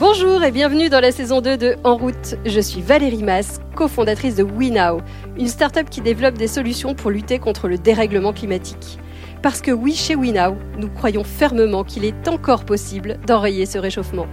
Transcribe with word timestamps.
Bonjour 0.00 0.42
et 0.42 0.50
bienvenue 0.50 0.88
dans 0.88 1.00
la 1.00 1.12
saison 1.12 1.42
2 1.42 1.58
de 1.58 1.76
En 1.84 1.94
route. 1.94 2.36
Je 2.46 2.58
suis 2.58 2.80
Valérie 2.80 3.22
Mass, 3.22 3.60
cofondatrice 3.76 4.34
de 4.34 4.42
WeNow, 4.42 5.02
une 5.36 5.46
start-up 5.46 5.90
qui 5.90 6.00
développe 6.00 6.38
des 6.38 6.46
solutions 6.46 6.94
pour 6.94 7.10
lutter 7.10 7.38
contre 7.38 7.68
le 7.68 7.76
dérèglement 7.76 8.32
climatique. 8.32 8.98
Parce 9.42 9.60
que 9.60 9.70
oui, 9.70 9.94
chez 9.94 10.14
WeNow, 10.14 10.56
nous 10.78 10.88
croyons 10.88 11.22
fermement 11.22 11.84
qu'il 11.84 12.06
est 12.06 12.28
encore 12.28 12.64
possible 12.64 13.18
d'enrayer 13.26 13.66
ce 13.66 13.76
réchauffement, 13.76 14.26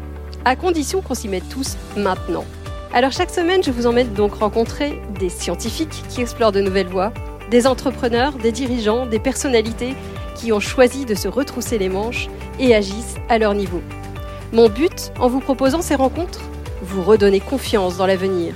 à 0.46 0.56
condition 0.56 1.02
qu'on 1.02 1.16
s'y 1.16 1.28
mette 1.28 1.50
tous 1.50 1.76
maintenant. 1.98 2.46
Alors 2.94 3.12
chaque 3.12 3.30
semaine, 3.30 3.62
je 3.62 3.72
vous 3.72 3.88
emmène 3.88 4.14
donc 4.14 4.36
rencontrer 4.36 5.02
des 5.20 5.28
scientifiques 5.28 6.02
qui 6.08 6.22
explorent 6.22 6.54
de 6.54 6.62
nouvelles 6.62 6.88
voies, 6.88 7.12
des 7.52 7.68
entrepreneurs, 7.68 8.32
des 8.38 8.54
dirigeants, 8.54 9.06
des 9.06 9.20
personnalités 9.20 9.96
qui 10.34 10.54
ont 10.54 10.62
choisi 10.62 11.04
de 11.04 11.14
se 11.14 11.28
retrousser 11.28 11.78
les 11.78 11.90
manches 11.90 12.30
et 12.58 12.74
agissent 12.74 13.18
à 13.28 13.38
leur 13.38 13.54
niveau. 13.54 13.82
Mon 14.54 14.70
but, 14.70 15.12
en 15.20 15.28
vous 15.28 15.42
proposant 15.42 15.82
ces 15.82 15.96
rencontres, 15.96 16.40
vous 16.82 17.04
redonner 17.04 17.42
confiance 17.42 17.98
dans 17.98 18.08
l'avenir 18.08 18.54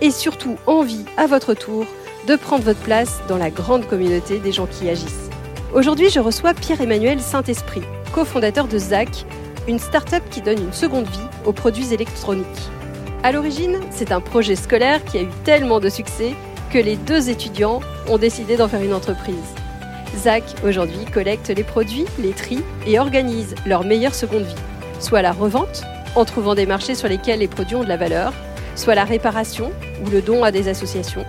et 0.00 0.10
surtout 0.10 0.56
envie, 0.66 1.04
à 1.16 1.26
votre 1.26 1.54
tour, 1.54 1.86
de 2.26 2.34
prendre 2.34 2.64
votre 2.64 2.80
place 2.80 3.20
dans 3.28 3.36
la 3.36 3.50
grande 3.50 3.86
communauté 3.86 4.40
des 4.40 4.50
gens 4.50 4.66
qui 4.66 4.88
agissent. 4.88 5.30
Aujourd'hui, 5.72 6.10
je 6.10 6.18
reçois 6.18 6.54
Pierre-Emmanuel 6.54 7.20
Saint-Esprit, 7.20 7.82
cofondateur 8.12 8.66
de 8.66 8.78
ZAC, 8.78 9.26
une 9.68 9.78
start-up 9.78 10.24
qui 10.28 10.40
donne 10.40 10.58
une 10.58 10.72
seconde 10.72 11.06
vie 11.06 11.18
aux 11.44 11.52
produits 11.52 11.94
électroniques. 11.94 12.46
À 13.22 13.30
l'origine, 13.30 13.78
c'est 13.90 14.10
un 14.10 14.20
projet 14.20 14.56
scolaire 14.56 15.04
qui 15.04 15.18
a 15.18 15.22
eu 15.22 15.30
tellement 15.44 15.78
de 15.78 15.88
succès 15.88 16.34
que 16.72 16.78
les 16.78 16.96
deux 16.96 17.30
étudiants 17.30 17.80
ont 18.08 18.18
décidé 18.18 18.56
d'en 18.56 18.68
faire 18.68 18.82
une 18.82 18.94
entreprise. 18.94 19.36
ZAC, 20.16 20.42
aujourd'hui, 20.64 21.04
collecte 21.12 21.48
les 21.48 21.64
produits, 21.64 22.06
les 22.18 22.32
trie 22.32 22.62
et 22.86 22.98
organise 22.98 23.54
leur 23.66 23.84
meilleure 23.84 24.14
seconde 24.14 24.42
vie 24.42 24.54
soit 25.00 25.22
la 25.22 25.32
revente, 25.32 25.82
en 26.14 26.24
trouvant 26.24 26.54
des 26.54 26.66
marchés 26.66 26.94
sur 26.94 27.08
lesquels 27.08 27.40
les 27.40 27.48
produits 27.48 27.76
ont 27.76 27.84
de 27.84 27.88
la 27.88 27.96
valeur, 27.96 28.32
soit 28.76 28.94
la 28.94 29.04
réparation 29.04 29.70
ou 30.04 30.10
le 30.10 30.22
don 30.22 30.44
à 30.44 30.50
des 30.50 30.68
associations, 30.68 31.24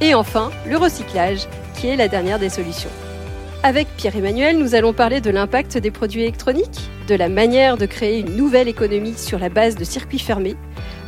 et 0.00 0.14
enfin 0.14 0.50
le 0.66 0.76
recyclage, 0.76 1.48
qui 1.74 1.88
est 1.88 1.96
la 1.96 2.08
dernière 2.08 2.38
des 2.38 2.48
solutions. 2.48 2.90
Avec 3.62 3.88
Pierre-Emmanuel, 3.96 4.58
nous 4.58 4.74
allons 4.74 4.92
parler 4.92 5.20
de 5.20 5.30
l'impact 5.30 5.78
des 5.78 5.90
produits 5.90 6.22
électroniques, 6.22 6.90
de 7.08 7.14
la 7.14 7.28
manière 7.28 7.76
de 7.76 7.86
créer 7.86 8.20
une 8.20 8.36
nouvelle 8.36 8.68
économie 8.68 9.16
sur 9.16 9.38
la 9.38 9.48
base 9.48 9.74
de 9.74 9.84
circuits 9.84 10.18
fermés, 10.18 10.56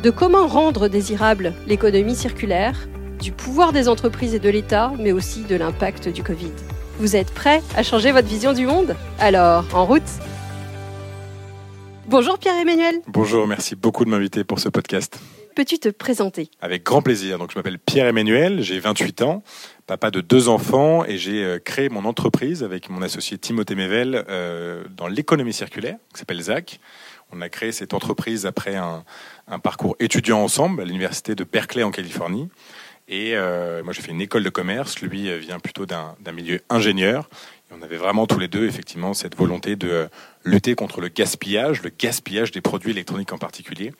de 0.03 0.09
comment 0.09 0.47
rendre 0.47 0.87
désirable 0.87 1.53
l'économie 1.67 2.15
circulaire, 2.15 2.75
du 3.21 3.31
pouvoir 3.31 3.71
des 3.71 3.87
entreprises 3.87 4.33
et 4.33 4.39
de 4.39 4.49
l'État, 4.49 4.91
mais 4.97 5.11
aussi 5.11 5.43
de 5.43 5.55
l'impact 5.55 6.09
du 6.09 6.23
Covid. 6.23 6.51
Vous 6.99 7.15
êtes 7.15 7.31
prêts 7.31 7.61
à 7.77 7.83
changer 7.83 8.11
votre 8.11 8.27
vision 8.27 8.51
du 8.51 8.65
monde? 8.65 8.95
Alors, 9.19 9.63
en 9.73 9.85
route 9.85 10.01
Bonjour 12.11 12.37
Pierre-Emmanuel. 12.37 12.95
Bonjour, 13.07 13.47
merci 13.47 13.73
beaucoup 13.77 14.03
de 14.03 14.09
m'inviter 14.09 14.43
pour 14.43 14.59
ce 14.59 14.67
podcast. 14.67 15.17
Peux-tu 15.55 15.79
te 15.79 15.87
présenter? 15.87 16.51
Avec 16.59 16.83
grand 16.83 17.01
plaisir. 17.01 17.39
Donc, 17.39 17.53
je 17.53 17.57
m'appelle 17.57 17.79
Pierre-Emmanuel, 17.79 18.61
j'ai 18.61 18.81
28 18.81 19.21
ans, 19.21 19.43
papa 19.87 20.11
de 20.11 20.19
deux 20.19 20.49
enfants 20.49 21.05
et 21.05 21.17
j'ai 21.17 21.41
euh, 21.41 21.57
créé 21.57 21.87
mon 21.87 22.03
entreprise 22.03 22.65
avec 22.65 22.89
mon 22.89 23.01
associé 23.01 23.37
Timothée 23.37 23.75
Mével 23.75 24.25
euh, 24.27 24.83
dans 24.89 25.07
l'économie 25.07 25.53
circulaire, 25.53 25.95
qui 26.13 26.19
s'appelle 26.19 26.41
ZAC. 26.41 26.81
On 27.31 27.39
a 27.39 27.47
créé 27.47 27.71
cette 27.71 27.93
entreprise 27.93 28.45
après 28.45 28.75
un, 28.75 29.05
parcours 29.59 29.95
étudiant 30.01 30.39
ensemble 30.39 30.81
à 30.81 30.85
l'université 30.85 31.33
de 31.33 31.45
Berkeley 31.45 31.83
en 31.83 31.91
Californie. 31.91 32.49
Et 33.07 33.37
euh, 33.37 33.85
moi, 33.85 33.93
j'ai 33.93 34.01
fait 34.01 34.11
une 34.11 34.19
école 34.19 34.43
de 34.43 34.49
commerce. 34.49 34.99
Lui 34.99 35.39
vient 35.39 35.59
plutôt 35.59 35.85
d'un 35.85 36.31
milieu 36.33 36.59
ingénieur 36.69 37.29
on 37.71 37.81
avait 37.81 37.97
vraiment 37.97 38.27
tous 38.27 38.39
les 38.39 38.47
deux 38.47 38.65
effectivement 38.65 39.13
cette 39.13 39.35
volonté 39.35 39.75
de 39.75 40.09
lutter 40.43 40.75
contre 40.75 41.01
le 41.01 41.07
gaspillage, 41.07 41.81
le 41.83 41.91
gaspillage 41.97 42.51
des 42.51 42.61
produits 42.61 42.91
électroniques 42.91 43.33
en 43.33 43.37
particulier, 43.37 43.93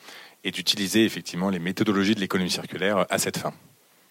et 0.43 0.51
d'utiliser 0.51 1.05
effectivement 1.05 1.49
les 1.49 1.59
méthodologies 1.59 2.15
de 2.15 2.19
l'économie 2.19 2.49
circulaire 2.49 3.05
à 3.09 3.17
cette 3.17 3.37
fin. 3.37 3.53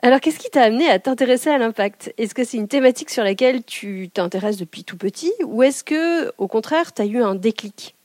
Alors, 0.02 0.20
qu'est-ce 0.20 0.38
qui 0.38 0.48
t'a 0.48 0.62
amené 0.62 0.88
à 0.88 0.98
t'intéresser 0.98 1.50
à 1.50 1.58
l'impact? 1.58 2.14
Est-ce 2.16 2.34
que 2.34 2.42
c'est 2.42 2.56
une 2.56 2.68
thématique 2.68 3.10
sur 3.10 3.22
laquelle 3.22 3.64
tu 3.64 4.08
t'intéresses 4.08 4.56
depuis 4.56 4.84
tout 4.84 4.96
petit, 4.96 5.32
ou 5.44 5.62
est-ce 5.62 5.84
que, 5.84 6.32
au 6.38 6.48
contraire, 6.48 6.94
tu 6.94 7.02
as 7.02 7.06
eu 7.06 7.22
un 7.22 7.34
déclic? 7.34 7.96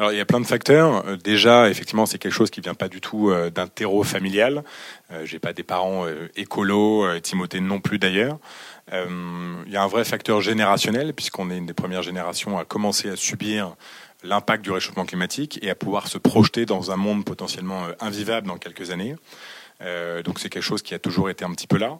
Alors 0.00 0.12
il 0.12 0.16
y 0.16 0.20
a 0.20 0.24
plein 0.24 0.40
de 0.40 0.46
facteurs. 0.46 1.06
Euh, 1.06 1.16
déjà, 1.16 1.68
effectivement, 1.68 2.06
c'est 2.06 2.16
quelque 2.16 2.32
chose 2.32 2.48
qui 2.48 2.62
vient 2.62 2.72
pas 2.72 2.88
du 2.88 3.02
tout 3.02 3.28
euh, 3.28 3.50
d'un 3.50 3.66
terreau 3.66 4.02
familial. 4.02 4.64
Euh, 5.12 5.26
j'ai 5.26 5.38
pas 5.38 5.52
des 5.52 5.62
parents 5.62 6.06
écolos, 6.36 7.20
Timothée 7.20 7.60
non 7.60 7.80
plus 7.80 7.98
d'ailleurs. 7.98 8.38
Il 8.92 9.70
y 9.70 9.76
a 9.76 9.82
un 9.82 9.86
vrai 9.86 10.04
facteur 10.04 10.40
générationnel 10.40 11.12
puisqu'on 11.12 11.50
est 11.50 11.58
une 11.58 11.66
des 11.66 11.74
premières 11.74 12.02
générations 12.02 12.58
à 12.58 12.64
commencer 12.64 13.10
à 13.10 13.14
subir 13.14 13.76
l'impact 14.24 14.64
du 14.64 14.72
réchauffement 14.72 15.04
climatique 15.04 15.60
et 15.62 15.70
à 15.70 15.74
pouvoir 15.74 16.08
se 16.08 16.18
projeter 16.18 16.66
dans 16.66 16.90
un 16.90 16.96
monde 16.96 17.24
potentiellement 17.24 17.84
invivable 18.00 18.48
dans 18.48 18.58
quelques 18.58 18.90
années. 18.90 19.14
donc 20.24 20.40
c'est 20.40 20.48
quelque 20.48 20.64
chose 20.64 20.82
qui 20.82 20.94
a 20.94 20.98
toujours 20.98 21.30
été 21.30 21.44
un 21.44 21.52
petit 21.52 21.68
peu 21.68 21.78
là. 21.78 21.98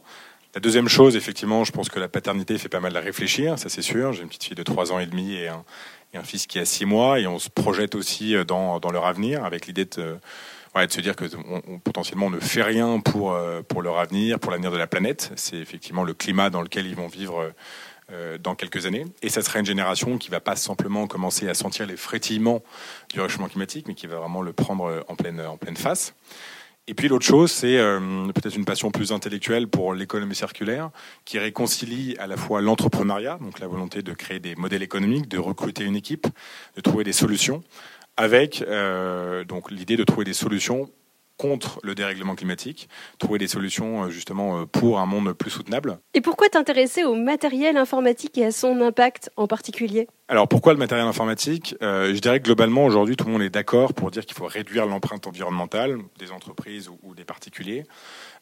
La 0.52 0.60
deuxième 0.60 0.88
chose, 0.88 1.14
effectivement, 1.14 1.62
je 1.62 1.70
pense 1.70 1.88
que 1.88 2.00
la 2.00 2.08
paternité 2.08 2.58
fait 2.58 2.68
pas 2.68 2.80
mal 2.80 2.96
à 2.96 3.00
réfléchir, 3.00 3.56
ça 3.56 3.68
c'est 3.68 3.82
sûr. 3.82 4.12
J'ai 4.12 4.22
une 4.22 4.28
petite 4.28 4.42
fille 4.42 4.56
de 4.56 4.64
3 4.64 4.90
ans 4.90 4.98
et 4.98 5.06
demi 5.06 5.34
et 5.34 5.46
un, 5.46 5.64
et 6.12 6.18
un 6.18 6.22
fils 6.22 6.46
qui 6.46 6.58
a 6.58 6.64
six 6.64 6.84
mois, 6.84 7.20
et 7.20 7.26
on 7.26 7.38
se 7.38 7.48
projette 7.48 7.94
aussi 7.94 8.34
euh, 8.34 8.44
dans, 8.44 8.80
leur 8.90 9.06
avenir 9.06 9.44
avec 9.44 9.66
l'idée 9.66 9.84
de, 9.84 10.18
de 10.74 10.92
se 10.92 11.00
dire 11.00 11.16
que 11.16 11.24
potentiellement 11.84 12.26
on 12.26 12.30
ne 12.30 12.40
fait 12.40 12.62
rien 12.62 13.00
pour, 13.00 13.32
euh, 13.32 13.62
pour 13.62 13.82
leur 13.82 13.98
avenir, 13.98 14.38
pour 14.38 14.50
l'avenir 14.50 14.72
de 14.72 14.76
la 14.76 14.86
planète. 14.86 15.32
C'est 15.36 15.56
effectivement 15.56 16.04
le 16.04 16.14
climat 16.14 16.50
dans 16.50 16.62
lequel 16.62 16.86
ils 16.86 16.96
vont 16.96 17.08
vivre 17.08 17.52
euh, 18.12 18.38
dans 18.38 18.54
quelques 18.54 18.86
années. 18.86 19.06
Et 19.22 19.28
ça 19.28 19.42
sera 19.42 19.60
une 19.60 19.66
génération 19.66 20.18
qui 20.18 20.30
va 20.30 20.40
pas 20.40 20.56
simplement 20.56 21.06
commencer 21.06 21.48
à 21.48 21.54
sentir 21.54 21.86
les 21.86 21.96
frétillements 21.96 22.62
du 23.12 23.20
réchauffement 23.20 23.48
climatique, 23.48 23.86
mais 23.86 23.94
qui 23.94 24.06
va 24.06 24.18
vraiment 24.18 24.42
le 24.42 24.52
prendre 24.52 25.04
en 25.08 25.14
pleine 25.14 25.76
face. 25.76 26.14
Et 26.86 26.94
puis 26.94 27.08
l'autre 27.08 27.24
chose, 27.24 27.52
c'est 27.52 27.78
euh, 27.78 28.00
peut-être 28.34 28.56
une 28.56 28.64
passion 28.64 28.90
plus 28.90 29.12
intellectuelle 29.12 29.68
pour 29.68 29.94
l'économie 29.94 30.34
circulaire, 30.34 30.90
qui 31.24 31.38
réconcilie 31.38 32.16
à 32.18 32.26
la 32.26 32.36
fois 32.36 32.60
l'entrepreneuriat, 32.60 33.38
donc 33.40 33.60
la 33.60 33.68
volonté 33.68 34.02
de 34.02 34.12
créer 34.12 34.40
des 34.40 34.56
modèles 34.56 34.82
économiques, 34.82 35.28
de 35.28 35.38
recruter 35.38 35.84
une 35.84 35.94
équipe, 35.94 36.26
de 36.76 36.80
trouver 36.80 37.04
des 37.04 37.12
solutions, 37.12 37.62
avec 38.16 38.62
euh, 38.62 39.44
donc 39.44 39.70
l'idée 39.70 39.96
de 39.96 40.04
trouver 40.04 40.24
des 40.24 40.32
solutions 40.32 40.90
contre 41.40 41.80
le 41.82 41.94
dérèglement 41.94 42.34
climatique, 42.34 42.90
trouver 43.18 43.38
des 43.38 43.48
solutions 43.48 44.04
euh, 44.04 44.10
justement 44.10 44.60
euh, 44.60 44.66
pour 44.66 45.00
un 45.00 45.06
monde 45.06 45.32
plus 45.32 45.48
soutenable. 45.48 45.98
Et 46.12 46.20
pourquoi 46.20 46.50
t'intéresser 46.50 47.02
au 47.02 47.14
matériel 47.14 47.78
informatique 47.78 48.36
et 48.36 48.44
à 48.44 48.52
son 48.52 48.78
impact 48.82 49.30
en 49.36 49.46
particulier? 49.46 50.06
Alors 50.28 50.48
pourquoi 50.48 50.74
le 50.74 50.78
matériel 50.78 51.06
informatique? 51.06 51.74
Euh, 51.80 52.14
Je 52.14 52.20
dirais 52.20 52.40
que 52.40 52.44
globalement 52.44 52.84
aujourd'hui 52.84 53.16
tout 53.16 53.24
le 53.24 53.32
monde 53.32 53.40
est 53.40 53.48
d'accord 53.48 53.94
pour 53.94 54.10
dire 54.10 54.26
qu'il 54.26 54.36
faut 54.36 54.44
réduire 54.44 54.84
l'empreinte 54.84 55.26
environnementale 55.26 55.96
des 56.18 56.30
entreprises 56.30 56.90
ou, 57.02 57.14
des 57.14 57.24
particuliers, 57.24 57.84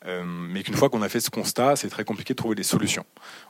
mais 0.04 0.62
qu'une 0.62 0.75
fois 0.75 0.91
qu'on 0.91 1.03
a 1.03 1.08
fait 1.08 1.20
ce 1.20 1.31
constat, 1.31 1.76
c'est 1.76 1.88
très 1.88 2.04
compliqué 2.04 2.34
de 2.34 2.37
trouver 2.37 2.54
des 2.54 2.62
solutions. 2.62 3.04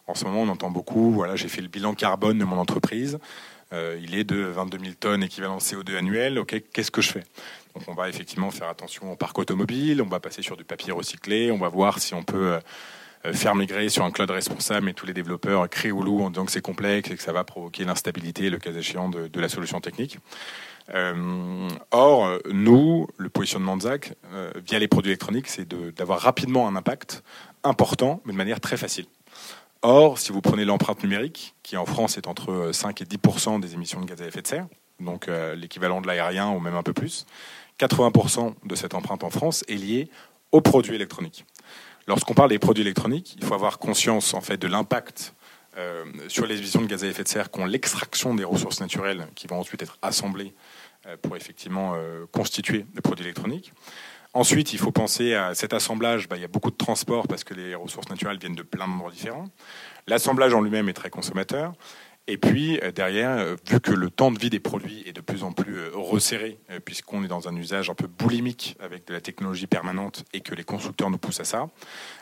En 0.06 0.14
ce 0.14 0.24
moment 0.24 0.42
on 0.42 0.48
entend 0.48 0.70
beaucoup, 0.70 1.10
voilà 1.10 1.36
j'ai 1.36 1.48
fait 1.48 1.60
le 1.60 1.68
bilan 1.68 1.94
carbone 1.94 2.38
de 2.38 2.44
mon 2.44 2.56
entreprise, 2.56 3.18
il 3.72 4.14
est 4.14 4.24
de 4.24 4.36
22 4.36 4.78
000 4.78 4.90
tonnes 5.00 5.22
équivalent 5.22 5.58
CO2 5.58 5.96
annuel, 5.96 6.38
ok 6.38 6.62
qu'est-ce 6.72 6.90
que 6.90 7.02
je 7.02 7.10
fais? 7.10 7.24
Donc 7.78 7.88
on 7.88 7.94
va 7.94 8.08
effectivement 8.08 8.50
faire 8.50 8.68
attention 8.68 9.12
au 9.12 9.16
parc 9.16 9.38
automobile, 9.38 10.02
on 10.02 10.08
va 10.08 10.18
passer 10.18 10.42
sur 10.42 10.56
du 10.56 10.64
papier 10.64 10.92
recyclé, 10.92 11.52
on 11.52 11.58
va 11.58 11.68
voir 11.68 12.00
si 12.00 12.12
on 12.12 12.24
peut 12.24 12.58
euh, 13.24 13.32
faire 13.32 13.54
migrer 13.54 13.88
sur 13.88 14.04
un 14.04 14.10
cloud 14.10 14.30
responsable, 14.30 14.86
mais 14.86 14.94
tous 14.94 15.06
les 15.06 15.14
développeurs 15.14 15.68
crient 15.68 15.92
au 15.92 16.02
loup 16.02 16.22
en 16.22 16.30
disant 16.30 16.44
que 16.44 16.50
c'est 16.50 16.60
complexe 16.60 17.10
et 17.10 17.16
que 17.16 17.22
ça 17.22 17.32
va 17.32 17.44
provoquer 17.44 17.84
l'instabilité, 17.84 18.50
le 18.50 18.58
cas 18.58 18.72
échéant, 18.72 19.08
de, 19.08 19.40
la 19.40 19.48
solution 19.48 19.80
technique. 19.80 20.18
Euh, 20.92 21.68
or, 21.92 22.38
nous, 22.50 23.06
le 23.16 23.28
positionnement 23.28 23.76
de 23.76 23.82
ZAC, 23.82 24.14
euh, 24.32 24.50
via 24.66 24.80
les 24.80 24.88
produits 24.88 25.10
électroniques, 25.10 25.46
c'est 25.46 25.68
d'avoir 25.68 26.18
rapidement 26.18 26.66
un 26.66 26.74
impact 26.74 27.22
important, 27.62 28.20
mais 28.24 28.32
de 28.32 28.38
manière 28.38 28.60
très 28.60 28.76
facile. 28.76 29.06
Or, 29.82 30.18
si 30.18 30.32
vous 30.32 30.40
prenez 30.40 30.64
l'empreinte 30.64 31.04
numérique, 31.04 31.54
qui 31.62 31.76
en 31.76 31.86
France 31.86 32.18
est 32.18 32.26
entre 32.26 32.70
5 32.72 33.02
et 33.02 33.04
10% 33.04 33.60
des 33.60 33.74
émissions 33.74 34.00
de 34.00 34.06
gaz 34.06 34.20
à 34.20 34.26
effet 34.26 34.42
de 34.42 34.48
serre, 34.48 34.66
donc 34.98 35.30
l'équivalent 35.54 36.00
de 36.00 36.08
l'aérien 36.08 36.50
ou 36.50 36.58
même 36.58 36.74
un 36.74 36.82
peu 36.82 36.92
plus, 36.92 37.26
80% 37.78 38.54
de 38.64 38.74
cette 38.74 38.94
empreinte 38.94 39.24
en 39.24 39.30
France 39.30 39.64
est 39.68 39.76
liée 39.76 40.10
aux 40.52 40.60
produits 40.60 40.94
électroniques. 40.94 41.44
Lorsqu'on 42.06 42.34
parle 42.34 42.50
des 42.50 42.58
produits 42.58 42.82
électroniques, 42.82 43.36
il 43.38 43.44
faut 43.44 43.54
avoir 43.54 43.78
conscience 43.78 44.34
en 44.34 44.40
fait 44.40 44.56
de 44.56 44.66
l'impact 44.66 45.34
euh, 45.76 46.04
sur 46.28 46.46
les 46.46 46.56
émissions 46.56 46.80
de 46.80 46.86
gaz 46.86 47.04
à 47.04 47.06
effet 47.06 47.22
de 47.22 47.28
serre 47.28 47.50
qu'ont 47.50 47.66
l'extraction 47.66 48.34
des 48.34 48.44
ressources 48.44 48.80
naturelles 48.80 49.26
qui 49.34 49.46
vont 49.46 49.60
ensuite 49.60 49.82
être 49.82 49.98
assemblées 50.02 50.54
euh, 51.06 51.16
pour 51.20 51.36
effectivement 51.36 51.92
euh, 51.94 52.24
constituer 52.32 52.86
des 52.94 53.00
produits 53.00 53.24
électroniques. 53.24 53.72
Ensuite, 54.34 54.72
il 54.72 54.78
faut 54.78 54.90
penser 54.90 55.34
à 55.34 55.54
cet 55.54 55.72
assemblage. 55.72 56.28
Bah, 56.28 56.36
il 56.36 56.42
y 56.42 56.44
a 56.44 56.48
beaucoup 56.48 56.70
de 56.70 56.76
transport 56.76 57.28
parce 57.28 57.44
que 57.44 57.54
les 57.54 57.74
ressources 57.74 58.08
naturelles 58.08 58.38
viennent 58.38 58.54
de 58.54 58.62
plein 58.62 58.86
d'endroits 58.88 59.10
différents. 59.10 59.48
L'assemblage 60.06 60.54
en 60.54 60.60
lui-même 60.60 60.88
est 60.88 60.94
très 60.94 61.10
consommateur. 61.10 61.74
Et 62.30 62.36
puis 62.36 62.78
euh, 62.82 62.92
derrière, 62.92 63.30
euh, 63.30 63.56
vu 63.66 63.80
que 63.80 63.90
le 63.90 64.10
temps 64.10 64.30
de 64.30 64.38
vie 64.38 64.50
des 64.50 64.60
produits 64.60 65.02
est 65.06 65.14
de 65.14 65.22
plus 65.22 65.42
en 65.42 65.52
plus 65.52 65.78
euh, 65.78 65.90
resserré, 65.94 66.58
puisqu'on 66.84 67.24
est 67.24 67.28
dans 67.28 67.48
un 67.48 67.56
usage 67.56 67.88
un 67.88 67.94
peu 67.94 68.06
boulimique 68.06 68.76
avec 68.80 69.06
de 69.06 69.14
la 69.14 69.22
technologie 69.22 69.66
permanente 69.66 70.24
et 70.34 70.40
que 70.40 70.54
les 70.54 70.62
constructeurs 70.62 71.08
nous 71.08 71.18
poussent 71.18 71.40
à 71.40 71.44
ça, 71.44 71.70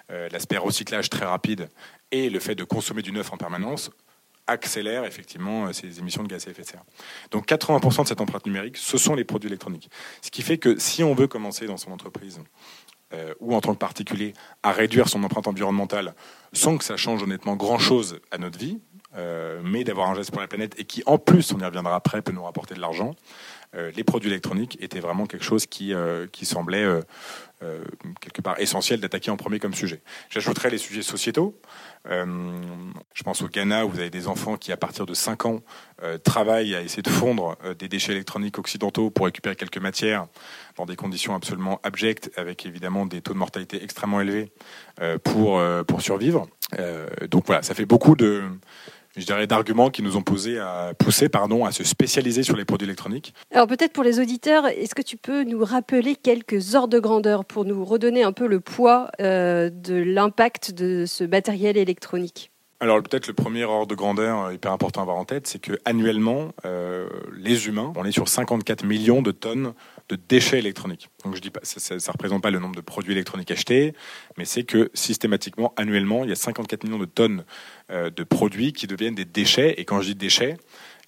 l'aspect 0.09 0.57
recyclage 0.57 1.11
très 1.11 1.25
rapide 1.27 1.69
et 2.13 2.31
le 2.31 2.39
fait 2.39 2.55
de 2.55 2.63
consommer 2.63 3.03
du 3.03 3.11
neuf 3.11 3.33
en 3.33 3.37
permanence 3.37 3.91
accélère 4.47 5.05
effectivement 5.05 5.73
ces 5.73 5.99
émissions 5.99 6.23
de 6.23 6.29
gaz 6.29 6.47
à 6.47 6.53
effet 6.53 6.63
de 6.63 6.67
serre. 6.69 6.85
Donc 7.33 7.49
80% 7.49 8.05
de 8.05 8.09
cette 8.09 8.21
empreinte 8.21 8.47
numérique, 8.47 8.77
ce 8.77 8.99
sont 8.99 9.17
les 9.17 9.25
produits 9.25 9.49
électroniques. 9.49 9.91
Ce 10.23 10.31
qui 10.31 10.43
fait 10.43 10.59
que 10.59 10.79
si 10.79 11.03
on 11.03 11.15
veut 11.15 11.27
commencer 11.27 11.67
dans 11.67 11.77
son 11.77 11.91
entreprise 11.91 12.41
ou 13.41 13.55
en 13.55 13.61
tant 13.61 13.75
que 13.75 13.79
particulier 13.79 14.35
à 14.63 14.71
réduire 14.71 15.09
son 15.09 15.25
empreinte 15.25 15.49
environnementale 15.49 16.15
sans 16.53 16.79
que 16.79 16.85
ça 16.85 16.97
change 16.97 17.23
honnêtement 17.23 17.57
grand-chose 17.57 18.21
à 18.31 18.39
notre 18.39 18.59
vie, 18.59 18.79
euh, 19.17 19.61
mais 19.63 19.85
d'avoir 19.85 20.11
un 20.11 20.15
geste 20.15 20.31
pour 20.31 20.41
la 20.41 20.49
planète 20.49 20.75
et 20.79 20.85
qui 20.85 21.03
en 21.07 21.19
plus, 21.19 21.53
on 21.53 21.59
y 21.59 21.65
reviendra 21.65 21.95
après, 21.95 22.23
peut 22.23 22.33
nous 22.33 22.45
rapporter 22.45 22.75
de 22.75 22.81
l'argent, 22.81 23.15
euh, 23.75 23.91
les 23.95 24.05
produits 24.05 24.31
électroniques 24.31 24.79
étaient 24.81 25.01
vraiment 25.01 25.27
quelque 25.27 25.45
chose 25.45 25.67
qui, 25.67 25.93
qui 26.33 26.47
semblait 26.47 26.87
quelque 28.21 28.43
part 28.43 28.61
essentiel 28.61 29.01
d'attaquer 29.01 29.31
en 29.31 29.37
premier 29.37 29.59
comme 29.59 29.75
sujet. 29.75 30.03
J'ajouterais 30.31 30.71
les 30.71 30.79
sujets 30.79 31.03
sociétaux. 31.03 31.59
je 32.07 33.23
pense 33.25 33.43
au 33.43 33.49
Ghana 33.49 33.87
où 33.87 33.91
vous 33.91 33.99
avez 33.99 34.11
des 34.11 34.29
enfants 34.29 34.57
qui, 34.57 34.73
à 34.73 34.77
partir 34.77 35.07
de 35.07 35.15
5 35.15 35.47
ans, 35.47 35.61
travaillent 36.23 36.75
à 36.75 36.83
essayer 36.83 37.03
de 37.03 37.11
fondre 37.11 37.57
des 37.79 37.89
déchets 37.89 38.13
électroniques 38.13 38.59
occidentaux 38.59 39.11
pour 39.11 39.27
récupérer 39.27 39.57
quelques 39.57 39.79
matières 39.79 40.27
dans 40.77 40.87
des 40.87 40.97
conditions 40.97 41.35
absolument 41.35 41.81
abjectes, 41.83 42.31
avec 42.37 42.67
évidemment 42.67 43.07
des 43.07 43.23
taux 43.23 43.33
de 43.33 43.39
mortalité 43.39 43.83
extrêmement 43.83 44.21
élevés 44.21 44.53
euh, 45.01 45.19
pour, 45.19 45.59
euh, 45.59 45.83
pour 45.83 46.03
survivre. 46.03 46.47
Euh, 46.79 47.07
donc 47.31 47.47
voilà, 47.47 47.63
ça 47.63 47.75
fait 47.75 47.87
beaucoup 47.87 48.15
de, 48.15 48.45
je 49.17 49.25
dirais, 49.25 49.47
d'arguments 49.47 49.91
qui 49.91 50.03
nous 50.03 50.17
ont 50.17 50.23
posé 50.23 50.59
à 50.59 50.93
pardon, 51.33 51.65
à 51.65 51.73
se 51.73 51.85
spécialiser 51.85 52.43
sur 52.43 52.57
les 52.57 52.65
produits 52.65 52.87
électroniques. 52.87 53.35
Alors 53.51 53.67
peut-être 53.67 53.93
pour 53.93 54.05
les 54.05 54.21
auditeurs, 54.21 54.67
est-ce 54.67 54.95
que 54.95 55.03
tu 55.03 55.17
peux 55.17 55.45
nous 55.45 55.65
rappeler 55.65 56.15
quelques 56.15 56.75
ordres 56.75 56.95
de 56.95 56.99
grandeur 56.99 57.45
pour 57.45 57.65
nous 57.65 57.85
redonner 57.85 58.23
un 58.23 58.33
peu 58.33 58.47
le 58.47 58.61
poids 58.61 59.11
de 59.19 59.95
l'impact 59.95 60.73
de 60.73 61.05
ce 61.07 61.25
matériel 61.25 61.77
électronique? 61.77 62.51
Alors 62.81 63.03
peut-être 63.03 63.27
le 63.27 63.35
premier 63.35 63.65
ordre 63.65 63.87
de 63.87 63.95
grandeur 63.95 64.53
hyper 64.53 64.73
important 64.73 65.01
à 65.01 65.03
avoir 65.03 65.17
en 65.17 65.25
tête, 65.25 65.47
c'est 65.47 65.59
que 65.59 65.79
annuellement, 65.85 66.53
les 67.33 67.69
humains, 67.69 67.93
on 67.97 68.05
est 68.05 68.13
sur 68.13 68.29
54 68.29 68.85
millions 68.85 69.23
de 69.23 69.33
tonnes 69.33 69.73
de 70.09 70.17
déchets 70.17 70.59
électroniques. 70.59 71.11
Donc 71.25 71.35
je 71.35 71.41
dis 71.41 71.51
pas, 71.51 71.61
ça 71.63 71.95
ne 71.95 72.13
représente 72.13 72.43
pas 72.43 72.51
le 72.51 72.59
nombre 72.59 72.77
de 72.77 72.81
produits 72.81 73.13
électroniques 73.13 73.51
achetés, 73.51 73.95
mais 74.37 74.45
c'est 74.45 74.65
que 74.65 74.91
systématiquement, 74.95 75.73
annuellement, 75.77 76.25
il 76.25 76.31
y 76.31 76.33
a 76.33 76.37
54 76.37 76.85
millions 76.85 76.99
de 76.99 77.07
tonnes 77.07 77.45
euh, 77.91 78.11
de 78.11 78.25
produits 78.25 78.73
qui 78.73 78.87
deviennent 78.87 79.15
des 79.15 79.25
déchets. 79.25 79.75
Et 79.79 79.85
quand 79.85 80.01
je 80.01 80.09
dis 80.09 80.15
déchets, 80.15 80.57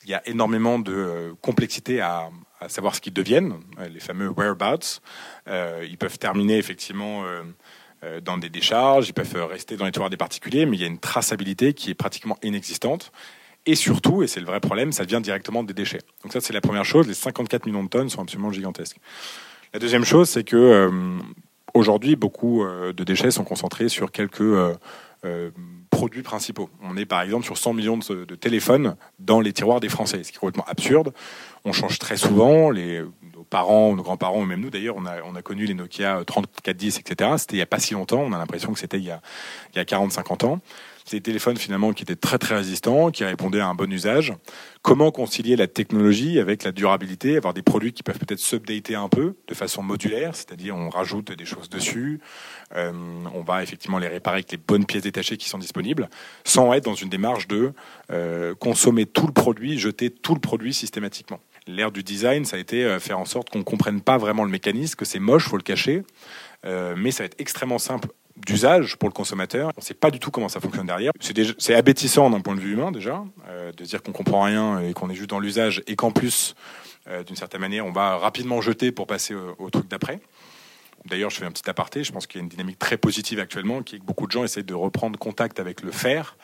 il 0.04 0.10
y 0.10 0.14
a 0.14 0.26
énormément 0.28 0.78
de 0.78 0.92
euh, 0.92 1.32
complexité 1.42 2.00
à, 2.00 2.30
savoir 2.66 2.96
ce 2.96 3.00
qu'ils 3.00 3.12
deviennent, 3.12 3.54
euh, 3.78 3.88
les 3.88 4.00
fameux 4.00 4.30
whereabouts. 4.30 5.00
ils 5.46 5.96
peuvent 5.96 6.18
terminer 6.18 6.58
effectivement 6.58 7.24
dans 8.24 8.38
des 8.38 8.48
décharges, 8.48 9.08
ils 9.08 9.12
peuvent 9.12 9.34
rester 9.44 9.76
dans 9.76 9.84
les 9.84 9.92
tiroirs 9.92 10.10
des 10.10 10.16
particuliers, 10.16 10.66
mais 10.66 10.76
il 10.76 10.80
y 10.80 10.84
a 10.84 10.86
une 10.86 10.98
traçabilité 10.98 11.74
qui 11.74 11.90
est 11.90 11.94
pratiquement 11.94 12.36
inexistante. 12.42 13.12
Et 13.66 13.74
surtout, 13.74 14.22
et 14.22 14.26
c'est 14.26 14.40
le 14.40 14.46
vrai 14.46 14.60
problème, 14.60 14.92
ça 14.92 15.04
vient 15.04 15.20
directement 15.20 15.62
des 15.62 15.74
déchets. 15.74 16.00
Donc 16.22 16.32
ça, 16.32 16.40
c'est 16.40 16.54
la 16.54 16.62
première 16.62 16.86
chose. 16.86 17.06
Les 17.06 17.14
54 17.14 17.66
millions 17.66 17.84
de 17.84 17.88
tonnes 17.88 18.08
sont 18.08 18.22
absolument 18.22 18.50
gigantesques. 18.50 18.96
La 19.74 19.78
deuxième 19.78 20.04
chose, 20.04 20.30
c'est 20.30 20.44
que 20.44 20.56
euh, 20.56 21.18
aujourd'hui, 21.74 22.16
beaucoup 22.16 22.64
euh, 22.64 22.94
de 22.94 23.04
déchets 23.04 23.30
sont 23.30 23.44
concentrés 23.44 23.90
sur 23.90 24.10
quelques 24.10 24.40
euh, 24.40 25.50
produits 25.90 26.22
principaux. 26.22 26.70
On 26.82 26.96
est 26.96 27.04
par 27.04 27.20
exemple 27.20 27.44
sur 27.44 27.58
100 27.58 27.74
millions 27.74 27.98
de, 27.98 28.34
téléphones 28.34 28.96
dans 29.18 29.40
les 29.40 29.52
tiroirs 29.52 29.80
des 29.80 29.90
Français, 29.90 30.24
ce 30.24 30.30
qui 30.30 30.36
est 30.36 30.40
complètement 30.40 30.66
absurde. 30.66 31.12
On 31.66 31.72
change 31.72 31.98
très 31.98 32.16
souvent. 32.16 32.70
Les, 32.70 33.02
parents, 33.48 33.94
nos 33.94 34.02
grands-parents, 34.02 34.44
même 34.44 34.60
nous 34.60 34.70
d'ailleurs, 34.70 34.96
on 34.96 35.06
a, 35.06 35.22
on 35.24 35.34
a 35.34 35.42
connu 35.42 35.66
les 35.66 35.74
Nokia 35.74 36.22
3410, 36.26 36.98
etc. 36.98 37.30
C'était 37.38 37.54
il 37.54 37.58
n'y 37.58 37.62
a 37.62 37.66
pas 37.66 37.78
si 37.78 37.94
longtemps. 37.94 38.20
On 38.20 38.32
a 38.32 38.38
l'impression 38.38 38.72
que 38.72 38.78
c'était 38.78 38.98
il 38.98 39.04
y 39.04 39.10
a, 39.10 39.20
a 39.76 39.82
40-50 39.82 40.46
ans. 40.46 40.60
C'est 41.08 41.16
des 41.16 41.22
téléphones 41.22 41.56
finalement 41.56 41.94
qui 41.94 42.02
étaient 42.02 42.16
très 42.16 42.36
très 42.36 42.54
résistants, 42.54 43.10
qui 43.10 43.24
répondaient 43.24 43.60
à 43.60 43.68
un 43.68 43.74
bon 43.74 43.90
usage. 43.90 44.34
Comment 44.82 45.10
concilier 45.10 45.56
la 45.56 45.66
technologie 45.66 46.38
avec 46.38 46.64
la 46.64 46.70
durabilité, 46.70 47.38
avoir 47.38 47.54
des 47.54 47.62
produits 47.62 47.94
qui 47.94 48.02
peuvent 48.02 48.18
peut-être 48.18 48.40
s'updater 48.40 48.94
un 48.94 49.08
peu 49.08 49.34
de 49.46 49.54
façon 49.54 49.82
modulaire, 49.82 50.36
c'est-à-dire 50.36 50.76
on 50.76 50.90
rajoute 50.90 51.32
des 51.32 51.46
choses 51.46 51.70
dessus, 51.70 52.20
euh, 52.76 52.92
on 53.34 53.40
va 53.40 53.62
effectivement 53.62 53.98
les 53.98 54.08
réparer 54.08 54.36
avec 54.36 54.52
les 54.52 54.58
bonnes 54.58 54.84
pièces 54.84 55.04
détachées 55.04 55.38
qui 55.38 55.48
sont 55.48 55.56
disponibles, 55.56 56.10
sans 56.44 56.74
être 56.74 56.84
dans 56.84 56.94
une 56.94 57.08
démarche 57.08 57.48
de 57.48 57.72
euh, 58.12 58.54
consommer 58.54 59.06
tout 59.06 59.26
le 59.26 59.32
produit, 59.32 59.78
jeter 59.78 60.10
tout 60.10 60.34
le 60.34 60.40
produit 60.40 60.74
systématiquement. 60.74 61.40
L'ère 61.68 61.92
du 61.92 62.02
design, 62.02 62.44
ça 62.44 62.56
a 62.56 62.58
été 62.58 62.84
euh, 62.84 62.98
faire 62.98 63.20
en 63.20 63.24
sorte 63.24 63.50
qu'on 63.50 63.62
comprenne 63.62 64.00
pas 64.00 64.18
vraiment 64.18 64.44
le 64.44 64.50
mécanisme, 64.50 64.96
que 64.96 65.04
c'est 65.04 65.20
moche, 65.20 65.48
faut 65.48 65.56
le 65.56 65.62
cacher, 65.62 66.02
mais 66.64 67.12
ça 67.12 67.22
va 67.22 67.26
être 67.26 67.40
extrêmement 67.40 67.78
simple 67.78 68.08
d'usage 68.46 68.96
pour 68.96 69.08
le 69.08 69.12
consommateur. 69.12 69.70
On 69.76 69.80
ne 69.80 69.84
sait 69.84 69.94
pas 69.94 70.10
du 70.10 70.18
tout 70.18 70.30
comment 70.30 70.48
ça 70.48 70.60
fonctionne 70.60 70.86
derrière. 70.86 71.12
C'est 71.58 71.74
abétissant 71.74 72.30
d'un 72.30 72.40
point 72.40 72.54
de 72.54 72.60
vue 72.60 72.72
humain 72.72 72.92
déjà, 72.92 73.24
euh, 73.48 73.72
de 73.72 73.84
dire 73.84 74.02
qu'on 74.02 74.12
comprend 74.12 74.42
rien 74.42 74.80
et 74.80 74.92
qu'on 74.92 75.10
est 75.10 75.14
juste 75.14 75.30
dans 75.30 75.40
l'usage 75.40 75.82
et 75.86 75.96
qu'en 75.96 76.10
plus, 76.10 76.54
euh, 77.08 77.22
d'une 77.24 77.36
certaine 77.36 77.60
manière, 77.60 77.86
on 77.86 77.92
va 77.92 78.16
rapidement 78.16 78.60
jeter 78.60 78.92
pour 78.92 79.06
passer 79.06 79.34
au, 79.34 79.70
truc 79.70 79.88
d'après. 79.88 80.20
D'ailleurs, 81.04 81.30
je 81.30 81.36
fais 81.36 81.46
un 81.46 81.52
petit 81.52 81.68
aparté. 81.68 82.04
Je 82.04 82.12
pense 82.12 82.26
qu'il 82.26 82.38
y 82.38 82.40
a 82.40 82.42
une 82.42 82.48
dynamique 82.48 82.78
très 82.78 82.96
positive 82.96 83.38
actuellement, 83.38 83.82
qui 83.82 83.96
est 83.96 83.98
que 83.98 84.04
beaucoup 84.04 84.26
de 84.26 84.32
gens 84.32 84.44
essaient 84.44 84.62
de 84.62 84.74
reprendre 84.74 85.18
contact 85.18 85.60
avec 85.60 85.82
le 85.82 85.90
fer. 85.90 86.36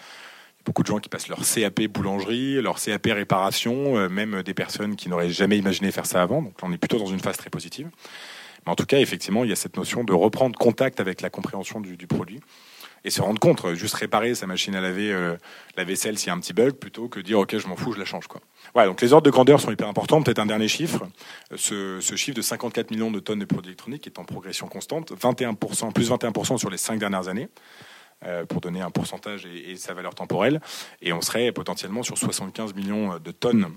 Beaucoup 0.64 0.82
de 0.82 0.86
gens 0.86 0.98
qui 0.98 1.08
passent 1.08 1.28
leur 1.28 1.40
CAP 1.40 1.82
boulangerie, 1.88 2.60
leur 2.62 2.80
CAP 2.80 3.06
réparation, 3.06 3.98
euh, 3.98 4.08
même 4.08 4.42
des 4.42 4.54
personnes 4.54 4.96
qui 4.96 5.08
n'auraient 5.08 5.30
jamais 5.30 5.58
imaginé 5.58 5.90
faire 5.90 6.06
ça 6.06 6.22
avant. 6.22 6.42
Donc, 6.42 6.54
on 6.62 6.72
est 6.72 6.78
plutôt 6.78 6.98
dans 6.98 7.06
une 7.06 7.20
phase 7.20 7.36
très 7.36 7.50
positive. 7.50 7.90
Mais 8.64 8.72
en 8.72 8.74
tout 8.74 8.86
cas, 8.86 8.98
effectivement, 8.98 9.44
il 9.44 9.50
y 9.50 9.52
a 9.52 9.56
cette 9.56 9.76
notion 9.76 10.04
de 10.04 10.12
reprendre 10.12 10.58
contact 10.58 11.00
avec 11.00 11.20
la 11.20 11.30
compréhension 11.30 11.80
du, 11.80 12.06
produit 12.06 12.40
et 13.04 13.10
se 13.10 13.20
rendre 13.20 13.38
compte, 13.38 13.74
juste 13.74 13.94
réparer 13.94 14.34
sa 14.34 14.46
machine 14.46 14.74
à 14.74 14.80
laver 14.80 15.12
euh, 15.12 15.36
la 15.76 15.84
vaisselle 15.84 16.18
s'il 16.18 16.28
y 16.28 16.30
a 16.30 16.34
un 16.34 16.40
petit 16.40 16.54
bug, 16.54 16.72
plutôt 16.72 17.08
que 17.08 17.20
dire 17.20 17.38
ok 17.38 17.58
je 17.58 17.66
m'en 17.68 17.76
fous, 17.76 17.92
je 17.92 17.98
la 17.98 18.06
change 18.06 18.26
quoi. 18.26 18.40
Voilà, 18.72 18.88
donc 18.88 19.02
les 19.02 19.12
ordres 19.12 19.26
de 19.26 19.30
grandeur 19.30 19.60
sont 19.60 19.70
hyper 19.70 19.88
importants. 19.88 20.22
Peut-être 20.22 20.38
un 20.38 20.46
dernier 20.46 20.68
chiffre, 20.68 21.06
ce, 21.54 22.00
chiffre 22.00 22.36
de 22.36 22.40
54 22.40 22.90
millions 22.90 23.10
de 23.10 23.20
tonnes 23.20 23.40
de 23.40 23.44
produits 23.44 23.70
électroniques 23.70 24.06
est 24.06 24.18
en 24.18 24.24
progression 24.24 24.66
constante, 24.68 25.12
21%, 25.12 25.92
plus 25.92 26.10
21% 26.10 26.56
sur 26.56 26.70
les 26.70 26.78
cinq 26.78 26.98
dernières 26.98 27.28
années. 27.28 27.48
Euh, 28.26 28.46
pour 28.46 28.60
donner 28.60 28.80
un 28.80 28.90
pourcentage 28.90 29.46
et, 29.46 29.76
sa 29.76 29.92
valeur 29.92 30.14
temporelle, 30.14 30.60
et 31.02 31.12
on 31.12 31.20
serait 31.20 31.52
potentiellement 31.52 32.02
sur 32.02 32.16
75 32.16 32.74
millions 32.74 33.18
de 33.18 33.30
tonnes 33.32 33.68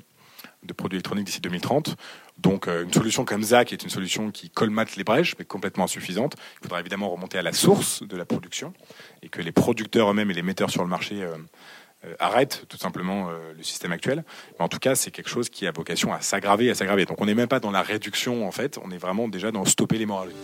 de 0.63 0.73
produits 0.73 0.95
électroniques 0.95 1.25
d'ici 1.25 1.41
2030. 1.41 1.97
Donc 2.37 2.67
euh, 2.67 2.83
une 2.83 2.93
solution 2.93 3.25
comme 3.25 3.43
ZAC 3.43 3.73
est 3.73 3.83
une 3.83 3.89
solution 3.89 4.31
qui 4.31 4.49
colmate 4.49 4.95
les 4.95 5.03
brèches, 5.03 5.35
mais 5.37 5.43
complètement 5.43 5.83
insuffisante. 5.83 6.35
Il 6.61 6.63
faudra 6.63 6.79
évidemment 6.79 7.09
remonter 7.09 7.37
à 7.37 7.41
la 7.41 7.51
source 7.51 8.03
de 8.03 8.15
la 8.15 8.23
production 8.23 8.73
et 9.21 9.27
que 9.27 9.41
les 9.41 9.51
producteurs 9.51 10.11
eux-mêmes 10.11 10.31
et 10.31 10.35
les 10.35 10.43
metteurs 10.43 10.69
sur 10.69 10.83
le 10.83 10.89
marché 10.89 11.23
euh, 11.23 12.13
arrêtent 12.19 12.65
tout 12.69 12.77
simplement 12.77 13.29
le 13.31 13.63
système 13.63 13.91
actuel. 13.91 14.23
Mais 14.57 14.63
en 14.63 14.69
tout 14.69 14.79
cas, 14.79 14.95
c'est 14.95 15.11
quelque 15.11 15.29
chose 15.29 15.49
qui 15.49 15.67
a 15.67 15.71
vocation 15.71 16.13
à 16.13 16.21
s'aggraver, 16.21 16.69
à 16.69 16.75
s'aggraver. 16.75 17.05
Donc 17.05 17.19
on 17.19 17.25
n'est 17.25 17.35
même 17.35 17.47
pas 17.47 17.59
dans 17.59 17.71
la 17.71 17.81
réduction 17.81 18.47
en 18.47 18.51
fait, 18.51 18.79
on 18.81 18.91
est 18.91 18.99
vraiment 18.99 19.27
déjà 19.27 19.51
dans 19.51 19.65
stopper 19.65 19.97
l'hémorragie. 19.97 20.35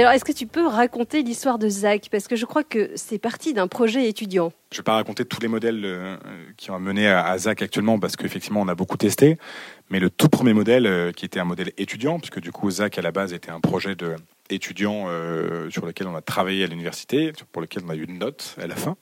Alors, 0.00 0.12
est-ce 0.12 0.26
que 0.26 0.32
tu 0.32 0.46
peux 0.46 0.66
raconter 0.66 1.22
l'histoire 1.22 1.58
de 1.58 1.70
Zach? 1.70 2.08
Parce 2.10 2.28
que 2.28 2.36
je 2.36 2.44
crois 2.44 2.64
que 2.64 2.90
c'est 2.96 3.18
parti 3.18 3.54
d'un 3.54 3.66
projet 3.66 4.06
étudiant. 4.06 4.52
Je 4.70 4.76
ne 4.76 4.80
vais 4.80 4.84
pas 4.84 4.92
raconter 4.92 5.24
tous 5.24 5.40
les 5.40 5.48
modèles 5.48 5.82
euh, 5.86 6.16
qui 6.58 6.70
ont 6.70 6.78
mené 6.78 7.08
à, 7.08 7.38
Zach 7.38 7.62
actuellement, 7.62 7.98
parce 7.98 8.14
qu'effectivement, 8.14 8.60
on 8.60 8.68
a 8.68 8.74
beaucoup 8.74 8.98
testé. 8.98 9.38
Mais 9.88 9.98
le 9.98 10.10
tout 10.10 10.28
premier 10.28 10.52
modèle, 10.52 10.86
euh, 10.86 11.12
qui 11.12 11.24
était 11.24 11.40
un 11.40 11.46
modèle 11.46 11.72
étudiant, 11.78 12.18
puisque 12.18 12.40
du 12.40 12.52
coup, 12.52 12.70
Zach, 12.70 12.98
à 12.98 13.02
la 13.02 13.10
base, 13.10 13.32
était 13.32 13.50
un 13.50 13.60
projet 13.60 13.94
de 13.94 14.16
étudiant 14.50 15.06
euh, 15.08 15.70
sur 15.70 15.86
lequel 15.86 16.08
on 16.08 16.14
a 16.14 16.20
travaillé 16.20 16.64
à 16.64 16.66
l'université, 16.66 17.32
pour 17.50 17.62
lequel 17.62 17.82
on 17.86 17.88
a 17.88 17.96
eu 17.96 18.04
une 18.04 18.18
note 18.18 18.54
à 18.62 18.66
la 18.66 18.76
fin. 18.76 18.96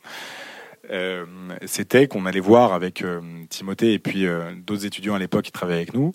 C'était 1.66 2.06
qu'on 2.08 2.26
allait 2.26 2.40
voir 2.40 2.72
avec 2.72 3.04
Timothée 3.48 3.92
et 3.92 3.98
puis 3.98 4.26
d'autres 4.66 4.86
étudiants 4.86 5.14
à 5.14 5.18
l'époque 5.18 5.44
qui 5.44 5.52
travaillaient 5.52 5.78
avec 5.78 5.94
nous, 5.94 6.12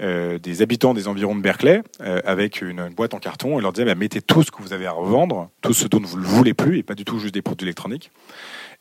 euh, 0.00 0.38
des 0.38 0.62
habitants 0.62 0.94
des 0.94 1.06
environs 1.06 1.36
de 1.36 1.42
Berkeley 1.42 1.82
euh, 2.00 2.22
avec 2.24 2.62
une, 2.62 2.88
boîte 2.88 3.12
en 3.12 3.18
carton 3.18 3.58
et 3.58 3.62
leur 3.62 3.74
disait 3.74 3.84
bah, 3.84 3.94
mettez 3.94 4.22
tout 4.22 4.42
ce 4.42 4.50
que 4.50 4.62
vous 4.62 4.72
avez 4.72 4.86
à 4.86 4.92
revendre, 4.92 5.50
tout 5.60 5.74
ce 5.74 5.86
dont 5.86 6.00
vous 6.00 6.18
ne 6.18 6.24
voulez 6.24 6.54
plus 6.54 6.78
et 6.78 6.82
pas 6.82 6.94
du 6.94 7.04
tout 7.04 7.18
juste 7.18 7.34
des 7.34 7.42
produits 7.42 7.66
électroniques. 7.66 8.10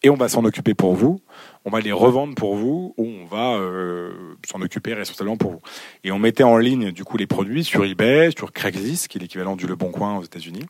Et 0.04 0.10
on 0.10 0.16
va 0.16 0.30
s'en 0.30 0.46
occuper 0.46 0.74
pour 0.74 0.96
vous, 0.96 1.20
on 1.66 1.70
va 1.70 1.82
les 1.82 1.92
revendre 1.92 2.34
pour 2.34 2.56
vous 2.56 2.94
ou 2.98 3.06
on 3.06 3.26
va 3.26 3.56
euh, 3.56 4.14
s'en 4.50 4.62
occuper 4.62 4.94
responsablement 4.94 5.36
pour 5.36 5.52
vous. 5.52 5.62
Et 6.06 6.14
on 6.14 6.18
mettait 6.18 6.44
en 6.44 6.58
ligne 6.58 6.94
du 6.94 7.04
coup 7.04 7.18
les 7.18 7.28
produits 7.28 7.66
sur 7.66 7.84
eBay, 7.84 8.30
sur 8.36 8.54
Craigslist, 8.54 9.10
qui 9.10 9.18
est 9.18 9.22
l'équivalent 9.22 9.58
du 9.58 9.68
Le 9.68 9.76
Bon 9.76 9.92
Coin 9.92 10.18
aux 10.18 10.24
États-Unis. 10.24 10.66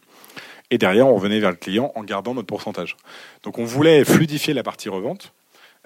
Et 0.72 0.78
derrière, 0.78 1.08
on 1.08 1.16
revenait 1.16 1.40
vers 1.40 1.52
le 1.52 1.58
client 1.58 1.92
en 1.96 2.04
gardant 2.04 2.34
notre 2.34 2.48
pourcentage. 2.48 2.98
Donc 3.44 3.60
on 3.60 3.66
voulait 3.66 4.04
fluidifier 4.04 4.54
la 4.54 4.64
partie 4.64 4.90
revente 4.90 5.34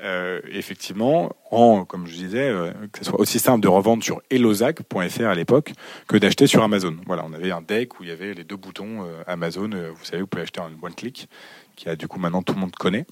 euh, 0.01 0.41
effectivement, 0.51 1.33
en, 1.51 1.85
comme 1.85 2.05
je 2.05 2.13
disais, 2.13 2.49
euh, 2.49 2.71
que 2.91 2.99
ce 2.99 3.05
soit 3.05 3.19
aussi 3.19 3.39
simple 3.39 3.61
de 3.61 3.69
revendre 3.69 4.03
sur 4.03 4.21
elozac.fr 4.29 5.23
à 5.23 5.35
l'époque 5.35 5.71
que 6.07 6.17
d'acheter 6.17 6.47
sur 6.47 6.63
Amazon. 6.63 6.97
Voilà, 7.05 7.23
on 7.25 7.31
avait 7.31 7.51
un 7.51 7.61
deck 7.61 7.97
où 7.99 8.03
il 8.03 8.09
y 8.09 8.11
avait 8.11 8.33
les 8.33 8.43
deux 8.43 8.57
boutons 8.57 9.03
euh, 9.03 9.23
Amazon. 9.25 9.69
vous 9.69 10.03
savez, 10.03 10.21
vous 10.21 10.27
pouvez 10.27 10.43
acheter 10.43 10.59
en 10.59 10.69
one 10.81 10.93
click, 10.93 11.29
qui 11.77 11.87
a 11.87 11.95
du 11.95 12.09
coup 12.09 12.19
maintenant 12.19 12.41
tout 12.41 12.53
le 12.53 12.59
monde 12.59 12.75
connaît. 12.75 13.05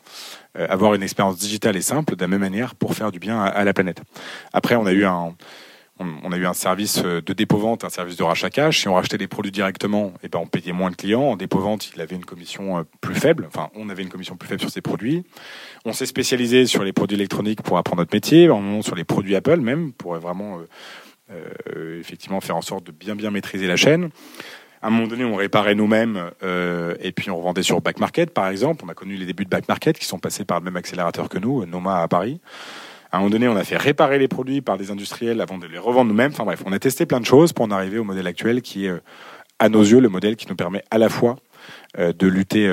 avoir 0.56 0.94
une 0.94 1.04
expérience 1.04 1.38
digitale 1.38 1.78
et 1.78 1.82
simple 1.82 2.18
de 2.18 2.22
la 2.22 2.28
même 2.28 2.42
manière 2.42 2.76
pour 2.76 2.96
faire 2.96 3.14
du 3.14 3.20
bien 3.20 3.42
à, 3.42 3.64
la 3.64 3.74
planète. 3.74 4.02
Après, 4.52 4.76
on 4.76 4.86
a 4.86 4.92
eu 4.92 5.06
un 5.06 5.36
on, 6.00 6.32
a 6.32 6.38
eu 6.38 6.46
un 6.46 6.54
service 6.54 7.00
de 7.04 7.34
dépôt-vente, 7.34 7.84
un 7.84 7.90
service 7.90 8.18
de 8.18 8.24
rachat 8.24 8.50
cash. 8.50 8.80
Si 8.80 8.88
on 8.88 8.96
rachetait 8.96 9.18
des 9.18 9.28
produits 9.28 9.52
directement, 9.52 10.08
et 10.08 10.26
eh 10.26 10.28
ben, 10.28 10.40
on 10.40 10.48
payait 10.48 10.74
moins 10.74 10.92
de 10.92 10.96
clients. 10.96 11.22
En 11.22 11.36
dépôt-vente, 11.36 11.92
il 11.96 12.02
avait 12.02 12.16
une 12.16 12.26
commission 12.26 12.86
plus 13.00 13.16
faible. 13.16 13.46
Enfin, 13.48 13.70
on 13.76 13.90
avait 13.90 14.04
une 14.04 14.10
commission 14.10 14.36
plus 14.36 14.50
faible 14.50 14.62
sur 14.62 14.72
ces 14.72 14.82
produits. 14.82 15.24
On 15.86 15.94
s'est 15.94 16.06
spécialisé 16.06 16.66
sur 16.66 16.84
les 16.84 16.94
produits 16.94 17.16
électroniques 17.16 17.62
pour 17.62 17.78
apprendre 17.78 18.02
notre 18.02 18.16
métier, 18.16 18.50
sur 18.82 18.96
les 18.96 19.04
produits 19.04 19.36
Apple 19.36 19.58
même, 19.58 19.94
pour 19.94 20.16
vraiment 20.16 20.60
euh, 21.32 22.00
effectivement 22.00 22.42
faire 22.42 22.58
en 22.58 22.62
sorte 22.62 22.86
de 22.86 22.92
bien 22.92 23.16
bien 23.16 23.32
maîtriser 23.32 23.68
la 23.68 23.78
chaîne. 23.78 24.10
À 24.82 24.88
un 24.88 24.90
moment 24.90 25.08
donné, 25.08 25.24
on 25.24 25.36
réparait 25.36 25.76
nous-mêmes 25.76 26.32
euh, 26.44 26.96
et 27.00 27.14
puis 27.14 27.30
on 27.32 27.38
revendait 27.38 27.64
sur 27.64 27.80
back 27.80 28.00
market, 28.00 28.34
par 28.34 28.50
exemple. 28.50 28.84
On 28.86 28.90
a 28.90 28.94
connu 28.94 29.16
les 29.16 29.26
débuts 29.26 29.46
de 29.46 29.50
back 29.50 29.70
market 29.70 29.98
qui 29.98 30.06
sont 30.06 30.20
passés 30.20 30.44
par 30.44 30.60
le 30.60 30.66
même 30.66 30.76
accélérateur 30.76 31.30
que 31.30 31.38
nous, 31.38 31.66
Noma 31.66 32.02
à 32.02 32.08
Paris. 32.10 32.42
À 33.14 33.18
un 33.18 33.20
moment 33.20 33.30
donné, 33.30 33.48
on 33.48 33.56
a 33.56 33.64
fait 33.64 33.78
réparer 33.78 34.18
les 34.18 34.28
produits 34.28 34.62
par 34.62 34.80
des 34.80 34.90
industriels 34.90 35.40
avant 35.40 35.60
de 35.60 35.68
les 35.68 35.78
revendre 35.78 36.10
nous-mêmes. 36.10 36.32
Enfin 36.32 36.46
bref, 36.46 36.64
on 36.66 36.74
a 36.74 36.80
testé 36.80 37.06
plein 37.06 37.20
de 37.20 37.26
choses 37.26 37.54
pour 37.54 37.64
en 37.64 37.70
arriver 37.70 38.00
au 38.00 38.04
modèle 38.04 38.26
actuel 38.26 38.64
qui 38.64 38.88
est, 38.88 38.90
euh, 38.90 39.04
à 39.60 39.70
nos 39.70 39.84
yeux, 39.84 40.00
le 40.00 40.10
modèle 40.10 40.36
qui 40.36 40.48
nous 40.48 40.56
permet 40.56 40.84
à 40.90 40.98
la 40.98 41.10
fois 41.10 41.36
de 41.96 42.28
lutter 42.28 42.70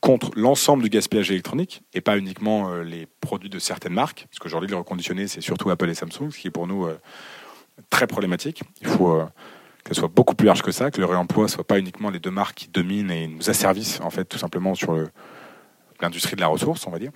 contre 0.00 0.30
l'ensemble 0.36 0.82
du 0.82 0.90
gaspillage 0.90 1.30
électronique 1.30 1.82
et 1.94 2.00
pas 2.02 2.18
uniquement 2.18 2.76
les 2.76 3.08
produits 3.20 3.48
de 3.48 3.58
certaines 3.58 3.94
marques. 3.94 4.26
Parce 4.30 4.38
qu'aujourd'hui, 4.38 4.68
le 4.68 4.76
reconditionné, 4.76 5.26
c'est 5.26 5.40
surtout 5.40 5.70
Apple 5.70 5.88
et 5.88 5.94
Samsung, 5.94 6.30
ce 6.30 6.38
qui 6.38 6.48
est 6.48 6.50
pour 6.50 6.66
nous 6.66 6.86
très 7.90 8.06
problématique. 8.06 8.62
Il 8.82 8.88
faut 8.88 9.12
euh, 9.12 9.24
qu'elle 9.84 9.96
soit 9.96 10.08
beaucoup 10.08 10.34
plus 10.34 10.46
large 10.46 10.62
que 10.62 10.70
ça, 10.70 10.90
que 10.90 11.00
le 11.00 11.06
réemploi 11.06 11.48
soit 11.48 11.66
pas 11.66 11.78
uniquement 11.78 12.10
les 12.10 12.20
deux 12.20 12.30
marques 12.30 12.56
qui 12.56 12.68
dominent 12.68 13.10
et 13.10 13.26
nous 13.26 13.50
asservissent 13.50 14.00
en 14.00 14.10
fait 14.10 14.26
tout 14.26 14.38
simplement 14.38 14.74
sur 14.74 14.96
l'industrie 16.00 16.36
de 16.36 16.40
la 16.40 16.48
ressource, 16.48 16.86
on 16.86 16.90
va 16.90 16.98
dire. 16.98 17.10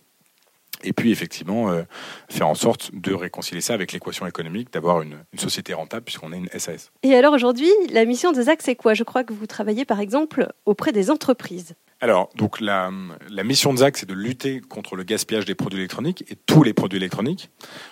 Et 0.82 0.92
puis 0.92 1.10
effectivement 1.10 1.70
euh, 1.70 1.82
faire 2.28 2.48
en 2.48 2.54
sorte 2.54 2.90
de 2.94 3.12
réconcilier 3.12 3.60
ça 3.60 3.74
avec 3.74 3.92
l'équation 3.92 4.26
économique, 4.26 4.72
d'avoir 4.72 5.02
une, 5.02 5.18
une, 5.32 5.38
société 5.38 5.74
rentable 5.74 6.04
puisqu'on 6.04 6.32
est 6.32 6.38
une 6.38 6.48
SAS. 6.58 6.90
Et 7.02 7.14
alors 7.14 7.32
aujourd'hui, 7.32 7.70
la 7.90 8.04
mission 8.04 8.32
de 8.32 8.42
Zach, 8.42 8.60
c'est 8.62 8.76
quoi? 8.76 8.94
Je 8.94 9.04
crois 9.04 9.24
que 9.24 9.32
vous 9.32 9.46
travaillez 9.46 9.84
par 9.84 10.00
exemple 10.00 10.48
auprès 10.66 10.92
des 10.92 11.10
entreprises. 11.10 11.74
Alors, 12.02 12.30
donc 12.34 12.60
la, 12.60 12.90
la 13.28 13.44
mission 13.44 13.74
de 13.74 13.78
ZAC, 13.78 13.98
c'est 13.98 14.08
de 14.08 14.14
lutter 14.14 14.62
contre 14.62 14.96
le 14.96 15.02
gaspillage 15.02 15.44
des 15.44 15.54
produits 15.54 15.80
électroniques 15.80 16.24
et 16.30 16.34
tous 16.34 16.62
les 16.62 16.72
produits 16.72 16.96
électroniques. 16.96 17.50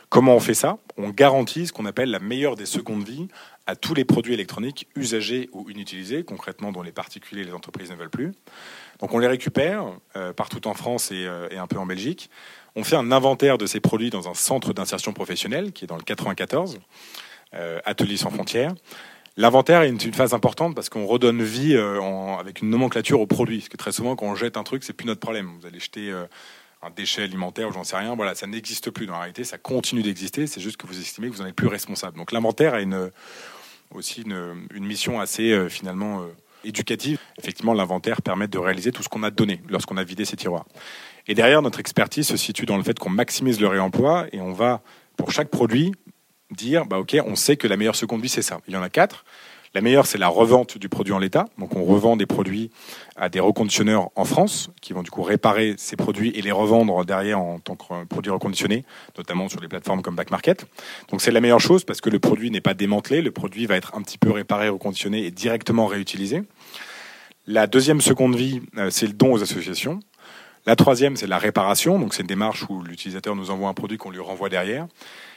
Comment 0.08 0.34
on 0.34 0.40
fait 0.40 0.54
ça? 0.54 0.78
On 0.96 1.10
garantit 1.10 1.66
ce 1.66 1.74
qu'on 1.74 1.84
appelle 1.84 2.10
la 2.10 2.18
meilleure 2.18 2.56
des 2.56 2.64
secondes 2.64 3.06
vies 3.06 3.28
à 3.66 3.76
tous 3.76 3.92
les 3.92 4.06
produits 4.06 4.32
électroniques 4.32 4.88
usagés 4.96 5.50
ou 5.52 5.68
inutilisés, 5.68 6.24
concrètement 6.24 6.72
dont 6.72 6.80
les 6.80 6.90
particuliers 6.90 7.42
et 7.42 7.44
les 7.44 7.52
entreprises 7.52 7.90
ne 7.90 7.96
veulent 7.96 8.08
plus. 8.08 8.32
Donc 8.98 9.12
on 9.12 9.18
les 9.18 9.26
récupère 9.26 9.84
euh, 10.16 10.32
partout 10.32 10.66
en 10.66 10.74
France 10.74 11.12
et, 11.12 11.26
euh, 11.26 11.48
et, 11.50 11.58
un 11.58 11.66
peu 11.66 11.76
en 11.76 11.84
Belgique. 11.84 12.30
On 12.78 12.84
fait 12.84 12.94
un 12.94 13.10
inventaire 13.10 13.58
de 13.58 13.66
ces 13.66 13.80
produits 13.80 14.08
dans 14.08 14.28
un 14.28 14.34
centre 14.34 14.72
d'insertion 14.72 15.12
professionnelle 15.12 15.72
qui 15.72 15.82
est 15.82 15.88
dans 15.88 15.96
le 15.96 16.04
94, 16.04 16.78
euh, 17.54 17.80
Atelier 17.84 18.16
sans 18.16 18.30
frontières. 18.30 18.72
L'inventaire 19.36 19.82
est 19.82 19.88
une, 19.88 20.14
phase 20.14 20.32
importante 20.32 20.76
parce 20.76 20.88
qu'on 20.88 21.04
redonne 21.04 21.42
vie 21.42 21.74
euh, 21.74 22.00
avec 22.38 22.62
une 22.62 22.70
nomenclature 22.70 23.20
au 23.20 23.26
produit. 23.26 23.58
Parce 23.58 23.68
que 23.68 23.76
très 23.76 23.90
souvent, 23.90 24.14
quand 24.14 24.26
on 24.26 24.36
jette 24.36 24.56
un 24.56 24.62
truc, 24.62 24.84
c'est 24.84 24.92
plus 24.92 25.08
notre 25.08 25.18
problème. 25.18 25.50
Vous 25.60 25.66
allez 25.66 25.80
jeter 25.80 26.08
euh, 26.12 26.26
un 26.80 26.90
déchet 26.90 27.24
alimentaire 27.24 27.68
ou 27.68 27.72
j'en 27.72 27.82
sais 27.82 27.96
rien. 27.96 28.14
Voilà, 28.14 28.36
ça 28.36 28.46
n'existe 28.46 28.92
plus. 28.92 29.06
Dans 29.06 29.14
la 29.14 29.18
réalité, 29.18 29.42
ça 29.42 29.58
continue 29.58 30.02
d'exister. 30.02 30.46
C'est 30.46 30.60
juste 30.60 30.76
que 30.76 30.86
vous 30.86 31.00
estimez 31.00 31.30
que 31.30 31.34
vous 31.34 31.42
n'en 31.42 31.48
êtes 31.48 31.56
plus 31.56 31.66
responsable. 31.66 32.16
Donc 32.16 32.30
l'inventaire 32.30 32.74
a 32.74 32.80
une, 32.80 33.10
aussi 33.92 34.22
une, 34.22 34.84
mission 34.84 35.18
assez 35.18 35.50
euh, 35.50 35.68
finalement 35.68 36.24
éducative. 36.62 37.18
Effectivement, 37.38 37.74
l'inventaire 37.74 38.22
permet 38.22 38.46
de 38.46 38.58
réaliser 38.58 38.92
tout 38.92 39.02
ce 39.02 39.08
qu'on 39.08 39.24
a 39.24 39.32
donné 39.32 39.60
lorsqu'on 39.68 39.96
a 39.96 40.04
vidé 40.04 40.24
ces 40.24 40.36
tiroirs. 40.36 40.66
Et 41.28 41.34
derrière, 41.34 41.62
notre 41.62 41.78
expertise 41.78 42.26
se 42.26 42.36
situe 42.36 42.66
dans 42.66 42.78
le 42.78 42.82
fait 42.82 42.98
qu'on 42.98 43.10
maximise 43.10 43.60
le 43.60 43.68
réemploi 43.68 44.26
et 44.32 44.40
on 44.40 44.52
va, 44.52 44.80
pour 45.16 45.30
chaque 45.30 45.50
produit, 45.50 45.92
dire, 46.50 46.86
bah 46.86 46.98
ok, 46.98 47.18
on 47.26 47.36
sait 47.36 47.56
que 47.56 47.68
la 47.68 47.76
meilleure 47.76 47.96
seconde 47.96 48.22
vie, 48.22 48.30
c'est 48.30 48.42
ça. 48.42 48.60
Il 48.66 48.74
y 48.74 48.76
en 48.76 48.82
a 48.82 48.88
quatre. 48.88 49.24
La 49.74 49.82
meilleure, 49.82 50.06
c'est 50.06 50.16
la 50.16 50.28
revente 50.28 50.78
du 50.78 50.88
produit 50.88 51.12
en 51.12 51.18
l'état. 51.18 51.44
Donc, 51.58 51.76
on 51.76 51.84
revend 51.84 52.16
des 52.16 52.24
produits 52.24 52.70
à 53.16 53.28
des 53.28 53.38
reconditionneurs 53.38 54.08
en 54.16 54.24
France 54.24 54.70
qui 54.80 54.94
vont 54.94 55.02
du 55.02 55.10
coup 55.10 55.22
réparer 55.22 55.74
ces 55.76 55.94
produits 55.94 56.30
et 56.30 56.40
les 56.40 56.50
revendre 56.50 57.04
derrière 57.04 57.38
en 57.38 57.58
tant 57.58 57.76
que 57.76 58.04
produits 58.06 58.32
reconditionnés, 58.32 58.86
notamment 59.18 59.50
sur 59.50 59.60
des 59.60 59.68
plateformes 59.68 60.00
comme 60.00 60.16
Back 60.16 60.30
Market. 60.30 60.66
Donc, 61.10 61.20
c'est 61.20 61.30
la 61.30 61.42
meilleure 61.42 61.60
chose 61.60 61.84
parce 61.84 62.00
que 62.00 62.08
le 62.08 62.18
produit 62.18 62.50
n'est 62.50 62.62
pas 62.62 62.72
démantelé. 62.72 63.20
Le 63.20 63.30
produit 63.30 63.66
va 63.66 63.76
être 63.76 63.94
un 63.94 64.00
petit 64.00 64.16
peu 64.16 64.30
réparé, 64.30 64.70
reconditionné 64.70 65.26
et 65.26 65.30
directement 65.30 65.86
réutilisé. 65.86 66.44
La 67.46 67.66
deuxième 67.66 68.00
seconde 68.00 68.36
vie, 68.36 68.62
euh, 68.78 68.88
c'est 68.88 69.06
le 69.06 69.12
don 69.12 69.32
aux 69.32 69.42
associations. 69.42 70.00
La 70.68 70.76
troisième, 70.76 71.16
c'est 71.16 71.26
la 71.26 71.38
réparation. 71.38 71.98
Donc, 71.98 72.12
c'est 72.12 72.20
une 72.20 72.26
démarche 72.26 72.66
où 72.68 72.82
l'utilisateur 72.82 73.34
nous 73.34 73.50
envoie 73.50 73.70
un 73.70 73.72
produit 73.72 73.96
qu'on 73.96 74.10
lui 74.10 74.20
renvoie 74.20 74.50
derrière. 74.50 74.86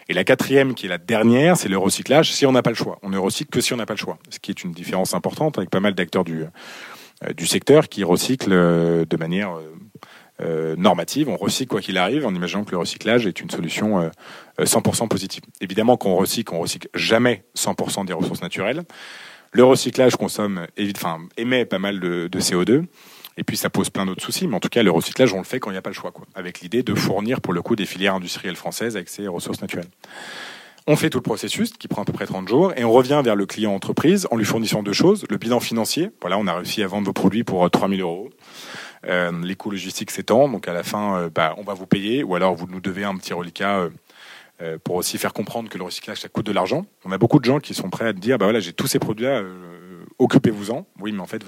Et 0.10 0.14
la 0.14 0.26
quatrième, 0.26 0.74
qui 0.74 0.88
est 0.88 0.90
la 0.90 0.98
dernière, 0.98 1.56
c'est 1.56 1.70
le 1.70 1.78
recyclage, 1.78 2.34
si 2.34 2.46
on 2.46 2.52
n'a 2.52 2.62
pas 2.62 2.72
le 2.72 2.76
choix. 2.76 3.00
On 3.02 3.08
ne 3.08 3.18
recycle 3.18 3.50
que 3.50 3.62
si 3.62 3.72
on 3.72 3.78
n'a 3.78 3.86
pas 3.86 3.94
le 3.94 3.98
choix. 3.98 4.18
Ce 4.30 4.40
qui 4.40 4.52
est 4.52 4.66
une 4.66 4.74
différence 4.74 5.14
importante 5.14 5.58
avec 5.58 5.70
pas 5.70 5.80
mal 5.80 5.96
d'acteurs 5.96 6.26
du, 6.26 6.44
euh, 6.44 7.46
secteur 7.46 7.88
qui 7.88 8.04
recyclent 8.04 8.52
euh, 8.52 9.06
de 9.06 9.16
manière 9.16 9.58
euh, 10.42 10.76
normative. 10.76 11.30
On 11.30 11.38
recycle 11.38 11.70
quoi 11.70 11.80
qu'il 11.80 11.98
arrive 11.98 12.26
en 12.26 12.36
imaginant 12.36 12.66
que 12.66 12.72
le 12.72 12.80
recyclage 12.80 13.26
est 13.26 13.40
une 13.40 13.50
solution 13.50 14.12
100% 14.60 15.08
positive. 15.08 15.44
Évidemment, 15.62 15.96
qu'on 15.96 16.16
recycle, 16.16 16.54
on 16.54 16.60
recycle 16.60 16.90
jamais 16.94 17.46
100% 17.56 18.04
des 18.06 18.12
ressources 18.12 18.42
naturelles. 18.42 18.84
Le 19.54 19.64
recyclage 19.64 20.18
consomme, 20.18 20.68
émet 21.38 21.64
pas 21.64 21.80
mal 21.80 22.02
de 22.02 22.40
CO2. 22.40 22.84
Et 23.38 23.44
puis 23.44 23.58
ça 23.58 23.70
pose 23.70 23.90
plein 23.90 24.06
d'autres 24.06 24.24
soucis, 24.24 24.48
mais 24.48 24.56
en 24.56 24.60
tout 24.60 24.70
cas 24.70 24.84
le 24.84 24.92
recyclage 24.92 25.34
on 25.34 25.38
le 25.38 25.44
fait 25.44 25.60
quand 25.60 25.70
il 25.70 25.74
n'y 25.74 25.80
a 25.80 25.82
pas 25.82 25.90
le 25.90 25.96
choix, 25.96 26.12
quoi, 26.12 26.26
avec 26.36 26.62
l'idée 26.62 26.84
de 26.84 26.94
fournir 26.94 27.42
pour 27.42 27.54
le 27.54 27.62
coup 27.62 27.76
des 27.76 27.86
filières 27.86 28.16
industrielles 28.16 28.56
françaises 28.56 28.96
avec 28.96 29.10
ces 29.10 29.28
ressources 29.28 29.62
naturelles. 29.62 29.90
On 30.88 30.96
fait 30.96 31.10
tout 31.10 31.20
le 31.20 31.24
processus 31.24 31.72
qui 31.72 31.88
prend 31.88 32.02
à 32.02 32.06
peu 32.06 32.12
près 32.12 32.26
30 32.26 32.48
jours 32.48 32.74
et 32.76 32.84
on 32.84 32.92
revient 32.92 33.22
vers 33.24 33.36
le 33.36 33.46
client 33.46 33.74
entreprise 33.74 34.28
en 34.32 34.36
lui 34.36 34.46
fournissant 34.46 34.82
deux 34.82 34.94
choses. 34.94 35.26
Le 35.30 35.38
bilan 35.38 35.60
financier, 35.60 36.10
voilà, 36.22 36.40
on 36.40 36.48
a 36.48 36.56
réussi 36.56 36.82
à 36.82 36.88
vendre 36.88 37.06
vos 37.06 37.14
produits 37.14 37.44
pour 37.44 37.70
3000 37.70 38.00
euh, 38.00 38.04
euros. 38.04 38.30
Euh, 39.08 39.32
les 39.44 39.56
coûts 39.56 39.72
logistiques 39.72 40.12
s'étendent, 40.12 40.52
donc 40.52 40.68
à 40.68 40.74
la 40.74 40.84
fin, 40.84 41.18
euh, 41.18 41.30
bah, 41.34 41.56
on 41.58 41.64
va 41.64 41.74
vous 41.74 41.88
payer 41.88 42.24
ou 42.24 42.36
alors 42.36 42.56
vous 42.56 42.68
nous 42.68 42.82
devez 42.82 43.04
un 43.04 43.16
petit 43.16 43.34
reliquat 43.34 43.90
euh, 44.62 44.78
pour 44.84 44.96
aussi 44.96 45.18
faire 45.18 45.34
comprendre 45.34 45.70
que 45.70 45.78
le 45.78 45.84
recyclage 45.84 46.22
ça 46.22 46.30
coûte 46.30 46.46
de 46.46 46.52
l'argent. 46.52 46.86
On 47.06 47.12
a 47.12 47.18
beaucoup 47.18 47.40
de 47.40 47.46
gens 47.46 47.60
qui 47.60 47.74
sont 47.74 47.90
prêts 47.90 48.08
à 48.08 48.14
dire, 48.14 48.38
bah 48.38 48.46
voilà, 48.46 48.60
j'ai 48.60 48.74
tous 48.74 48.88
ces 48.88 49.00
produits-là 49.00 49.44
occupez-vous-en. 50.22 50.86
Oui, 51.00 51.12
mais 51.12 51.20
en 51.20 51.28
fait, 51.28 51.44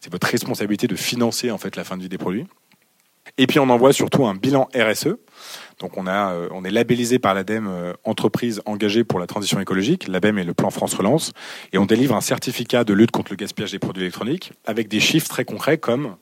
c'est 0.00 0.12
votre 0.12 0.26
responsabilité 0.26 0.86
de 0.86 0.96
financer 0.96 1.50
en 1.50 1.58
fait 1.58 1.76
la 1.76 1.84
fin 1.84 1.96
de 1.96 2.02
vie 2.02 2.08
des 2.08 2.18
produits. 2.18 2.46
Et 3.38 3.46
puis 3.46 3.58
on 3.58 3.68
envoie 3.70 3.92
surtout 3.92 4.26
un 4.26 4.34
bilan 4.34 4.68
RSE. 4.74 5.16
Donc 5.80 5.92
euh, 5.96 6.48
on 6.52 6.64
est 6.64 6.70
labellisé 6.70 7.18
par 7.18 7.34
l'ADEME 7.34 7.66
euh, 7.66 7.92
entreprise 8.04 8.62
engagée 8.64 9.02
pour 9.02 9.18
la 9.18 9.26
transition 9.26 9.58
écologique. 9.60 10.06
L'ADEME 10.08 10.38
est 10.38 10.44
le 10.44 10.54
plan 10.54 10.70
France 10.70 10.94
Relance. 10.94 11.32
Et 11.72 11.78
on 11.78 11.86
délivre 11.86 12.14
un 12.14 12.20
certificat 12.20 12.84
de 12.84 12.92
lutte 12.92 13.10
contre 13.10 13.32
le 13.32 13.36
gaspillage 13.36 13.72
des 13.72 13.78
produits 13.78 14.02
électroniques 14.02 14.52
avec 14.66 14.88
des 14.88 15.00
chiffres 15.00 15.28
très 15.28 15.44
concrets 15.44 15.78
comme 15.78 16.16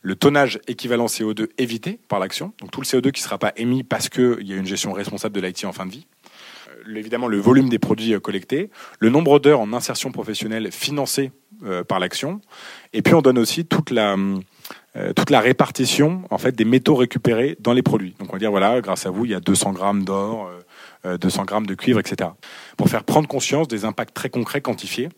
le 0.00 0.16
tonnage 0.16 0.58
équivalent 0.66 1.06
CO2 1.06 1.48
évité 1.58 2.00
par 2.08 2.18
l'action. 2.18 2.52
Donc 2.60 2.70
tout 2.70 2.80
le 2.80 2.86
CO2 2.86 3.12
qui 3.12 3.20
ne 3.20 3.24
sera 3.24 3.38
pas 3.38 3.52
émis 3.56 3.84
parce 3.84 4.08
qu'il 4.08 4.46
y 4.46 4.52
a 4.52 4.56
une 4.56 4.66
gestion 4.66 4.92
responsable 4.92 5.34
de 5.34 5.40
l'IT 5.40 5.64
en 5.64 5.72
fin 5.72 5.86
de 5.86 5.92
vie 5.92 6.06
évidemment 6.96 7.28
le 7.28 7.38
volume 7.38 7.68
des 7.68 7.78
produits 7.78 8.14
euh, 8.14 8.20
collectés, 8.20 8.70
le 8.98 9.10
nombre 9.10 9.38
d'heures 9.38 9.60
en 9.60 9.72
insertion 9.72 10.10
professionnelle 10.12 10.70
financées 10.72 11.32
euh, 11.64 11.84
par 11.84 11.98
l'action, 11.98 12.40
et 12.92 13.02
puis 13.02 13.14
on 13.14 13.22
donne 13.22 13.38
aussi 13.38 13.64
toute 13.64 13.90
la 13.90 14.16
euh, 14.96 15.12
toute 15.12 15.30
la 15.30 15.40
répartition 15.40 16.22
en 16.30 16.38
fait 16.38 16.52
des 16.56 16.64
métaux 16.64 16.94
récupérés 16.94 17.56
dans 17.60 17.72
les 17.72 17.82
produits. 17.82 18.14
Donc 18.18 18.30
on 18.30 18.32
va 18.32 18.38
dire 18.38 18.50
voilà, 18.50 18.80
grâce 18.80 19.06
à 19.06 19.10
vous, 19.10 19.24
il 19.24 19.30
y 19.30 19.34
a 19.34 19.40
200 19.40 19.72
grammes 19.72 20.04
d'or, 20.04 20.50
200 21.04 21.44
grammes 21.44 21.66
de 21.66 21.74
cuivre, 21.74 22.00
etc. 22.00 22.30
Pour 22.76 22.88
faire 22.88 23.04
prendre 23.04 23.28
conscience 23.28 23.68
des 23.68 23.84
impacts 23.84 24.14
très 24.14 24.30
concrets 24.30 24.60
quantifiés 24.60 25.08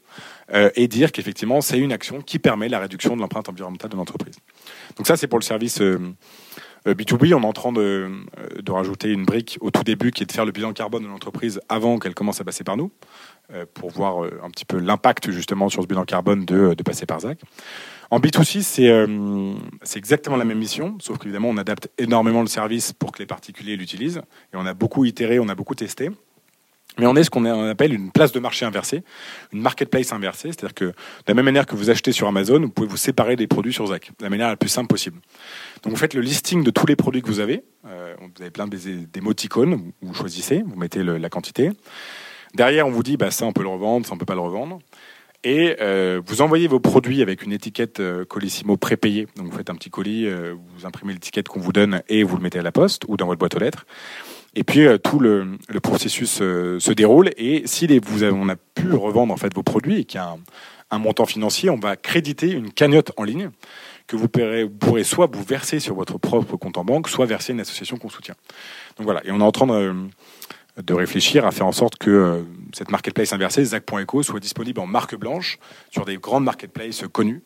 et 0.52 0.88
dire 0.88 1.12
qu'effectivement 1.12 1.60
c'est 1.60 1.78
une 1.78 1.92
action 1.92 2.20
qui 2.20 2.38
permet 2.38 2.68
la 2.68 2.80
réduction 2.80 3.16
de 3.16 3.20
l'empreinte 3.20 3.48
environnementale 3.48 3.90
de 3.90 3.96
l'entreprise. 3.96 4.36
Donc 4.96 5.06
ça 5.06 5.16
c'est 5.16 5.28
pour 5.28 5.38
le 5.38 5.44
service 5.44 5.80
B2B, 6.86 7.32
euh, 7.32 7.36
on 7.36 7.42
est 7.42 7.46
en 7.46 7.52
train 7.52 7.72
de, 7.72 7.80
euh, 7.80 8.62
de, 8.62 8.72
rajouter 8.72 9.10
une 9.10 9.24
brique 9.24 9.58
au 9.60 9.70
tout 9.70 9.84
début 9.84 10.10
qui 10.10 10.22
est 10.22 10.26
de 10.26 10.32
faire 10.32 10.44
le 10.44 10.52
bilan 10.52 10.72
carbone 10.72 11.02
de 11.02 11.08
l'entreprise 11.08 11.60
avant 11.68 11.98
qu'elle 11.98 12.14
commence 12.14 12.40
à 12.40 12.44
passer 12.44 12.64
par 12.64 12.76
nous, 12.76 12.90
euh, 13.52 13.66
pour 13.74 13.90
voir 13.90 14.22
un 14.42 14.50
petit 14.50 14.64
peu 14.64 14.78
l'impact 14.78 15.30
justement 15.30 15.68
sur 15.68 15.82
ce 15.82 15.86
bilan 15.86 16.04
carbone 16.04 16.44
de, 16.44 16.74
de 16.74 16.82
passer 16.82 17.06
par 17.06 17.20
ZAC. 17.20 17.40
En 18.10 18.18
B2C, 18.18 18.62
c'est 19.82 19.98
exactement 19.98 20.36
la 20.36 20.44
même 20.44 20.58
mission, 20.58 20.96
sauf 21.00 21.18
qu'évidemment, 21.18 21.48
on 21.48 21.56
adapte 21.58 21.88
énormément 21.96 22.40
le 22.40 22.48
service 22.48 22.92
pour 22.92 23.12
que 23.12 23.20
les 23.20 23.26
particuliers 23.26 23.76
l'utilisent. 23.76 24.22
Et 24.52 24.56
on 24.56 24.66
a 24.66 24.74
beaucoup 24.74 25.04
itéré, 25.04 25.38
on 25.38 25.48
a 25.48 25.54
beaucoup 25.54 25.76
testé. 25.76 26.10
Mais 26.98 27.06
on 27.06 27.14
est 27.16 27.24
ce 27.24 27.30
qu'on 27.30 27.44
appelle 27.44 27.94
une 27.94 28.10
place 28.10 28.32
de 28.32 28.40
marché 28.40 28.66
inversée, 28.66 29.02
une 29.52 29.60
marketplace 29.60 30.12
inversée, 30.12 30.48
c'est-à-dire 30.48 30.74
que 30.74 30.84
de 30.86 30.94
la 31.28 31.34
même 31.34 31.44
manière 31.44 31.66
que 31.66 31.76
vous 31.76 31.88
achetez 31.88 32.12
sur 32.12 32.26
Amazon, 32.26 32.60
vous 32.60 32.68
pouvez 32.68 32.88
vous 32.88 32.96
séparer 32.96 33.36
des 33.36 33.46
produits 33.46 33.72
sur 33.72 33.86
Zach, 33.86 34.10
de 34.18 34.24
la 34.24 34.30
manière 34.30 34.48
la 34.48 34.56
plus 34.56 34.68
simple 34.68 34.88
possible. 34.88 35.18
Donc 35.82 35.92
vous 35.92 35.98
faites 35.98 36.14
le 36.14 36.20
listing 36.20 36.64
de 36.64 36.70
tous 36.70 36.86
les 36.86 36.96
produits 36.96 37.22
que 37.22 37.28
vous 37.28 37.40
avez, 37.40 37.62
euh, 37.86 38.14
vous 38.18 38.42
avez 38.42 38.50
plein 38.50 38.66
d'émoticônes, 38.66 39.92
vous 40.02 40.14
choisissez, 40.14 40.62
vous 40.66 40.76
mettez 40.76 41.02
la 41.02 41.28
quantité. 41.28 41.70
Derrière, 42.54 42.86
on 42.86 42.90
vous 42.90 43.04
dit, 43.04 43.16
bah, 43.16 43.30
ça 43.30 43.46
on 43.46 43.52
peut 43.52 43.62
le 43.62 43.68
revendre, 43.68 44.04
ça 44.04 44.12
on 44.12 44.18
peut 44.18 44.26
pas 44.26 44.34
le 44.34 44.40
revendre. 44.40 44.80
Et 45.42 45.76
euh, 45.80 46.20
vous 46.26 46.42
envoyez 46.42 46.68
vos 46.68 46.80
produits 46.80 47.22
avec 47.22 47.44
une 47.44 47.52
étiquette 47.52 48.00
euh, 48.00 48.26
Colissimo 48.26 48.76
prépayée. 48.76 49.26
Donc 49.36 49.46
vous 49.46 49.56
faites 49.56 49.70
un 49.70 49.74
petit 49.74 49.88
colis, 49.88 50.28
vous 50.28 50.84
imprimez 50.84 51.14
l'étiquette 51.14 51.48
qu'on 51.48 51.60
vous 51.60 51.72
donne 51.72 52.02
et 52.08 52.24
vous 52.24 52.36
le 52.36 52.42
mettez 52.42 52.58
à 52.58 52.62
la 52.62 52.72
poste 52.72 53.04
ou 53.08 53.16
dans 53.16 53.26
votre 53.26 53.38
boîte 53.38 53.54
aux 53.54 53.60
lettres. 53.60 53.86
Et 54.54 54.64
puis 54.64 54.86
tout 55.02 55.20
le, 55.20 55.58
processus 55.82 56.34
se 56.34 56.92
déroule. 56.92 57.30
Et 57.36 57.62
si 57.66 57.86
on 58.32 58.48
a 58.48 58.56
pu 58.56 58.92
revendre 58.92 59.32
en 59.32 59.36
fait 59.36 59.54
vos 59.54 59.62
produits 59.62 60.00
et 60.00 60.04
qu'il 60.04 60.18
y 60.18 60.22
a 60.22 60.36
un, 60.90 60.98
montant 60.98 61.26
financier, 61.26 61.70
on 61.70 61.78
va 61.78 61.96
créditer 61.96 62.50
une 62.50 62.72
cagnotte 62.72 63.12
en 63.16 63.24
ligne 63.24 63.50
que 64.08 64.16
vous 64.16 64.28
pourrez, 64.28 65.04
soit 65.04 65.28
vous 65.32 65.44
verser 65.44 65.78
sur 65.78 65.94
votre 65.94 66.18
propre 66.18 66.56
compte 66.56 66.76
en 66.78 66.84
banque, 66.84 67.08
soit 67.08 67.26
verser 67.26 67.52
une 67.52 67.60
association 67.60 67.96
qu'on 67.96 68.08
soutient. 68.08 68.34
Donc 68.96 69.04
voilà, 69.04 69.24
et 69.24 69.30
on 69.30 69.38
est 69.38 69.44
en 69.44 69.52
train 69.52 69.66
de, 69.66 70.92
réfléchir 70.92 71.46
à 71.46 71.52
faire 71.52 71.66
en 71.66 71.72
sorte 71.72 71.96
que 71.96 72.10
euh, 72.10 72.42
cette 72.72 72.90
marketplace 72.90 73.32
inversée, 73.32 73.64
Zac.eco, 73.64 74.22
soit 74.24 74.40
disponible 74.40 74.80
en 74.80 74.86
marque 74.86 75.14
blanche 75.14 75.58
sur 75.92 76.04
des 76.04 76.16
grandes 76.16 76.44
marketplaces 76.44 77.04
connues. 77.12 77.42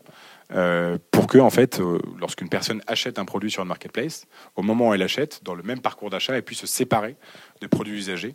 Euh, 0.52 0.98
pour 1.10 1.26
que, 1.26 1.38
en 1.38 1.50
fait, 1.50 1.80
euh, 1.80 1.98
lorsqu'une 2.18 2.48
personne 2.48 2.82
achète 2.86 3.18
un 3.18 3.24
produit 3.24 3.50
sur 3.50 3.62
une 3.62 3.68
marketplace, 3.68 4.26
au 4.56 4.62
moment 4.62 4.90
où 4.90 4.94
elle 4.94 5.02
achète, 5.02 5.40
dans 5.42 5.54
le 5.54 5.62
même 5.62 5.80
parcours 5.80 6.10
d'achat, 6.10 6.34
elle 6.34 6.42
puisse 6.42 6.60
se 6.60 6.66
séparer 6.66 7.16
de 7.60 7.66
produits 7.66 7.96
usagés, 7.96 8.34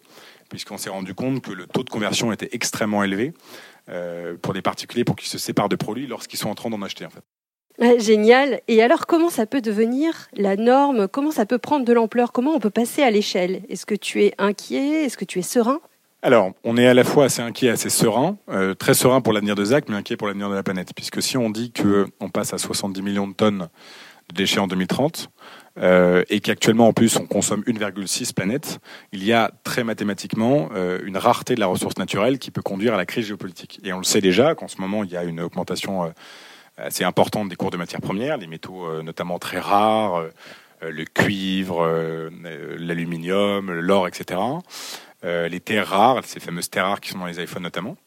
puisqu'on 0.49 0.77
s'est 0.77 0.89
rendu 0.89 1.13
compte 1.13 1.41
que 1.41 1.51
le 1.51 1.67
taux 1.67 1.83
de 1.83 1.89
conversion 1.89 2.31
était 2.31 2.49
extrêmement 2.51 3.03
élevé 3.03 3.33
pour 4.43 4.53
des 4.53 4.61
particuliers 4.61 5.03
pour 5.03 5.15
qu'ils 5.15 5.29
se 5.29 5.39
séparent 5.39 5.69
de 5.69 5.75
produits 5.75 6.05
lorsqu'ils 6.05 6.37
sont 6.37 6.49
en 6.49 6.55
train 6.55 6.69
d'en 6.69 6.81
acheter. 6.83 7.07
Génial. 7.97 8.61
Et 8.67 8.83
alors, 8.83 9.07
comment 9.07 9.29
ça 9.29 9.45
peut 9.45 9.61
devenir 9.61 10.27
la 10.33 10.57
norme? 10.57 11.07
Comment 11.07 11.31
ça 11.31 11.45
peut 11.45 11.57
prendre 11.57 11.85
de 11.85 11.93
l'ampleur? 11.93 12.31
Comment 12.31 12.53
on 12.53 12.59
peut 12.59 12.69
passer 12.69 13.01
à 13.03 13.09
l'échelle? 13.09 13.63
Est-ce 13.69 13.85
que 13.85 13.95
tu 13.95 14.23
es 14.23 14.33
inquiet? 14.37 15.05
Est-ce 15.05 15.17
que 15.17 15.25
tu 15.25 15.39
es 15.39 15.43
serein? 15.43 15.79
Alors, 16.21 16.51
on 16.63 16.77
est 16.77 16.87
à 16.87 16.93
la 16.93 17.03
fois 17.03 17.25
assez 17.25 17.41
inquiet, 17.41 17.69
assez 17.69 17.89
serein, 17.89 18.37
euh, 18.49 18.73
très 18.73 18.93
serein 18.93 19.21
pour 19.21 19.33
l'avenir 19.33 19.55
de 19.55 19.63
Zach, 19.63 19.85
mais 19.87 19.95
inquiet 19.95 20.17
pour 20.17 20.27
l'avenir 20.27 20.49
de 20.49 20.55
la 20.55 20.63
planète. 20.63 20.91
Puisque 20.95 21.21
si 21.21 21.37
on 21.37 21.49
dit 21.49 21.71
qu'on 21.71 22.29
passe 22.29 22.53
à 22.53 22.57
70 22.57 23.01
millions 23.01 23.27
de 23.27 23.33
tonnes 23.33 23.69
de 24.29 24.35
déchets 24.35 24.59
en 24.59 24.67
2030, 24.67 25.29
euh, 25.77 26.23
et 26.29 26.41
qu'actuellement 26.41 26.89
en 26.89 26.93
plus 26.93 27.15
on 27.15 27.25
consomme 27.25 27.63
1,6 27.65 28.33
planètes, 28.33 28.79
il 29.13 29.23
y 29.23 29.31
a 29.31 29.51
très 29.63 29.83
mathématiquement 29.83 30.69
euh, 30.75 30.99
une 31.05 31.17
rareté 31.17 31.55
de 31.55 31.61
la 31.61 31.67
ressource 31.67 31.97
naturelle 31.97 32.37
qui 32.37 32.51
peut 32.51 32.61
conduire 32.61 32.93
à 32.93 32.97
la 32.97 33.05
crise 33.05 33.27
géopolitique. 33.27 33.79
Et 33.83 33.93
on 33.93 33.99
le 33.99 34.03
sait 34.03 34.19
déjà 34.19 34.55
qu'en 34.55 34.67
ce 34.67 34.81
moment 34.81 35.05
il 35.05 35.11
y 35.11 35.17
a 35.17 35.23
une 35.23 35.39
augmentation 35.39 36.11
assez 36.79 37.03
importante 37.03 37.49
des 37.49 37.55
cours 37.55 37.71
de 37.71 37.77
matières 37.77 38.01
premières, 38.01 38.37
les 38.37 38.47
métaux 38.47 38.85
euh, 38.85 39.01
notamment 39.01 39.39
très 39.39 39.59
rares, 39.59 40.15
euh, 40.15 40.29
euh, 40.83 40.91
le 40.91 41.05
cuivre, 41.05 41.85
l'aluminium, 42.77 43.71
l'or, 43.71 44.07
etc. 44.07 44.39
les 45.23 45.59
terres 45.59 45.87
rares, 45.87 46.23
ces 46.25 46.39
fameuses 46.39 46.69
terres 46.69 46.85
rares 46.85 47.01
qui 47.01 47.09
sont 47.09 47.19
dans 47.19 47.25
les 47.25 47.41
iPhones 47.41 47.63
notamment. 47.63 47.97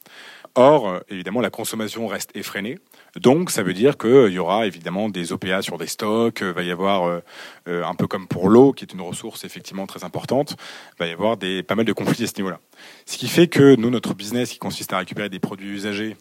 Or, 0.55 1.01
évidemment, 1.09 1.41
la 1.41 1.49
consommation 1.49 2.07
reste 2.07 2.31
effrénée. 2.35 2.79
Donc, 3.17 3.51
ça 3.51 3.63
veut 3.63 3.73
dire 3.73 3.97
qu'il 3.97 4.29
y 4.29 4.39
aura 4.39 4.67
évidemment 4.67 5.09
des 5.09 5.33
OPA 5.33 5.63
sur 5.63 5.79
des 5.79 5.87
stocks, 5.87 6.41
il 6.43 6.49
va 6.49 6.63
y 6.63 6.71
avoir, 6.71 7.23
un 7.67 7.95
peu 7.95 8.07
comme 8.07 8.27
pour 8.27 8.51
l'eau, 8.51 8.73
qui 8.73 8.85
est 8.85 8.93
une 8.93 9.01
ressource 9.01 9.45
effectivement 9.45 9.87
très 9.87 10.05
importante, 10.05 10.57
va 10.99 11.07
y 11.07 11.11
avoir 11.11 11.39
des, 11.39 11.63
pas 11.63 11.75
mal 11.75 11.87
de 11.87 11.93
conflits 11.93 12.25
à 12.25 12.27
ce 12.27 12.35
niveau-là. 12.37 12.61
Ce 13.07 13.17
qui 13.17 13.29
fait 13.29 13.49
que 13.49 13.77
nous, 13.77 13.91
notre 13.91 14.15
business 14.15 14.51
qui 14.51 14.59
consiste 14.59 14.93
à 14.93 14.99
récupérer 14.99 15.29
des 15.29 15.39
produits 15.39 15.71
usagés 15.71 16.17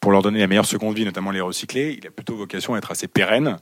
pour 0.00 0.12
leur 0.12 0.22
donner 0.22 0.40
la 0.40 0.46
meilleure 0.46 0.66
seconde 0.66 0.94
vie, 0.94 1.04
notamment 1.04 1.30
les 1.30 1.40
recycler, 1.40 1.96
il 1.98 2.06
a 2.06 2.10
plutôt 2.10 2.36
vocation 2.36 2.74
à 2.74 2.78
être 2.78 2.90
assez 2.90 3.08
pérenne, 3.08 3.58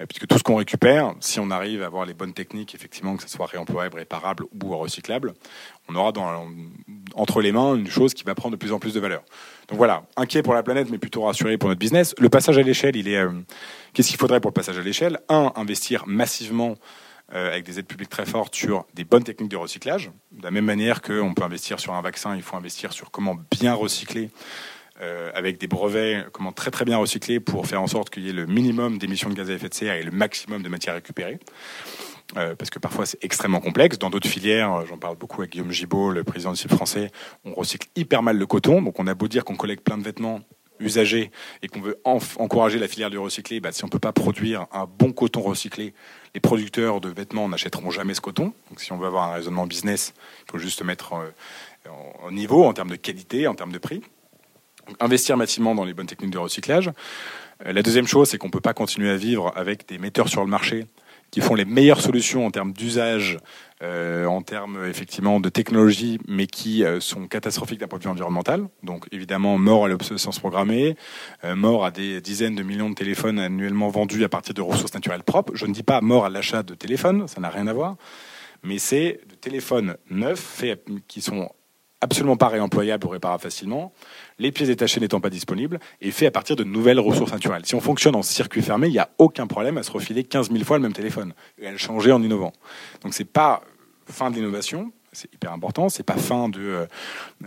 euh, 0.00 0.06
puisque 0.06 0.26
tout 0.26 0.38
ce 0.38 0.42
qu'on 0.42 0.56
récupère, 0.56 1.14
si 1.20 1.38
on 1.40 1.50
arrive 1.50 1.82
à 1.82 1.86
avoir 1.86 2.04
les 2.04 2.14
bonnes 2.14 2.32
techniques, 2.32 2.74
effectivement, 2.74 3.16
que 3.16 3.22
ce 3.22 3.28
soit 3.28 3.46
réemployable, 3.46 3.98
réparable 3.98 4.44
ou 4.62 4.76
recyclable, 4.76 5.34
on 5.88 5.94
aura 5.96 6.12
entre 7.14 7.40
les 7.40 7.52
mains 7.52 7.74
une 7.74 7.88
chose 7.88 8.14
qui 8.14 8.24
va 8.24 8.34
prendre 8.34 8.52
de 8.52 8.58
plus 8.58 8.72
en 8.72 8.78
plus 8.78 8.94
de 8.94 9.00
valeur. 9.00 9.22
Donc 9.68 9.78
voilà, 9.78 10.04
inquiet 10.16 10.42
pour 10.42 10.54
la 10.54 10.62
planète, 10.62 10.88
mais 10.90 10.98
plutôt 10.98 11.22
rassuré 11.22 11.58
pour 11.58 11.68
notre 11.68 11.78
business. 11.78 12.14
Le 12.18 12.28
passage 12.28 12.58
à 12.58 12.62
l'échelle, 12.62 12.96
il 12.96 13.08
est. 13.08 13.16
Euh, 13.16 13.30
qu'est-ce 13.92 14.08
qu'il 14.08 14.18
faudrait 14.18 14.40
pour 14.40 14.50
le 14.50 14.54
passage 14.54 14.78
à 14.78 14.82
l'échelle? 14.82 15.20
Un, 15.28 15.52
investir 15.56 16.04
massivement 16.06 16.76
euh, 17.34 17.50
avec 17.50 17.64
des 17.64 17.78
aides 17.78 17.86
publiques 17.86 18.10
très 18.10 18.26
fortes 18.26 18.54
sur 18.54 18.84
des 18.94 19.04
bonnes 19.04 19.24
techniques 19.24 19.50
de 19.50 19.56
recyclage. 19.56 20.10
De 20.32 20.42
la 20.42 20.50
même 20.50 20.66
manière 20.66 21.00
qu'on 21.00 21.32
peut 21.34 21.42
investir 21.42 21.80
sur 21.80 21.94
un 21.94 22.02
vaccin, 22.02 22.36
il 22.36 22.42
faut 22.42 22.56
investir 22.56 22.92
sur 22.92 23.10
comment 23.10 23.36
bien 23.50 23.72
recycler 23.72 24.30
euh, 25.00 25.30
avec 25.34 25.58
des 25.58 25.66
brevets, 25.66 26.26
comment 26.32 26.52
très 26.52 26.70
très 26.70 26.84
bien 26.84 26.98
recycler 26.98 27.40
pour 27.40 27.66
faire 27.66 27.80
en 27.80 27.86
sorte 27.86 28.10
qu'il 28.10 28.24
y 28.24 28.28
ait 28.28 28.34
le 28.34 28.46
minimum 28.46 28.98
d'émissions 28.98 29.30
de 29.30 29.34
gaz 29.34 29.50
à 29.50 29.54
effet 29.54 29.68
de 29.68 29.74
serre 29.74 29.94
et 29.94 30.02
le 30.02 30.10
maximum 30.10 30.62
de 30.62 30.68
matière 30.68 30.94
récupérée. 30.94 31.40
Euh, 32.36 32.54
parce 32.56 32.70
que 32.70 32.78
parfois 32.78 33.06
c'est 33.06 33.22
extrêmement 33.22 33.60
complexe. 33.60 33.98
Dans 33.98 34.10
d'autres 34.10 34.28
filières, 34.28 34.86
j'en 34.86 34.96
parle 34.96 35.16
beaucoup 35.16 35.42
avec 35.42 35.52
Guillaume 35.52 35.70
Gibault, 35.70 36.10
le 36.10 36.24
président 36.24 36.52
du 36.52 36.58
CIP 36.58 36.72
français, 36.72 37.10
on 37.44 37.52
recycle 37.52 37.88
hyper 37.96 38.22
mal 38.22 38.38
le 38.38 38.46
coton. 38.46 38.82
Donc 38.82 38.98
on 38.98 39.06
a 39.06 39.14
beau 39.14 39.28
dire 39.28 39.44
qu'on 39.44 39.56
collecte 39.56 39.84
plein 39.84 39.98
de 39.98 40.02
vêtements, 40.02 40.40
usagers 40.80 41.30
et 41.62 41.68
qu'on 41.68 41.80
veut 41.80 42.00
encourager 42.04 42.78
la 42.78 42.88
filière 42.88 43.10
du 43.10 43.18
recyclé, 43.18 43.60
bah, 43.60 43.72
si 43.72 43.84
on 43.84 43.86
ne 43.86 43.92
peut 43.92 43.98
pas 43.98 44.12
produire 44.12 44.66
un 44.72 44.86
bon 44.86 45.12
coton 45.12 45.40
recyclé, 45.40 45.94
les 46.34 46.40
producteurs 46.40 47.00
de 47.00 47.08
vêtements 47.08 47.48
n'achèteront 47.48 47.90
jamais 47.90 48.14
ce 48.14 48.20
coton. 48.20 48.52
Donc 48.70 48.80
si 48.80 48.92
on 48.92 48.98
veut 48.98 49.06
avoir 49.06 49.30
un 49.30 49.34
raisonnement 49.34 49.66
business, 49.66 50.14
il 50.46 50.52
faut 50.52 50.58
juste 50.58 50.82
mettre 50.82 51.14
euh, 51.14 51.90
en 52.22 52.30
niveau 52.30 52.64
en 52.64 52.72
termes 52.72 52.90
de 52.90 52.96
qualité, 52.96 53.46
en 53.46 53.54
termes 53.54 53.72
de 53.72 53.78
prix. 53.78 54.02
investir 55.00 55.36
massivement 55.36 55.74
dans 55.74 55.84
les 55.84 55.94
bonnes 55.94 56.06
techniques 56.06 56.32
de 56.32 56.38
recyclage. 56.38 56.90
Euh, 57.64 57.72
la 57.72 57.82
deuxième 57.82 58.06
chose, 58.06 58.28
c'est 58.28 58.38
qu'on 58.38 58.48
ne 58.48 58.52
peut 58.52 58.60
pas 58.60 58.74
continuer 58.74 59.10
à 59.10 59.16
vivre 59.16 59.52
avec 59.54 59.86
des 59.88 59.98
metteurs 59.98 60.28
sur 60.28 60.42
le 60.42 60.50
marché 60.50 60.86
qui 61.34 61.40
font 61.40 61.56
les 61.56 61.64
meilleures 61.64 62.00
solutions 62.00 62.46
en 62.46 62.52
termes 62.52 62.72
d'usage, 62.72 63.38
euh, 63.82 64.24
en 64.26 64.42
termes 64.42 64.86
effectivement 64.86 65.40
de 65.40 65.48
technologie, 65.48 66.20
mais 66.28 66.46
qui 66.46 66.84
euh, 66.84 67.00
sont 67.00 67.26
catastrophiques 67.26 67.80
d'un 67.80 67.88
point 67.88 67.98
de 67.98 68.04
vue 68.04 68.10
environnemental. 68.10 68.68
Donc 68.84 69.06
évidemment, 69.10 69.58
mort 69.58 69.86
à 69.86 69.88
l'obsolescence 69.88 70.38
programmée, 70.38 70.94
euh, 71.42 71.56
mort 71.56 71.84
à 71.84 71.90
des 71.90 72.20
dizaines 72.20 72.54
de 72.54 72.62
millions 72.62 72.88
de 72.88 72.94
téléphones 72.94 73.40
annuellement 73.40 73.88
vendus 73.88 74.22
à 74.22 74.28
partir 74.28 74.54
de 74.54 74.62
ressources 74.62 74.94
naturelles 74.94 75.24
propres. 75.24 75.56
Je 75.56 75.66
ne 75.66 75.72
dis 75.72 75.82
pas 75.82 76.00
mort 76.00 76.24
à 76.24 76.28
l'achat 76.28 76.62
de 76.62 76.76
téléphones, 76.76 77.26
ça 77.26 77.40
n'a 77.40 77.50
rien 77.50 77.66
à 77.66 77.72
voir, 77.72 77.96
mais 78.62 78.78
c'est 78.78 79.18
de 79.28 79.34
téléphones 79.34 79.96
neufs 80.10 80.38
faits, 80.38 80.86
qui 81.08 81.20
sont 81.20 81.50
absolument 82.00 82.36
pas 82.36 82.48
réemployable 82.48 83.06
ou 83.08 83.10
réparable 83.10 83.42
facilement, 83.42 83.92
les 84.38 84.52
pièces 84.52 84.68
détachées 84.68 85.00
n'étant 85.00 85.20
pas 85.20 85.30
disponibles, 85.30 85.78
et 86.00 86.10
fait 86.10 86.26
à 86.26 86.30
partir 86.30 86.56
de 86.56 86.64
nouvelles 86.64 87.00
ressources 87.00 87.32
naturelles. 87.32 87.64
Si 87.64 87.74
on 87.74 87.80
fonctionne 87.80 88.16
en 88.16 88.22
circuit 88.22 88.62
fermé, 88.62 88.88
il 88.88 88.92
n'y 88.92 88.98
a 88.98 89.10
aucun 89.18 89.46
problème 89.46 89.78
à 89.78 89.82
se 89.82 89.90
refiler 89.90 90.24
15 90.24 90.50
000 90.50 90.64
fois 90.64 90.76
le 90.78 90.82
même 90.82 90.92
téléphone 90.92 91.34
et 91.58 91.66
à 91.66 91.70
le 91.70 91.78
changer 91.78 92.12
en 92.12 92.22
innovant. 92.22 92.52
Donc 93.02 93.14
c'est 93.14 93.24
pas 93.24 93.62
fin 94.06 94.30
de 94.30 94.36
l'innovation, 94.36 94.92
c'est 95.14 95.32
hyper 95.32 95.52
important. 95.52 95.88
C'est 95.88 96.02
pas 96.02 96.16
fin 96.16 96.48
de 96.48 96.60
euh, 96.60 96.86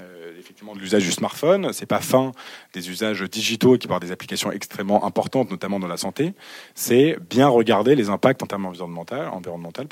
euh, 0.02 0.34
de 0.74 0.80
l'usage 0.80 1.04
du 1.04 1.12
smartphone. 1.12 1.72
C'est 1.74 1.86
pas 1.86 2.00
fin 2.00 2.32
des 2.74 2.90
usages 2.90 3.22
digitaux 3.24 3.78
qui 3.78 3.88
avoir 3.88 4.00
des 4.00 4.12
applications 4.12 4.52
extrêmement 4.52 5.06
importantes, 5.06 5.52
notamment 5.52 5.80
dans 5.80 5.88
la 5.88 5.98
santé. 5.98 6.34
C'est 6.76 7.18
bien 7.30 7.48
regarder 7.48 7.96
les 7.96 8.10
impacts 8.10 8.42
en 8.44 8.48
termes 8.48 8.66
environnementaux, 8.66 9.16
environnemental, 9.16 9.88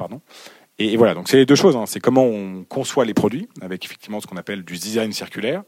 et, 0.78 0.98
voilà, 0.98 1.14
donc 1.14 1.30
c'est 1.30 1.38
les 1.38 1.46
deux 1.46 1.56
choses. 1.56 1.76
Hein. 1.78 1.86
C'est 1.86 2.02
comment 2.02 2.26
on 2.26 2.66
conçoit 2.66 3.06
les 3.06 3.14
produits, 3.14 3.48
avec 3.62 3.86
effectivement 3.86 4.20
ce 4.20 4.28
qu'on 4.28 4.36
appelle 4.36 4.64
du 4.64 4.74
design 4.74 5.14
circulaire, 5.14 5.64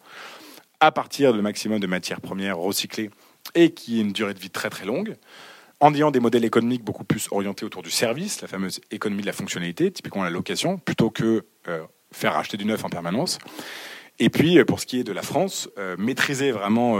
à 0.79 0.91
partir 0.91 1.33
de 1.33 1.41
maximum 1.41 1.79
de 1.79 1.87
matières 1.87 2.21
premières 2.21 2.57
recyclées 2.57 3.09
et 3.55 3.71
qui 3.71 3.97
ait 3.97 4.01
une 4.01 4.13
durée 4.13 4.33
de 4.33 4.39
vie 4.39 4.49
très 4.49 4.69
très 4.69 4.85
longue, 4.85 5.15
en 5.79 5.93
ayant 5.93 6.11
des 6.11 6.19
modèles 6.19 6.45
économiques 6.45 6.83
beaucoup 6.83 7.03
plus 7.03 7.27
orientés 7.31 7.65
autour 7.65 7.83
du 7.83 7.91
service, 7.91 8.41
la 8.41 8.47
fameuse 8.47 8.81
économie 8.91 9.21
de 9.21 9.27
la 9.27 9.33
fonctionnalité, 9.33 9.91
typiquement 9.91 10.23
la 10.23 10.29
location, 10.29 10.77
plutôt 10.77 11.09
que 11.09 11.45
euh, 11.67 11.83
faire 12.11 12.35
acheter 12.35 12.57
du 12.57 12.65
neuf 12.65 12.83
en 12.83 12.89
permanence. 12.89 13.37
Et 14.19 14.29
puis, 14.29 14.57
euh, 14.57 14.65
pour 14.65 14.79
ce 14.79 14.87
qui 14.87 14.99
est 14.99 15.03
de 15.03 15.11
la 15.11 15.21
France, 15.21 15.69
euh, 15.77 15.95
maîtriser 15.99 16.51
vraiment 16.51 16.99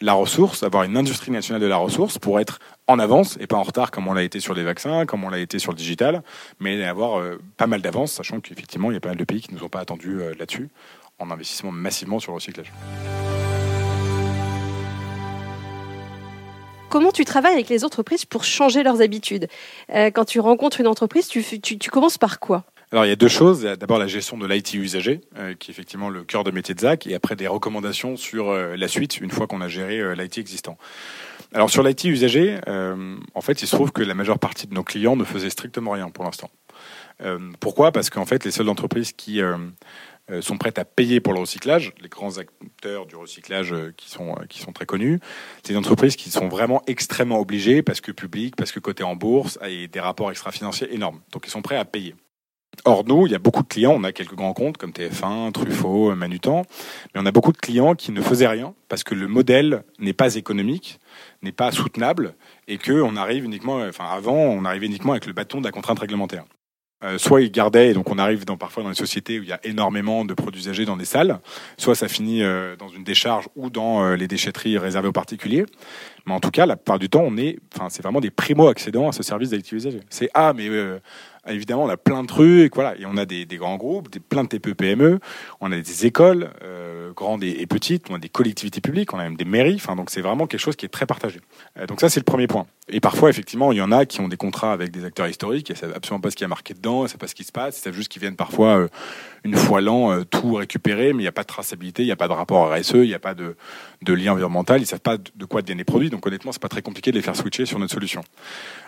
la 0.00 0.12
ressource, 0.14 0.62
avoir 0.62 0.84
une 0.84 0.96
industrie 0.96 1.30
nationale 1.30 1.60
de 1.60 1.66
la 1.66 1.76
ressource 1.76 2.18
pour 2.18 2.40
être 2.40 2.60
en 2.86 2.98
avance 2.98 3.36
et 3.40 3.46
pas 3.46 3.56
en 3.56 3.62
retard 3.62 3.90
comme 3.90 4.08
on 4.08 4.14
l'a 4.14 4.22
été 4.22 4.40
sur 4.40 4.54
les 4.54 4.64
vaccins, 4.64 5.04
comme 5.04 5.24
on 5.24 5.28
l'a 5.28 5.40
été 5.40 5.58
sur 5.58 5.72
le 5.72 5.76
digital, 5.76 6.22
mais 6.60 6.82
avoir 6.84 7.22
pas 7.58 7.66
mal 7.66 7.82
d'avance, 7.82 8.12
sachant 8.12 8.40
qu'effectivement, 8.40 8.90
il 8.90 8.94
y 8.94 8.96
a 8.96 9.00
pas 9.00 9.10
mal 9.10 9.18
de 9.18 9.24
pays 9.24 9.42
qui 9.42 9.52
ne 9.52 9.58
nous 9.58 9.64
ont 9.64 9.68
pas 9.68 9.80
attendus 9.80 10.18
là-dessus, 10.38 10.70
en 11.18 11.30
investissement 11.30 11.72
massivement 11.72 12.18
sur 12.18 12.32
le 12.32 12.36
recyclage. 12.36 12.72
comment 16.90 17.10
tu 17.10 17.24
travailles 17.24 17.54
avec 17.54 17.68
les 17.68 17.84
entreprises 17.84 18.24
pour 18.24 18.44
changer 18.44 18.84
leurs 18.84 19.00
habitudes 19.00 19.48
Quand 19.88 20.24
tu 20.24 20.38
rencontres 20.38 20.78
une 20.78 20.86
entreprise, 20.86 21.26
tu, 21.26 21.42
tu 21.42 21.90
commences 21.90 22.18
par 22.18 22.38
quoi? 22.38 22.64
Alors 22.94 23.06
il 23.06 23.08
y 23.08 23.12
a 23.12 23.16
deux 23.16 23.26
choses. 23.26 23.62
D'abord 23.62 23.98
la 23.98 24.06
gestion 24.06 24.38
de 24.38 24.46
l'IT 24.46 24.74
usager, 24.74 25.20
euh, 25.36 25.54
qui 25.58 25.72
est 25.72 25.74
effectivement 25.74 26.10
le 26.10 26.22
cœur 26.22 26.44
de 26.44 26.52
métier 26.52 26.76
de 26.76 26.80
Zach, 26.80 27.08
et 27.08 27.14
après 27.16 27.34
des 27.34 27.48
recommandations 27.48 28.16
sur 28.16 28.50
euh, 28.50 28.76
la 28.76 28.86
suite 28.86 29.20
une 29.20 29.32
fois 29.32 29.48
qu'on 29.48 29.60
a 29.60 29.66
géré 29.66 29.98
euh, 29.98 30.14
l'IT 30.14 30.38
existant. 30.38 30.78
Alors 31.52 31.70
sur 31.70 31.82
l'IT 31.82 32.04
usager, 32.04 32.60
en 32.66 33.40
fait, 33.40 33.62
il 33.62 33.66
se 33.66 33.74
trouve 33.74 33.90
que 33.90 34.02
la 34.02 34.14
majeure 34.14 34.38
partie 34.38 34.68
de 34.68 34.74
nos 34.74 34.84
clients 34.84 35.16
ne 35.16 35.24
faisaient 35.24 35.50
strictement 35.50 35.92
rien 35.92 36.08
pour 36.10 36.24
l'instant. 36.24 36.50
pourquoi? 37.60 37.92
Parce 37.92 38.10
qu'en 38.10 38.26
fait, 38.26 38.44
les 38.44 38.50
seules 38.50 38.68
entreprises 38.68 39.12
qui 39.12 39.40
sont 40.40 40.56
prêtes 40.56 40.78
à 40.78 40.84
payer 40.84 41.20
pour 41.20 41.34
le 41.34 41.40
recyclage, 41.40 41.92
les 42.00 42.08
grands 42.08 42.38
acteurs 42.38 43.06
du 43.06 43.16
recyclage 43.16 43.74
qui 43.96 44.08
sont 44.08 44.34
qui 44.48 44.60
sont 44.60 44.72
très 44.72 44.86
connus, 44.86 45.20
c'est 45.62 45.72
des 45.72 45.78
entreprises 45.78 46.16
qui 46.16 46.30
sont 46.30 46.48
vraiment 46.48 46.82
extrêmement 46.86 47.40
obligées 47.40 47.82
parce 47.82 48.00
que 48.00 48.12
public, 48.12 48.56
parce 48.56 48.72
que 48.72 48.80
côté 48.80 49.02
en 49.02 49.16
bourse 49.16 49.58
et 49.68 49.88
des 49.88 50.00
rapports 50.00 50.30
extra-financiers 50.30 50.92
énormes. 50.94 51.20
Donc 51.32 51.46
ils 51.46 51.50
sont 51.50 51.62
prêts 51.62 51.76
à 51.76 51.84
payer. 51.84 52.14
Or, 52.84 53.04
nous, 53.06 53.26
il 53.26 53.32
y 53.32 53.34
a 53.34 53.38
beaucoup 53.38 53.62
de 53.62 53.68
clients, 53.68 53.94
on 53.96 54.04
a 54.04 54.12
quelques 54.12 54.34
grands 54.34 54.52
comptes 54.52 54.76
comme 54.76 54.90
TF1, 54.90 55.52
Truffaut, 55.52 56.14
Manutan, 56.14 56.64
mais 57.14 57.20
on 57.20 57.26
a 57.26 57.30
beaucoup 57.30 57.52
de 57.52 57.58
clients 57.58 57.94
qui 57.94 58.12
ne 58.12 58.20
faisaient 58.20 58.48
rien 58.48 58.74
parce 58.88 59.04
que 59.04 59.14
le 59.14 59.28
modèle 59.28 59.84
n'est 59.98 60.12
pas 60.12 60.34
économique, 60.34 60.98
n'est 61.42 61.52
pas 61.52 61.70
soutenable 61.70 62.34
et 62.66 62.78
que 62.78 62.92
on 62.92 63.16
arrive 63.16 63.44
uniquement, 63.44 63.78
enfin 63.78 64.06
avant, 64.06 64.34
on 64.34 64.64
arrivait 64.64 64.86
uniquement 64.86 65.12
avec 65.12 65.26
le 65.26 65.32
bâton 65.32 65.60
de 65.60 65.64
la 65.64 65.70
contrainte 65.70 66.00
réglementaire. 66.00 66.44
Euh, 67.02 67.18
soit 67.18 67.42
ils 67.42 67.50
gardaient, 67.50 67.90
et 67.90 67.92
donc 67.92 68.10
on 68.10 68.18
arrive 68.18 68.46
dans, 68.46 68.56
parfois 68.56 68.82
dans 68.82 68.88
des 68.88 68.94
sociétés 68.94 69.38
où 69.38 69.42
il 69.42 69.48
y 69.48 69.52
a 69.52 69.60
énormément 69.64 70.24
de 70.24 70.32
produits 70.32 70.62
usagés 70.62 70.86
dans 70.86 70.96
des 70.96 71.04
salles, 71.04 71.38
soit 71.76 71.94
ça 71.94 72.08
finit 72.08 72.42
euh, 72.42 72.76
dans 72.76 72.88
une 72.88 73.04
décharge 73.04 73.46
ou 73.56 73.68
dans 73.68 74.02
euh, 74.02 74.16
les 74.16 74.26
déchetteries 74.26 74.78
réservées 74.78 75.08
aux 75.08 75.12
particuliers. 75.12 75.66
Mais 76.24 76.32
en 76.32 76.40
tout 76.40 76.50
cas, 76.50 76.64
la 76.64 76.76
plupart 76.76 76.98
du 76.98 77.10
temps, 77.10 77.22
on 77.22 77.36
est, 77.36 77.58
enfin, 77.74 77.88
c'est 77.90 78.02
vraiment 78.02 78.20
des 78.20 78.30
primo-accédants 78.30 79.08
à 79.08 79.12
ce 79.12 79.22
service 79.22 79.50
d'activité 79.50 79.88
usagée. 79.88 80.04
C'est 80.08 80.30
ah, 80.32 80.54
mais 80.54 80.70
évidemment, 81.48 81.84
on 81.84 81.88
a 81.88 81.96
plein 81.96 82.22
de 82.22 82.28
trucs, 82.28 82.74
voilà, 82.74 82.96
et 82.98 83.06
on 83.06 83.16
a 83.16 83.24
des, 83.24 83.44
des 83.44 83.56
grands 83.56 83.76
groupes, 83.76 84.10
des, 84.10 84.20
plein 84.20 84.44
de 84.44 84.48
TPE, 84.48 84.74
PME, 84.74 85.20
on 85.60 85.72
a 85.72 85.76
des 85.76 86.06
écoles, 86.06 86.50
euh, 86.62 87.12
grandes 87.12 87.44
et, 87.44 87.66
petites, 87.66 88.10
on 88.10 88.14
a 88.14 88.18
des 88.18 88.28
collectivités 88.28 88.80
publiques, 88.80 89.12
on 89.14 89.18
a 89.18 89.24
même 89.24 89.36
des 89.36 89.44
mairies, 89.44 89.76
enfin, 89.76 89.96
donc 89.96 90.10
c'est 90.10 90.20
vraiment 90.20 90.46
quelque 90.46 90.60
chose 90.60 90.76
qui 90.76 90.86
est 90.86 90.90
très 90.90 91.06
partagé. 91.06 91.40
Euh, 91.78 91.86
donc 91.86 92.00
ça, 92.00 92.08
c'est 92.08 92.20
le 92.20 92.24
premier 92.24 92.46
point. 92.46 92.66
Et 92.88 93.00
parfois, 93.00 93.30
effectivement, 93.30 93.72
il 93.72 93.78
y 93.78 93.82
en 93.82 93.92
a 93.92 94.04
qui 94.06 94.20
ont 94.20 94.28
des 94.28 94.36
contrats 94.36 94.72
avec 94.72 94.90
des 94.90 95.04
acteurs 95.04 95.28
historiques, 95.28 95.70
et 95.70 95.74
savent 95.74 95.92
absolument 95.94 96.20
pas 96.20 96.30
ce 96.30 96.36
qui 96.36 96.44
a 96.44 96.48
marqué 96.48 96.74
dedans, 96.74 97.04
ils 97.04 97.08
savent 97.08 97.18
pas 97.18 97.28
ce 97.28 97.34
qui 97.34 97.44
se 97.44 97.52
passe, 97.52 97.78
ils 97.78 97.82
savent 97.82 97.94
juste 97.94 98.10
qu'ils 98.10 98.20
viennent 98.20 98.36
parfois 98.36 98.78
euh, 98.78 98.88
une 99.44 99.56
fois 99.56 99.82
l'an 99.82 100.10
euh, 100.10 100.24
tout 100.24 100.54
récupérer, 100.54 101.12
mais 101.12 101.18
il 101.20 101.24
n'y 101.24 101.28
a 101.28 101.32
pas 101.32 101.42
de 101.42 101.46
traçabilité, 101.46 102.02
il 102.02 102.06
n'y 102.06 102.12
a 102.12 102.16
pas 102.16 102.28
de 102.28 102.32
rapport 102.32 102.72
RSE, 102.72 102.94
il 102.94 103.02
n'y 103.02 103.14
a 103.14 103.18
pas 103.18 103.34
de, 103.34 103.54
lien 104.06 104.32
environnemental, 104.32 104.80
ils 104.80 104.86
savent 104.86 105.00
pas 105.00 105.18
de 105.18 105.44
quoi 105.44 105.60
deviennent 105.60 105.78
les 105.78 105.84
produits, 105.84 106.08
donc 106.08 106.26
honnêtement, 106.26 106.50
c'est 106.50 106.62
pas 106.62 106.68
très 106.68 106.82
compliqué 106.82 107.10
de 107.10 107.16
les 107.16 107.22
faire 107.22 107.36
switcher 107.36 107.66
sur 107.66 107.78
notre 107.78 107.92
solution. 107.92 108.22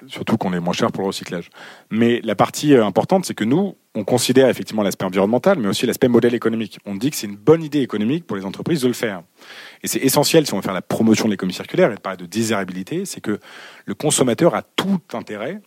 Surtout 0.07 0.39
qu'on 0.39 0.55
est 0.55 0.61
moins 0.61 0.73
cher 0.73 0.91
pour 0.91 1.03
le 1.03 1.09
recyclage. 1.09 1.51
Mais 1.91 2.21
la 2.25 2.35
partie 2.35 2.75
euh, 2.75 2.87
importante, 2.87 3.27
c'est 3.27 3.35
que 3.35 3.45
nous, 3.45 3.77
on 3.95 4.05
considère 4.05 4.49
effectivement 4.49 4.83
l'aspect 4.83 5.05
environnemental, 5.05 5.59
mais 5.59 5.69
aussi 5.69 5.87
l'aspect 5.87 6.09
modèle 6.09 6.35
économique. 6.35 6.79
On 6.87 6.95
dit 6.95 7.11
que 7.11 7.17
c'est 7.17 7.27
une 7.27 7.37
bonne 7.37 7.63
idée 7.63 7.81
économique 7.81 8.27
pour 8.27 8.37
les 8.37 8.45
entreprises 8.45 8.81
de 8.81 8.89
le 8.89 8.95
faire. 8.95 9.23
Et 9.83 9.89
c'est 9.89 10.01
essentiel 10.01 10.47
si 10.47 10.55
on 10.55 10.57
veut 10.57 10.63
faire 10.63 10.75
la 10.75 10.83
promotion 10.83 11.27
de 11.27 11.31
l'économie 11.31 11.55
circulaire 11.55 11.93
et 11.93 11.97
de 11.97 12.01
parler 12.01 12.19
de 12.19 12.27
désirabilité, 12.27 13.05
c'est 13.05 13.21
que 13.21 13.41
le 13.85 13.95
consommateur 13.95 14.55
a 14.55 14.63
tout 14.63 15.01
intérêt 15.13 15.61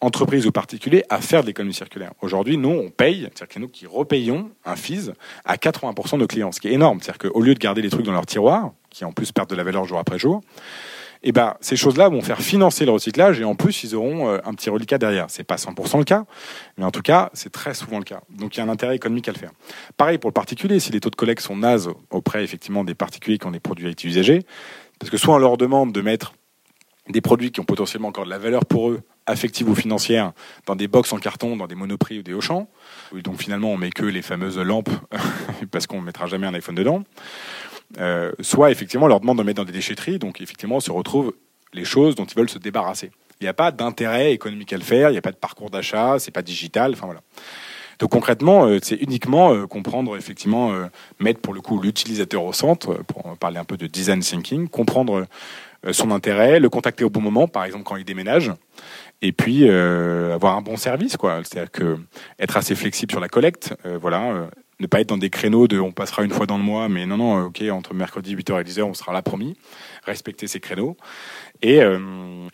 entreprises 0.00 0.46
ou 0.46 0.52
particuliers 0.52 1.04
à 1.08 1.20
faire 1.20 1.42
de 1.42 1.48
l'économie 1.48 1.74
circulaire. 1.74 2.12
Aujourd'hui, 2.22 2.56
nous, 2.56 2.70
on 2.70 2.90
paye, 2.90 3.22
c'est-à-dire 3.22 3.48
que 3.48 3.58
nous 3.58 3.68
qui 3.68 3.86
repayons 3.86 4.50
un 4.64 4.76
FIS 4.76 5.10
à 5.44 5.56
80% 5.56 6.12
de 6.12 6.16
nos 6.18 6.26
clients, 6.26 6.52
ce 6.52 6.60
qui 6.60 6.68
est 6.68 6.72
énorme. 6.72 7.00
C'est-à-dire 7.00 7.30
qu'au 7.30 7.40
lieu 7.40 7.54
de 7.54 7.58
garder 7.58 7.82
les 7.82 7.90
trucs 7.90 8.06
dans 8.06 8.12
leur 8.12 8.26
tiroir, 8.26 8.72
qui 8.90 9.04
en 9.04 9.12
plus 9.12 9.32
perdent 9.32 9.50
de 9.50 9.56
la 9.56 9.64
valeur 9.64 9.84
jour 9.84 9.98
après 9.98 10.18
jour, 10.18 10.40
eh 11.22 11.32
ben, 11.32 11.54
ces 11.60 11.76
choses-là 11.76 12.08
vont 12.08 12.22
faire 12.22 12.40
financer 12.40 12.86
le 12.86 12.92
recyclage 12.92 13.40
et 13.40 13.44
en 13.44 13.54
plus, 13.54 13.84
ils 13.84 13.94
auront 13.94 14.28
euh, 14.28 14.38
un 14.44 14.54
petit 14.54 14.70
reliquat 14.70 14.96
derrière. 14.96 15.26
C'est 15.28 15.44
pas 15.44 15.56
100% 15.56 15.98
le 15.98 16.04
cas, 16.04 16.24
mais 16.78 16.84
en 16.84 16.90
tout 16.90 17.02
cas, 17.02 17.30
c'est 17.34 17.52
très 17.52 17.74
souvent 17.74 17.98
le 17.98 18.04
cas. 18.04 18.22
Donc, 18.30 18.56
il 18.56 18.58
y 18.58 18.62
a 18.62 18.64
un 18.64 18.70
intérêt 18.70 18.96
économique 18.96 19.28
à 19.28 19.32
le 19.32 19.38
faire. 19.38 19.50
Pareil 19.98 20.16
pour 20.16 20.30
le 20.30 20.34
particulier, 20.34 20.80
si 20.80 20.92
les 20.92 21.00
taux 21.00 21.10
de 21.10 21.16
collecte 21.16 21.42
sont 21.42 21.56
nazes 21.56 21.90
auprès, 22.10 22.42
effectivement, 22.42 22.84
des 22.84 22.94
particuliers 22.94 23.36
qui 23.36 23.46
ont 23.46 23.50
des 23.50 23.60
produits 23.60 23.86
à 23.86 23.90
être 23.90 24.02
usagés, 24.04 24.44
parce 24.98 25.10
que 25.10 25.18
soit 25.18 25.34
on 25.34 25.38
leur 25.38 25.58
demande 25.58 25.92
de 25.92 26.00
mettre 26.00 26.32
des 27.08 27.20
produits 27.20 27.52
qui 27.52 27.60
ont 27.60 27.64
potentiellement 27.64 28.08
encore 28.08 28.24
de 28.24 28.30
la 28.30 28.38
valeur 28.38 28.64
pour 28.64 28.90
eux, 28.90 29.02
affective 29.30 29.68
ou 29.68 29.74
financière, 29.74 30.32
dans 30.66 30.76
des 30.76 30.88
box 30.88 31.12
en 31.12 31.18
carton, 31.18 31.56
dans 31.56 31.66
des 31.66 31.74
monoprix 31.74 32.18
ou 32.18 32.22
des 32.22 32.34
Auchan. 32.34 32.68
Donc 33.12 33.40
finalement, 33.40 33.72
on 33.72 33.76
met 33.76 33.90
que 33.90 34.04
les 34.04 34.22
fameuses 34.22 34.58
lampes 34.58 34.90
parce 35.70 35.86
qu'on 35.86 36.00
ne 36.00 36.06
mettra 36.06 36.26
jamais 36.26 36.46
un 36.46 36.54
iPhone 36.54 36.74
dedans. 36.74 37.04
Euh, 37.98 38.32
soit 38.40 38.70
effectivement, 38.70 39.06
on 39.06 39.08
leur 39.08 39.20
demande 39.20 39.38
de 39.38 39.42
mettre 39.42 39.56
dans 39.56 39.64
des 39.64 39.72
déchetteries. 39.72 40.18
Donc 40.18 40.40
effectivement, 40.40 40.76
on 40.76 40.80
se 40.80 40.92
retrouve 40.92 41.34
les 41.72 41.84
choses 41.84 42.14
dont 42.14 42.24
ils 42.24 42.36
veulent 42.36 42.50
se 42.50 42.58
débarrasser. 42.58 43.10
Il 43.40 43.44
n'y 43.44 43.48
a 43.48 43.54
pas 43.54 43.72
d'intérêt 43.72 44.32
économique 44.32 44.72
à 44.72 44.76
le 44.76 44.82
faire, 44.82 45.08
il 45.08 45.12
n'y 45.12 45.18
a 45.18 45.22
pas 45.22 45.32
de 45.32 45.36
parcours 45.36 45.70
d'achat, 45.70 46.18
c'est 46.18 46.30
pas 46.30 46.42
digital. 46.42 46.92
Enfin 46.92 47.06
voilà. 47.06 47.22
Donc 47.98 48.10
concrètement, 48.10 48.66
euh, 48.66 48.78
c'est 48.82 48.96
uniquement 48.96 49.52
euh, 49.52 49.66
comprendre, 49.66 50.16
effectivement, 50.16 50.72
mettre 51.18 51.40
pour 51.40 51.54
le 51.54 51.60
coup 51.60 51.80
l'utilisateur 51.80 52.44
au 52.44 52.52
centre, 52.52 53.02
pour 53.04 53.36
parler 53.38 53.58
un 53.58 53.64
peu 53.64 53.76
de 53.76 53.86
design 53.86 54.20
thinking, 54.20 54.68
comprendre 54.68 55.26
son 55.92 56.10
intérêt, 56.10 56.60
le 56.60 56.68
contacter 56.68 57.04
au 57.04 57.10
bon 57.10 57.22
moment, 57.22 57.48
par 57.48 57.64
exemple 57.64 57.84
quand 57.84 57.96
il 57.96 58.04
déménage, 58.04 58.52
et 59.22 59.32
puis 59.32 59.68
euh, 59.68 60.34
avoir 60.34 60.56
un 60.56 60.62
bon 60.62 60.76
service 60.76 61.16
quoi. 61.16 61.40
C'est-à-dire 61.44 61.70
que 61.70 61.98
être 62.38 62.56
assez 62.56 62.74
flexible 62.74 63.12
sur 63.12 63.20
la 63.20 63.28
collecte 63.28 63.74
euh, 63.84 63.98
voilà 64.00 64.32
euh, 64.32 64.46
ne 64.78 64.86
pas 64.86 65.00
être 65.00 65.08
dans 65.08 65.18
des 65.18 65.28
créneaux 65.28 65.68
de 65.68 65.78
on 65.78 65.92
passera 65.92 66.24
une 66.24 66.30
fois 66.30 66.46
dans 66.46 66.56
le 66.56 66.64
mois 66.64 66.88
mais 66.88 67.04
non 67.04 67.18
non 67.18 67.44
ok 67.44 67.62
entre 67.70 67.92
mercredi 67.92 68.34
8h 68.34 68.60
et 68.60 68.64
10h 68.64 68.82
on 68.82 68.94
sera 68.94 69.12
là 69.12 69.20
promis. 69.20 69.56
Respecter 70.06 70.46
ces 70.46 70.60
créneaux. 70.60 70.96
Et, 71.60 71.80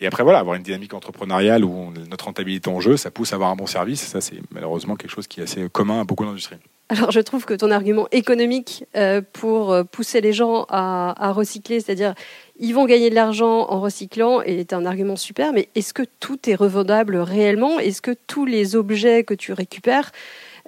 et 0.01 0.05
après 0.05 0.23
voilà 0.23 0.39
avoir 0.39 0.57
une 0.57 0.63
dynamique 0.63 0.93
entrepreneuriale 0.93 1.63
où 1.63 1.93
notre 2.09 2.25
rentabilité 2.25 2.69
en 2.69 2.81
jeu 2.81 2.97
ça 2.97 3.09
pousse 3.09 3.31
à 3.31 3.37
avoir 3.37 3.51
un 3.51 3.55
bon 3.55 3.65
service. 3.65 4.01
Ça 4.01 4.19
c'est 4.19 4.41
malheureusement 4.51 4.97
quelque 4.97 5.11
chose 5.11 5.27
qui 5.27 5.39
est 5.39 5.43
assez 5.43 5.69
commun 5.69 6.01
à 6.01 6.03
beaucoup 6.03 6.25
d'industries. 6.25 6.57
Alors 6.89 7.11
je 7.11 7.21
trouve 7.21 7.45
que 7.45 7.53
ton 7.53 7.71
argument 7.71 8.09
économique 8.11 8.83
pour 9.31 9.73
pousser 9.93 10.19
les 10.19 10.33
gens 10.33 10.65
à, 10.67 11.29
à 11.29 11.31
recycler, 11.31 11.79
c'est-à-dire 11.79 12.13
ils 12.59 12.73
vont 12.73 12.85
gagner 12.85 13.09
de 13.09 13.15
l'argent 13.15 13.69
en 13.69 13.79
recyclant 13.79 14.41
est 14.41 14.73
un 14.73 14.85
argument 14.85 15.15
super, 15.15 15.53
mais 15.53 15.69
est-ce 15.75 15.93
que 15.93 16.03
tout 16.19 16.49
est 16.49 16.55
revendable 16.55 17.17
réellement? 17.17 17.79
Est-ce 17.79 18.01
que 18.01 18.15
tous 18.27 18.45
les 18.45 18.75
objets 18.75 19.23
que 19.23 19.33
tu 19.33 19.53
récupères 19.53 20.11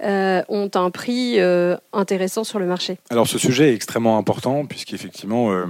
euh, 0.03 0.43
ont 0.49 0.69
un 0.75 0.91
prix 0.91 1.39
euh, 1.39 1.75
intéressant 1.93 2.43
sur 2.43 2.59
le 2.59 2.65
marché? 2.65 2.97
Alors 3.09 3.27
ce 3.27 3.37
sujet 3.37 3.71
est 3.71 3.75
extrêmement 3.75 4.17
important 4.17 4.65
puisqu'effectivement, 4.65 5.51
euh, 5.51 5.65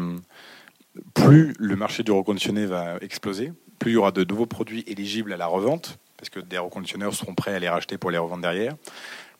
plus 1.14 1.54
le 1.58 1.76
marché 1.76 2.04
du 2.04 2.12
reconditionné 2.12 2.66
va 2.66 2.98
exploser, 3.02 3.54
plus 3.80 3.92
il 3.92 3.94
y 3.96 3.98
aura 3.98 4.12
de 4.12 4.24
nouveaux 4.24 4.46
produits 4.46 4.84
éligibles 4.88 5.34
à 5.34 5.38
la 5.38 5.48
revente, 5.48 5.98
parce 6.18 6.30
que 6.30 6.40
des 6.40 6.58
reconditionneurs 6.58 7.14
seront 7.14 7.34
prêts 7.34 7.56
à 7.56 7.60
les 7.60 7.70
racheter 7.70 7.98
pour 7.98 8.12
les 8.12 8.18
revendre 8.18 8.42
derrière, 8.42 8.76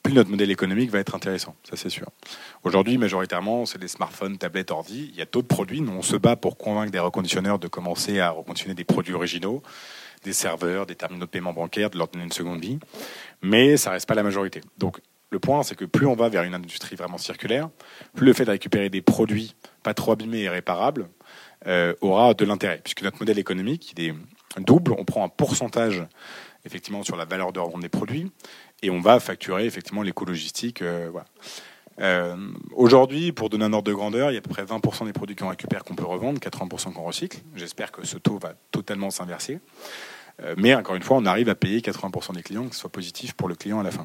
plus 0.02 0.14
notre 0.14 0.30
modèle 0.30 0.50
économique 0.50 0.90
va 0.90 0.98
être 0.98 1.14
intéressant, 1.14 1.54
ça 1.68 1.76
c'est 1.76 1.90
sûr. 1.90 2.06
Aujourd'hui, 2.62 2.98
majoritairement, 2.98 3.66
c'est 3.66 3.78
des 3.78 3.88
smartphones, 3.88 4.38
tablettes, 4.38 4.70
ordi. 4.70 5.10
Il 5.12 5.18
y 5.18 5.22
a 5.22 5.26
d'autres 5.26 5.48
produits. 5.48 5.80
Nous, 5.80 5.92
on 5.92 6.02
se 6.02 6.16
bat 6.16 6.36
pour 6.36 6.56
convaincre 6.56 6.90
des 6.90 6.98
reconditionneurs 6.98 7.58
de 7.58 7.68
commencer 7.68 8.20
à 8.20 8.30
reconditionner 8.30 8.74
des 8.74 8.84
produits 8.84 9.14
originaux, 9.14 9.62
des 10.24 10.32
serveurs, 10.32 10.86
des 10.86 10.94
terminaux 10.94 11.26
de 11.26 11.30
paiement 11.30 11.52
bancaire, 11.52 11.90
de 11.90 11.98
leur 11.98 12.08
donner 12.08 12.24
une 12.24 12.32
seconde 12.32 12.60
vie. 12.60 12.78
Mais 13.42 13.76
ça 13.76 13.90
reste 13.90 14.08
pas 14.08 14.14
la 14.14 14.22
majorité. 14.22 14.60
Donc, 14.78 15.00
le 15.30 15.38
point, 15.38 15.62
c'est 15.62 15.76
que 15.76 15.84
plus 15.84 16.06
on 16.06 16.16
va 16.16 16.28
vers 16.28 16.42
une 16.42 16.54
industrie 16.54 16.96
vraiment 16.96 17.18
circulaire, 17.18 17.70
plus 18.14 18.26
le 18.26 18.32
fait 18.32 18.44
de 18.44 18.50
récupérer 18.50 18.90
des 18.90 19.02
produits 19.02 19.54
pas 19.82 19.94
trop 19.94 20.12
abîmés 20.12 20.40
et 20.40 20.48
réparables 20.48 21.08
euh, 21.66 21.94
aura 22.00 22.34
de 22.34 22.44
l'intérêt, 22.44 22.80
puisque 22.82 23.02
notre 23.02 23.18
modèle 23.20 23.38
économique, 23.38 23.92
il 23.96 24.04
est 24.04 24.14
double. 24.58 24.92
On 24.98 25.04
prend 25.04 25.24
un 25.24 25.28
pourcentage 25.28 26.02
effectivement 26.64 27.02
sur 27.02 27.16
la 27.16 27.24
valeur 27.24 27.52
de 27.52 27.60
revente 27.60 27.82
des 27.82 27.88
produits 27.88 28.30
et 28.82 28.90
on 28.90 29.00
va 29.00 29.20
facturer 29.20 29.66
effectivement 29.66 30.02
l'éco-logistique. 30.02 30.82
Euh, 30.82 31.10
euh, 32.00 32.36
aujourd'hui, 32.74 33.32
pour 33.32 33.50
donner 33.50 33.64
un 33.64 33.72
ordre 33.72 33.88
de 33.88 33.94
grandeur, 33.94 34.30
il 34.30 34.34
y 34.34 34.36
a 34.36 34.38
à 34.38 34.42
peu 34.42 34.50
près 34.50 34.64
20% 34.64 35.06
des 35.06 35.12
produits 35.12 35.36
qu'on 35.36 35.48
récupère 35.48 35.84
qu'on 35.84 35.94
peut 35.94 36.04
revendre, 36.04 36.38
80% 36.40 36.92
qu'on 36.92 37.02
recycle. 37.02 37.38
J'espère 37.56 37.92
que 37.92 38.06
ce 38.06 38.16
taux 38.16 38.38
va 38.38 38.54
totalement 38.70 39.10
s'inverser. 39.10 39.60
Euh, 40.42 40.54
mais 40.56 40.74
encore 40.74 40.94
une 40.94 41.02
fois, 41.02 41.18
on 41.18 41.26
arrive 41.26 41.48
à 41.48 41.54
payer 41.54 41.80
80% 41.80 42.34
des 42.34 42.42
clients, 42.42 42.68
que 42.68 42.74
ce 42.74 42.80
soit 42.80 42.92
positif 42.92 43.34
pour 43.34 43.48
le 43.48 43.54
client 43.54 43.80
à 43.80 43.82
la 43.82 43.90
fin. 43.90 44.04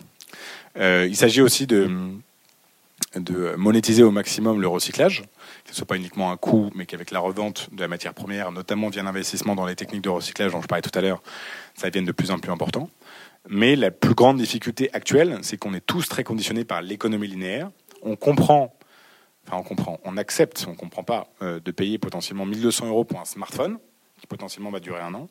il 1.06 1.16
s'agit 1.16 1.42
aussi 1.42 1.68
de, 1.68 1.90
de 3.16 3.56
monétiser 3.56 4.04
au 4.04 4.12
maximum 4.12 4.62
le 4.62 4.68
recyclage, 4.68 5.22
que 5.64 5.70
ce 5.70 5.76
soit 5.76 5.88
pas 5.88 5.96
uniquement 5.96 6.32
un 6.32 6.38
coût, 6.38 6.70
mais 6.76 6.86
qu'avec 6.86 7.12
la 7.12 7.20
revente 7.20 7.70
de 7.72 7.82
la 7.82 7.88
matière 7.88 8.14
première, 8.14 8.52
notamment 8.52 8.90
via 8.90 9.04
l'investissement 9.04 9.56
dans 9.56 9.66
les 9.66 9.76
techniques 9.76 10.04
de 10.04 10.10
recyclage 10.10 10.52
dont 10.52 10.62
je 10.62 10.68
parlais 10.68 10.82
tout 10.82 10.98
à 10.98 11.02
l'heure, 11.02 11.22
ça 11.76 11.88
devienne 11.88 12.06
de 12.06 12.12
plus 12.12 12.32
en 12.32 12.40
plus 12.40 12.52
important. 12.52 12.90
Mais 13.48 13.76
la 13.76 13.92
plus 13.92 14.16
grande 14.16 14.38
difficulté 14.38 14.90
actuelle, 14.94 15.40
c'est 15.44 15.58
qu'on 15.58 15.74
est 15.74 15.86
tous 15.86 16.08
très 16.10 16.24
conditionnés 16.24 16.66
par 16.66 16.82
l'économie 16.82 17.28
linéaire. 17.28 17.70
On 18.02 18.16
comprend, 18.16 18.76
enfin 19.46 19.58
on 19.58 19.64
comprend, 19.64 20.00
on 20.04 20.18
accepte, 20.18 20.66
on 20.68 20.72
ne 20.72 20.76
comprend 20.76 21.04
pas 21.04 21.28
euh, 21.42 21.60
de 21.60 21.72
payer 21.72 21.98
potentiellement 21.98 22.46
1200 22.46 22.88
euros 22.88 23.04
pour 23.04 23.20
un 23.20 23.26
smartphone, 23.26 23.78
qui 24.20 24.28
potentiellement 24.28 24.72
va 24.72 24.80
durer 24.80 25.02
un 25.02 25.14
an. 25.14 25.28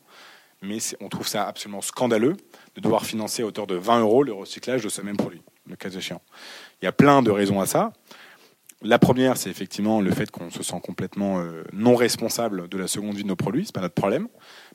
Mais 0.63 0.79
on 1.01 1.09
trouve 1.09 1.27
ça 1.27 1.47
absolument 1.47 1.81
scandaleux 1.81 2.37
de 2.75 2.81
devoir 2.81 3.05
financer 3.05 3.43
à 3.43 3.47
hauteur 3.47 3.67
de 3.67 3.75
20 3.75 4.01
euros 4.01 4.23
le 4.23 4.33
recyclage 4.33 4.83
de 4.83 4.89
ce 4.89 5.03
même 5.03 5.17
produit, 5.17 5.43
le 5.69 5.77
cas 5.77 5.91
échéant. 5.91 6.23
Il 6.83 6.85
y 6.85 6.89
a 6.89 6.93
plein 6.93 7.23
de 7.23 7.31
raisons 7.31 7.61
à 7.61 7.67
ça. 7.67 7.93
La 8.83 8.99
première, 8.99 9.39
c'est 9.39 9.49
effectivement 9.49 10.03
le 10.03 10.11
fait 10.11 10.31
qu'on 10.31 10.51
se 10.51 10.63
sent 10.63 10.79
complètement 10.83 11.41
euh, 11.41 11.65
non 11.73 11.97
responsable 11.97 12.69
de 12.69 12.77
la 12.77 12.87
seconde 12.87 13.17
vie 13.17 13.23
de 13.23 13.29
nos 13.29 13.37
produits. 13.37 13.65
C'est 13.65 13.75
pas 13.75 13.81
notre 13.81 13.95
problème 13.95 14.29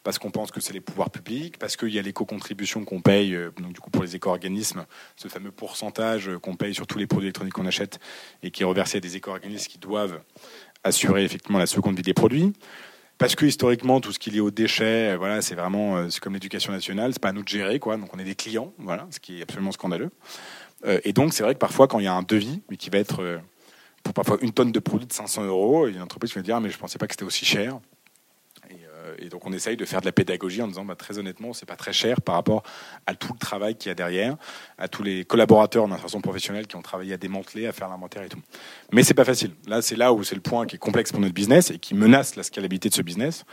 parce 0.04 0.18
qu'on 0.18 0.32
pense 0.32 0.50
que 0.50 0.60
c'est 0.62 0.74
les 0.74 0.82
pouvoirs 0.82 1.12
publics, 1.12 1.60
parce 1.60 1.78
qu'il 1.78 1.90
y 1.90 2.00
a 2.00 2.02
l'éco-contribution 2.02 2.86
qu'on 2.86 3.02
paye, 3.02 3.36
euh, 3.36 3.52
donc 3.62 3.74
du 3.74 3.80
coup 3.80 3.92
pour 3.92 4.02
les 4.02 4.16
éco-organismes, 4.16 4.86
ce 5.16 5.28
fameux 5.28 5.52
pourcentage 5.52 6.32
qu'on 6.42 6.56
paye 6.56 6.74
sur 6.74 6.88
tous 6.88 6.98
les 6.98 7.06
produits 7.06 7.28
électroniques 7.28 7.54
qu'on 7.54 7.68
achète 7.68 8.00
et 8.42 8.50
qui 8.50 8.64
est 8.64 8.66
reversé 8.66 8.98
à 8.98 9.02
des 9.02 9.16
éco-organismes 9.16 9.68
qui 9.68 9.78
doivent 9.78 10.22
assurer 10.84 11.24
effectivement 11.24 11.60
la 11.60 11.68
seconde 11.68 11.96
vie 11.96 12.02
des 12.02 12.14
produits. 12.16 12.54
Parce 13.20 13.36
que 13.36 13.46
historiquement, 13.46 14.00
tout 14.00 14.14
ce 14.14 14.18
qui 14.18 14.30
est 14.30 14.34
lié 14.34 14.40
aux 14.40 14.50
déchets, 14.50 15.12
euh, 15.12 15.18
voilà, 15.18 15.42
c'est 15.42 15.54
vraiment 15.54 15.98
euh, 15.98 16.10
c'est 16.10 16.22
comme 16.22 16.34
l'éducation 16.34 16.72
nationale, 16.72 17.12
c'est 17.12 17.22
pas 17.22 17.30
à 17.30 17.34
nous 17.34 17.44
de 17.44 17.50
gérer, 17.50 17.78
quoi. 17.78 17.98
Donc 17.98 18.16
on 18.16 18.20
est 18.20 18.24
des 18.24 18.34
clients, 18.34 18.74
voilà, 18.78 19.08
ce 19.12 19.20
qui 19.20 19.40
est 19.40 19.42
absolument 19.44 19.74
scandaleux. 19.74 20.10
Et 20.86 21.14
donc 21.14 21.34
c'est 21.34 21.44
vrai 21.44 21.54
que 21.54 21.60
parfois, 21.60 21.88
quand 21.88 22.00
il 22.00 22.06
y 22.06 22.08
a 22.08 22.14
un 22.14 22.24
devis, 22.24 22.62
mais 22.70 22.78
qui 22.78 22.90
va 22.90 23.00
être 23.00 23.42
pour 24.04 24.14
parfois 24.14 24.38
une 24.42 24.52
tonne 24.52 24.72
de 24.72 24.80
produits 24.80 25.08
de 25.08 25.14
500 25.14 25.46
euros, 25.46 25.88
il 25.88 25.92
y 25.92 25.94
a 25.96 25.98
une 25.98 26.04
entreprise 26.04 26.32
qui 26.32 26.38
va 26.38 26.44
dire 26.44 26.56
ah, 26.56 26.60
mais 26.60 26.70
je 26.70 26.78
pensais 26.78 26.98
pas 26.98 27.08
que 27.08 27.14
c'était 27.14 27.26
aussi 27.26 27.46
cher. 27.46 27.80
Euh, 29.10 29.16
et 29.20 29.30
donc 29.30 29.46
on 29.46 29.54
essaye 29.54 29.78
de 29.78 29.86
faire 29.86 30.02
de 30.02 30.06
la 30.06 30.12
pédagogie 30.12 30.62
en 30.62 30.68
disant 30.68 30.86
bah, 30.86 30.96
très 30.96 31.18
honnêtement, 31.18 31.54
c'est 31.54 31.66
pas 31.66 31.76
très 31.76 31.94
cher 31.94 32.22
par 32.22 32.36
rapport 32.36 32.64
à 33.06 33.16
tout 33.16 33.34
le 33.34 33.40
travail 33.40 33.76
qu'il 33.76 33.90
y 33.90 33.92
a 33.92 33.96
derrière, 33.96 34.36
à 34.78 34.88
tous 34.88 35.04
les 35.04 35.26
collaborateurs 35.26 35.86
en 35.86 35.98
façon 35.98 36.22
professionnelle 36.22 36.68
qui 36.68 36.76
ont 36.76 36.82
travaillé 36.82 37.14
à 37.14 37.18
démanteler, 37.18 37.68
à 37.68 37.72
faire 37.72 37.90
l'inventaire 37.90 38.24
et 38.24 38.30
tout. 38.30 38.42
Mais 38.92 39.04
c'est 39.04 39.14
pas 39.14 39.26
facile. 39.26 39.52
Là, 39.68 39.82
c'est 39.82 39.96
là 39.96 40.14
où 40.14 40.24
c'est 40.24 40.36
le 40.36 40.42
point 40.42 40.66
qui 40.66 40.76
est 40.76 40.80
complexe 40.80 41.12
pour 41.12 41.22
notre 41.22 41.34
business 41.34 41.72
et 41.72 41.80
qui 41.80 41.96
menace 41.96 42.36
la 42.36 42.44
scalabilité 42.44 42.90
de 42.90 42.94
ce 42.94 43.02
business, 43.02 43.46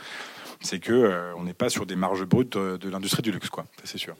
c'est 0.61 0.79
que 0.79 0.93
euh, 0.93 1.35
on 1.35 1.43
n'est 1.43 1.53
pas 1.53 1.69
sur 1.69 1.85
des 1.85 1.95
marges 1.95 2.25
brutes 2.25 2.57
de, 2.57 2.77
de 2.77 2.89
l'industrie 2.89 3.21
du 3.21 3.31
luxe, 3.31 3.49
quoi. 3.49 3.65
c'est 3.83 3.97
sûr. 3.97 4.15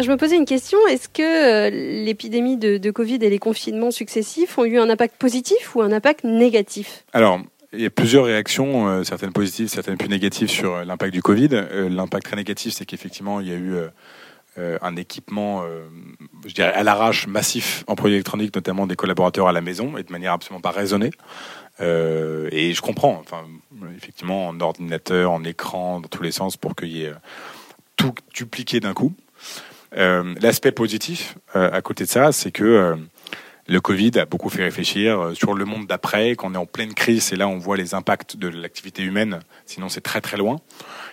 Je 0.00 0.10
me 0.10 0.16
posais 0.16 0.36
une 0.36 0.44
question, 0.44 0.78
est-ce 0.88 1.08
que 1.08 1.70
l'épidémie 2.04 2.56
de, 2.56 2.90
Covid 2.90 3.16
et 3.16 3.30
les 3.30 3.38
confinements 3.38 3.90
successifs 3.90 4.56
ont 4.58 4.64
eu 4.64 4.78
un 4.78 4.88
impact 4.88 5.16
positif 5.16 5.74
ou 5.74 5.82
un 5.82 5.92
impact 5.92 6.24
négatif? 6.24 7.04
Alors, 7.12 7.40
il 7.72 7.80
y 7.80 7.86
a 7.86 7.90
plusieurs 7.90 8.24
réactions, 8.24 9.04
certaines 9.04 9.32
positives, 9.32 9.68
certaines 9.68 9.96
plus 9.96 10.08
négatives 10.08 10.48
sur 10.48 10.84
l'impact 10.84 11.12
du 11.12 11.22
Covid. 11.22 11.48
l'impact 11.90 12.26
très 12.26 12.36
négatif, 12.36 12.74
c'est 12.74 12.86
qu'effectivement, 12.86 13.40
il 13.40 13.48
y 13.48 13.52
a 13.52 13.56
eu 13.56 13.74
euh, 14.58 14.76
un 14.82 14.96
équipement, 14.96 15.62
euh, 15.62 15.86
je 16.44 16.52
dirais, 16.52 16.72
à 16.72 16.82
l'arrache 16.82 17.28
massif 17.28 17.84
en 17.86 17.94
produits 17.94 18.16
électroniques, 18.16 18.54
notamment 18.56 18.88
des 18.88 18.96
collaborateurs 18.96 19.46
à 19.46 19.52
la 19.52 19.60
maison, 19.60 19.96
et 19.96 20.02
de 20.02 20.10
manière 20.10 20.32
absolument 20.32 20.60
pas 20.60 20.72
raisonnée. 20.72 21.10
Euh, 21.80 22.48
et 22.50 22.72
je 22.74 22.80
comprends, 22.80 23.20
enfin, 23.20 23.44
effectivement, 23.96 24.48
en 24.48 24.58
ordinateur, 24.58 25.30
en 25.30 25.44
écran, 25.44 26.00
dans 26.00 26.08
tous 26.08 26.24
les 26.24 26.32
sens, 26.32 26.56
pour 26.56 26.74
qu'il 26.74 26.88
y 26.88 27.04
ait 27.04 27.12
tout 27.94 28.14
dupliqué 28.34 28.80
d'un 28.80 28.94
coup. 28.94 29.12
L'aspect 29.92 30.72
positif 30.72 31.36
à 31.54 31.80
côté 31.82 32.04
de 32.04 32.08
ça, 32.08 32.32
c'est 32.32 32.50
que 32.50 32.96
le 33.66 33.80
Covid 33.80 34.12
a 34.18 34.24
beaucoup 34.24 34.48
fait 34.48 34.62
réfléchir 34.62 35.32
sur 35.34 35.52
le 35.52 35.64
monde 35.66 35.86
d'après, 35.86 36.36
qu'on 36.36 36.54
est 36.54 36.58
en 36.58 36.66
pleine 36.66 36.94
crise, 36.94 37.32
et 37.32 37.36
là 37.36 37.48
on 37.48 37.58
voit 37.58 37.76
les 37.76 37.94
impacts 37.94 38.36
de 38.36 38.48
l'activité 38.48 39.02
humaine, 39.02 39.40
sinon 39.66 39.88
c'est 39.90 40.00
très 40.00 40.20
très 40.22 40.38
loin. 40.38 40.56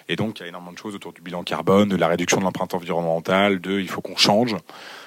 Et 0.08 0.16
donc, 0.16 0.40
il 0.40 0.44
y 0.44 0.46
a 0.46 0.50
énormément 0.50 0.72
de 0.72 0.78
choses 0.78 0.96
autour 0.96 1.14
du 1.14 1.22
bilan 1.22 1.44
carbone, 1.44 1.90
de 1.90 1.96
la 1.96 2.08
réduction 2.08 2.38
de 2.38 2.44
l'empreinte 2.44 2.74
environnementale, 2.74 3.60
de 3.60 3.80
il 3.80 3.90
faut 3.90 4.02
qu'on 4.02 4.16
change, 4.16 4.56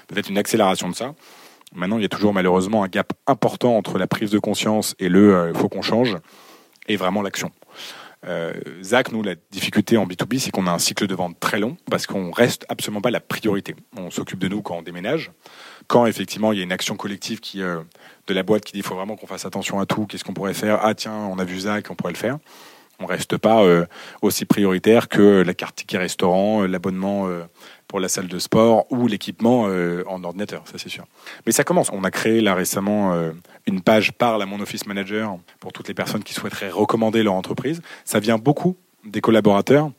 peut-être 0.09 0.29
une 0.29 0.39
accélération 0.39 0.89
de 0.89 0.95
ça. 0.95 1.15
Maintenant, 1.75 1.99
il 1.99 2.03
y 2.03 2.07
a 2.07 2.09
toujours 2.09 2.35
malheureusement 2.35 2.83
un 2.83 2.89
gap 2.89 3.13
important 3.27 3.77
entre 3.77 3.99
la 3.99 4.07
prise 4.07 4.31
de 4.31 4.39
conscience 4.39 4.95
et 4.99 5.09
le 5.09 5.35
euh, 5.35 5.55
faut 5.55 5.69
qu'on 5.69 5.83
change 5.83 6.17
et 6.89 6.97
vraiment 6.97 7.23
l'action. 7.23 7.53
Euh, 8.27 8.53
Zach, 8.83 9.13
nous, 9.13 9.23
la 9.23 9.35
difficulté 9.51 9.97
en 9.97 10.07
B2B, 10.07 10.39
c'est 10.39 10.51
qu'on 10.51 10.67
a 10.67 10.73
un 10.73 10.79
cycle 10.79 11.07
de 11.07 11.15
vente 11.15 11.39
très 11.39 11.61
long 11.61 11.77
parce 11.91 12.07
qu'on 12.07 12.31
reste 12.31 12.65
absolument 12.69 13.01
pas 13.01 13.11
la 13.11 13.21
priorité. 13.21 13.77
On 13.97 14.11
s'occupe 14.11 14.39
de 14.39 14.49
nous 14.49 14.63
quand 14.63 14.77
on 14.77 14.83
déménage. 14.83 15.31
Quand 15.87 16.07
effectivement 16.07 16.53
il 16.53 16.59
y 16.59 16.61
a 16.61 16.65
une 16.65 16.73
action 16.73 16.97
collective 16.97 17.41
qui, 17.41 17.63
euh, 17.63 17.81
de 18.27 18.35
la 18.35 18.43
boîte 18.43 18.65
qui 18.65 18.73
dit 18.73 18.81
il 18.81 18.85
faut 18.85 18.97
vraiment 18.97 19.17
qu'on 19.17 19.27
fasse 19.27 19.45
attention 19.45 19.79
à 19.81 19.87
tout, 19.87 20.07
qu'est-ce 20.07 20.25
qu'on 20.25 20.35
pourrait 20.35 20.55
faire? 20.55 20.81
Ah 20.83 20.95
tiens, 20.95 21.15
on 21.15 21.39
a 21.39 21.45
vu 21.45 21.61
Zach, 21.61 21.87
on 21.91 21.95
pourrait 21.95 22.13
le 22.13 22.19
faire 22.19 22.39
on 23.01 23.07
reste 23.07 23.37
pas 23.37 23.63
euh, 23.63 23.87
aussi 24.23 24.45
prioritaire 24.45 25.09
que 25.09 25.43
la 25.43 25.55
carte 25.55 25.77
ticket 25.77 25.99
restaurant, 25.99 26.63
euh, 26.63 26.67
l'abonnement 26.67 27.29
euh, 27.29 27.43
pour 27.87 28.01
la 28.01 28.09
salle 28.09 28.29
de 28.29 28.39
sport 28.39 28.87
ou 28.91 29.07
l'équipement 29.07 29.63
en 29.63 30.23
ordinateur, 30.23 30.63
ça 30.67 30.77
c'est 30.77 30.91
sûr. 30.91 31.07
Mais 31.47 31.53
ça 31.53 31.65
commence. 31.65 31.89
On 31.91 32.05
a 32.05 32.11
créé 32.11 32.43
là 32.43 32.55
récemment 32.55 33.19
une 33.67 33.81
page 33.81 34.13
par 34.13 34.37
la 34.37 34.45
Mon 34.45 34.61
Office 34.61 34.85
Manager 34.87 35.39
pour 35.59 35.73
toutes 35.73 35.89
les 35.89 35.95
personnes 35.95 36.23
qui 36.23 36.35
souhaiteraient 36.35 36.69
recommander 36.69 37.23
leur 37.23 37.33
entreprise. 37.33 37.81
Ça 38.05 38.21
vient 38.21 38.37
beaucoup 38.37 38.77
des 39.07 39.23
collaborateurs 39.23 39.91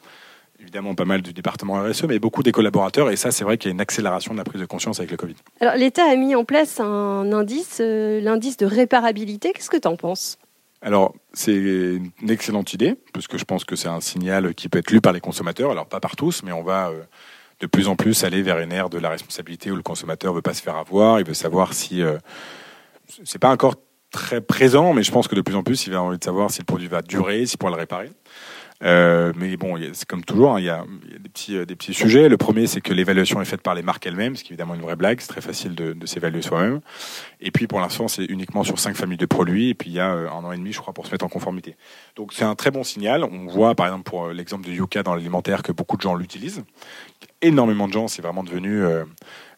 évidemment 0.62 0.94
pas 0.94 1.06
mal 1.06 1.24
du 1.24 1.34
département 1.34 1.82
RSE, 1.82 2.04
mais 2.04 2.20
beaucoup 2.20 2.44
des 2.44 2.52
collaborateurs. 2.52 3.10
Et 3.10 3.16
ça, 3.16 3.32
c'est 3.32 3.44
vrai 3.44 3.58
qu'il 3.58 3.70
y 3.70 3.72
a 3.72 3.74
une 3.74 3.82
accélération 3.82 4.34
de 4.34 4.38
la 4.38 4.44
prise 4.44 4.62
de 4.62 4.68
conscience 4.68 5.00
avec 5.00 5.10
le 5.10 5.18
Covid. 5.18 5.36
Alors, 5.62 5.74
l'État 5.76 6.04
a 6.04 6.16
mis 6.16 6.36
en 6.36 6.44
place 6.44 6.80
un 6.80 7.32
indice, 7.32 7.80
l'indice 7.80 8.58
de 8.58 8.68
réparabilité. 8.68 9.52
Qu'est-ce 9.54 9.70
que 9.70 9.78
tu 9.78 9.88
en 9.88 9.96
penses? 9.96 10.38
Alors, 10.82 11.14
c'est 11.34 11.56
une 11.56 12.12
excellente 12.30 12.74
idée, 12.74 12.96
parce 13.14 13.28
que 13.28 13.38
je 13.38 13.44
pense 13.44 13.66
que 13.66 13.76
c'est 13.76 13.90
un 13.90 14.00
signal 14.00 14.54
qui 14.56 14.70
peut 14.70 14.80
être 14.80 14.92
lu 14.92 15.02
par 15.02 15.12
les 15.12 15.20
consommateurs. 15.20 15.72
Alors, 15.72 15.88
pas 15.88 16.00
par 16.00 16.16
tous, 16.16 16.42
mais 16.44 16.54
on 16.54 16.64
va 16.64 16.90
euh, 16.90 17.04
de 17.60 17.68
plus 17.68 17.90
en 17.90 17.98
plus 17.98 18.24
aller 18.24 18.42
vers 18.42 18.60
une 18.60 18.72
ère 18.72 18.90
de 18.90 18.98
la 18.98 19.10
responsabilité 19.10 19.72
où 19.72 19.76
le 19.76 19.82
consommateur 19.82 20.32
ne 20.32 20.38
veut 20.38 20.42
pas 20.42 20.54
se 20.54 20.62
faire 20.62 20.78
avoir, 20.78 21.20
il 21.20 21.26
veut 21.26 21.34
savoir 21.34 21.74
si. 21.74 22.02
Euh, 22.02 22.18
c'est 23.26 23.40
pas 23.40 23.50
encore 23.50 23.76
très 24.12 24.40
présent, 24.40 24.94
mais 24.94 25.04
je 25.04 25.12
pense 25.12 25.28
que 25.28 25.36
de 25.36 25.42
plus 25.42 25.56
en 25.56 25.64
plus, 25.64 25.86
il 25.88 25.94
va 25.94 26.02
envie 26.02 26.18
de 26.18 26.24
savoir 26.24 26.50
si 26.50 26.60
le 26.60 26.66
produit 26.66 26.88
va 26.88 27.02
durer, 27.02 27.46
s'il 27.46 27.58
pourra 27.58 27.72
le 27.72 27.78
réparer. 27.78 28.12
Euh, 28.82 29.34
mais 29.36 29.58
bon, 29.58 29.78
c'est 29.94 30.08
comme 30.08 30.24
toujours, 30.24 30.54
hein, 30.54 30.60
il 30.60 30.66
y, 30.66 30.70
a, 30.70 30.86
des, 31.20 31.30
petits, 31.30 31.58
euh, 31.58 31.66
des 31.66 31.76
petits 31.76 31.94
sujets. 31.94 32.30
Le 32.30 32.38
premier, 32.38 32.66
c'est 32.66 32.80
que 32.80 32.94
l'évaluation 32.94 33.42
est 33.42 33.46
faite 33.46 33.62
par 33.62 33.76
les 33.76 33.82
marques 33.82 34.06
elles-mêmes, 34.06 34.36
ce 34.36 34.44
qui 34.44 34.50
est 34.50 34.54
évidemment 34.54 34.76
une 34.76 34.82
vraie 34.82 34.96
blague. 34.96 35.20
C'est 35.20 35.28
très 35.28 35.42
facile 35.42 35.76
de, 35.76 35.94
de 35.94 36.06
s'évaluer 36.06 36.42
soi-même. 36.42 36.80
Et 37.42 37.52
puis, 37.52 37.68
pour 37.68 37.82
l'instant, 37.82 38.08
c'est 38.08 38.26
uniquement 38.26 38.64
sur 38.64 38.80
cinq 38.80 38.96
familles 38.96 39.18
de 39.18 39.26
produits. 39.26 39.70
Et 39.70 39.74
puis, 39.74 39.90
il 39.90 39.94
y 39.94 40.00
a 40.00 40.14
euh, 40.14 40.30
un 40.30 40.46
an 40.46 40.52
et 40.54 40.58
demi, 40.58 40.72
je 40.72 40.80
crois, 40.80 40.94
pour 40.94 41.06
se 41.06 41.12
mettre 41.12 41.26
en 41.26 41.30
conformité. 41.30 41.76
Donc, 42.16 42.34
c'est 42.34 42.46
un 42.46 42.56
très 42.56 42.72
bon 42.72 42.84
signal. 42.84 43.24
On 43.24 43.48
voit, 43.48 43.76
par 43.76 43.88
exemple, 43.88 44.04
pour 44.04 44.30
l'exemple 44.30 44.66
de 44.66 44.72
Yuka 44.72 45.04
dans 45.04 45.16
l'alimentaire, 45.16 45.62
que 45.62 45.74
beaucoup 45.74 45.98
de 45.98 46.02
gens 46.02 46.16
l'utilisent. 46.16 46.64
Énormément 47.42 47.88
de 47.88 47.94
gens, 47.94 48.08
c'est 48.08 48.22
vraiment 48.22 48.44
devenu 48.44 48.82
euh, 48.82 49.04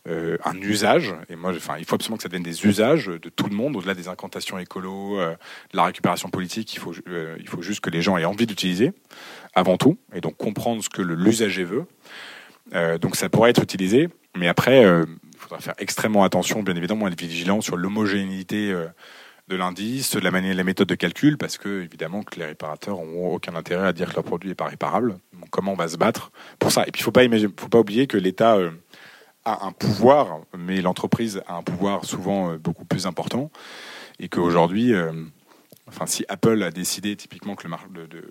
un 0.05 0.57
usage. 0.57 1.13
Et 1.29 1.35
moi, 1.35 1.51
enfin, 1.55 1.75
il 1.77 1.85
faut 1.85 1.95
absolument 1.95 2.17
que 2.17 2.23
ça 2.23 2.29
devienne 2.29 2.43
des 2.43 2.65
usages 2.65 3.07
de 3.07 3.29
tout 3.29 3.47
le 3.47 3.55
monde, 3.55 3.75
au-delà 3.75 3.93
des 3.93 4.07
incantations 4.07 4.57
écolo, 4.57 5.19
euh, 5.19 5.31
de 5.71 5.77
la 5.77 5.83
récupération 5.83 6.29
politique. 6.29 6.73
Il 6.73 6.79
faut, 6.79 6.93
euh, 7.07 7.35
il 7.39 7.47
faut 7.47 7.61
juste 7.61 7.81
que 7.81 7.89
les 7.89 8.01
gens 8.01 8.17
aient 8.17 8.25
envie 8.25 8.47
d'utiliser, 8.47 8.93
avant 9.53 9.77
tout, 9.77 9.97
et 10.13 10.21
donc 10.21 10.37
comprendre 10.37 10.83
ce 10.83 10.89
que 10.89 11.01
l'usager 11.01 11.63
veut. 11.63 11.85
donc 12.99 13.15
ça 13.15 13.29
pourrait 13.29 13.49
être 13.49 13.63
utilisé, 13.63 14.09
mais 14.35 14.47
après, 14.47 14.81
il 14.83 15.37
faudra 15.37 15.59
faire 15.59 15.73
extrêmement 15.77 16.23
attention, 16.23 16.63
bien 16.63 16.75
évidemment, 16.75 17.07
être 17.07 17.19
vigilant 17.19 17.61
sur 17.61 17.75
l'homogénéité 17.75 18.73
de 19.49 19.55
l'indice, 19.57 20.15
de 20.15 20.19
la 20.21 20.31
manière, 20.31 20.55
la 20.55 20.63
méthode 20.63 20.87
de 20.87 20.95
calcul, 20.95 21.37
parce 21.37 21.57
que 21.57 21.83
évidemment 21.83 22.23
que 22.23 22.39
les 22.39 22.45
réparateurs 22.45 22.97
n'ont 22.97 23.33
aucun 23.33 23.55
intérêt 23.55 23.87
à 23.87 23.93
dire 23.93 24.09
que 24.09 24.15
leur 24.15 24.23
produit 24.23 24.49
n'est 24.49 24.55
pas 24.55 24.67
réparable. 24.67 25.19
Donc, 25.33 25.49
comment 25.49 25.73
on 25.73 25.75
va 25.75 25.89
se 25.89 25.97
battre 25.97 26.31
pour 26.59 26.71
ça? 26.71 26.83
Et 26.87 26.91
puis 26.91 27.03
il 27.05 27.11
pas 27.11 27.23
faut 27.57 27.67
pas 27.67 27.79
oublier 27.79 28.07
que 28.07 28.17
l'État 28.17 28.57
a 29.45 29.65
un 29.65 29.71
pouvoir, 29.71 30.41
mais 30.58 30.82
l'entreprise 30.82 31.41
a 31.47 31.56
un 31.56 31.63
pouvoir 31.63 32.06
souvent 32.06 32.51
euh, 32.51 32.58
beaucoup 32.58 32.86
plus 32.86 33.06
important, 33.06 33.51
et 34.19 34.30
qu'aujourd'hui, 34.30 34.93
euh, 34.93 35.12
enfin, 35.88 36.06
si 36.06 36.23
Apple 36.30 36.62
a 36.63 36.71
décidé 36.71 37.15
typiquement 37.15 37.56
que 37.56 37.67
le 37.67 37.73
de, 37.93 38.06
de, 38.06 38.21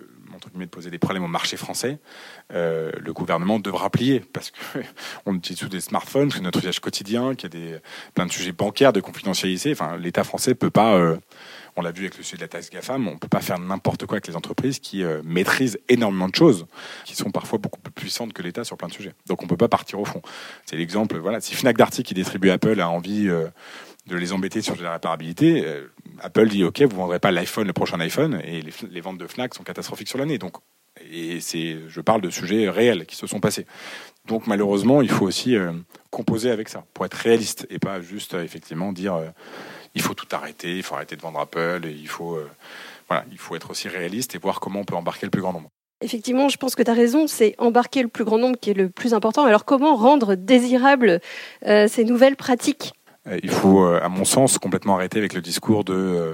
de 0.55 0.65
poser 0.65 0.89
des 0.89 0.99
problèmes 0.99 1.23
au 1.23 1.27
marché 1.27 1.57
français, 1.57 1.99
euh, 2.53 2.91
le 2.97 3.13
gouvernement 3.13 3.59
devra 3.59 3.89
plier 3.89 4.21
parce 4.33 4.51
qu'on 5.23 5.35
utilise 5.35 5.59
tous 5.59 5.69
des 5.69 5.81
smartphones, 5.81 6.31
c'est 6.31 6.41
notre 6.41 6.59
usage 6.59 6.79
quotidien, 6.79 7.35
qu'il 7.35 7.53
y 7.53 7.57
a 7.57 7.71
des, 7.71 7.79
plein 8.13 8.25
de 8.25 8.31
sujets 8.31 8.53
bancaires, 8.53 8.93
de 8.93 9.01
confidentialité. 9.01 9.71
Enfin, 9.71 9.97
l'État 9.97 10.23
français 10.23 10.55
peut 10.55 10.69
pas 10.69 10.97
on 11.75 11.81
l'a 11.81 11.91
vu 11.91 12.03
avec 12.03 12.17
le 12.17 12.23
sujet 12.23 12.37
de 12.37 12.41
la 12.41 12.47
taxe 12.47 12.69
GAFAM, 12.69 13.07
on 13.07 13.13
ne 13.13 13.17
peut 13.17 13.27
pas 13.27 13.41
faire 13.41 13.59
n'importe 13.59 14.05
quoi 14.05 14.15
avec 14.15 14.27
les 14.27 14.35
entreprises 14.35 14.79
qui 14.79 15.03
euh, 15.03 15.21
maîtrisent 15.23 15.79
énormément 15.89 16.27
de 16.27 16.35
choses, 16.35 16.65
qui 17.05 17.15
sont 17.15 17.31
parfois 17.31 17.59
beaucoup 17.59 17.79
plus 17.79 17.91
puissantes 17.91 18.33
que 18.33 18.41
l'État 18.41 18.63
sur 18.63 18.77
plein 18.77 18.87
de 18.87 18.93
sujets. 18.93 19.13
Donc 19.27 19.41
on 19.41 19.45
ne 19.45 19.49
peut 19.49 19.57
pas 19.57 19.67
partir 19.67 19.99
au 19.99 20.05
fond. 20.05 20.21
C'est 20.65 20.75
l'exemple, 20.75 21.17
voilà, 21.17 21.39
si 21.41 21.55
Fnac 21.55 21.77
Darty 21.77 22.03
qui 22.03 22.13
distribue 22.13 22.49
Apple 22.49 22.79
a 22.79 22.89
envie 22.89 23.27
euh, 23.27 23.47
de 24.07 24.15
les 24.15 24.33
embêter 24.33 24.61
sur 24.61 24.79
la 24.81 24.93
réparabilité, 24.93 25.65
euh, 25.65 25.87
Apple 26.19 26.47
dit 26.49 26.63
OK, 26.63 26.81
vous 26.81 26.95
vendrez 26.95 27.19
pas 27.19 27.31
l'iPhone, 27.31 27.67
le 27.67 27.73
prochain 27.73 27.99
iPhone, 27.99 28.41
et 28.43 28.61
les, 28.61 29.01
ventes 29.01 29.17
de 29.17 29.27
Fnac 29.27 29.53
sont 29.53 29.63
catastrophiques 29.63 30.09
sur 30.09 30.17
l'année. 30.17 30.37
Donc 30.37 30.57
et 31.09 31.39
c'est, 31.39 31.77
je 31.87 32.01
parle 32.01 32.21
de 32.21 32.29
sujets 32.29 32.69
réels 32.69 33.05
qui 33.05 33.15
se 33.15 33.25
sont 33.25 33.39
passés. 33.39 33.65
Donc 34.27 34.45
malheureusement, 34.45 35.01
il 35.01 35.09
faut 35.09 35.25
aussi 35.25 35.55
composer 36.09 36.51
avec 36.51 36.67
ça 36.67 36.83
pour 36.93 37.05
être 37.05 37.13
réaliste 37.13 37.65
et 37.69 37.79
pas 37.79 38.01
juste 38.01 38.33
effectivement 38.33 38.91
dire 38.91 39.17
il 39.95 40.01
faut 40.01 40.13
tout 40.13 40.27
arrêter, 40.31 40.77
il 40.77 40.83
faut 40.83 40.95
arrêter 40.95 41.15
de 41.15 41.21
vendre 41.21 41.39
Apple, 41.39 41.81
et 41.85 41.91
il 41.91 42.07
faut, 42.07 42.35
euh, 42.35 42.49
voilà, 43.07 43.25
il 43.31 43.37
faut 43.37 43.55
être 43.55 43.71
aussi 43.71 43.87
réaliste 43.87 44.35
et 44.35 44.37
voir 44.37 44.59
comment 44.59 44.81
on 44.81 44.85
peut 44.85 44.95
embarquer 44.95 45.25
le 45.25 45.31
plus 45.31 45.41
grand 45.41 45.53
nombre. 45.53 45.69
Effectivement, 46.01 46.49
je 46.49 46.57
pense 46.57 46.75
que 46.75 46.81
tu 46.81 46.89
as 46.89 46.95
raison, 46.95 47.27
c'est 47.27 47.53
embarquer 47.59 48.01
le 48.01 48.07
plus 48.07 48.23
grand 48.23 48.39
nombre 48.39 48.57
qui 48.59 48.71
est 48.71 48.75
le 48.75 48.89
plus 48.89 49.13
important. 49.13 49.45
Alors 49.45 49.65
comment 49.65 49.95
rendre 49.95 50.33
désirables 50.35 51.21
euh, 51.67 51.87
ces 51.87 52.03
nouvelles 52.05 52.35
pratiques? 52.35 52.93
Euh, 53.27 53.39
Il 53.43 53.51
faut, 53.51 53.83
à 53.83 54.09
mon 54.09 54.25
sens, 54.25 54.57
complètement 54.57 54.95
arrêter 54.95 55.19
avec 55.19 55.33
le 55.33 55.41
discours 55.41 55.83
de 55.83 56.33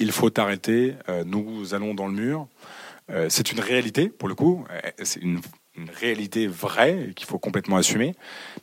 il 0.00 0.12
faut 0.12 0.30
arrêter, 0.38 0.94
nous 1.26 1.74
allons 1.74 1.92
dans 1.92 2.06
le 2.06 2.12
mur. 2.12 2.46
c'est 3.28 3.50
une 3.50 3.58
réalité, 3.58 4.08
pour 4.08 4.28
le 4.28 4.36
coup, 4.36 4.64
c'est 5.02 5.20
une, 5.20 5.40
une 5.76 5.90
réalité 5.90 6.46
vraie 6.46 7.12
qu'il 7.16 7.26
faut 7.26 7.38
complètement 7.38 7.76
assumer, 7.76 8.14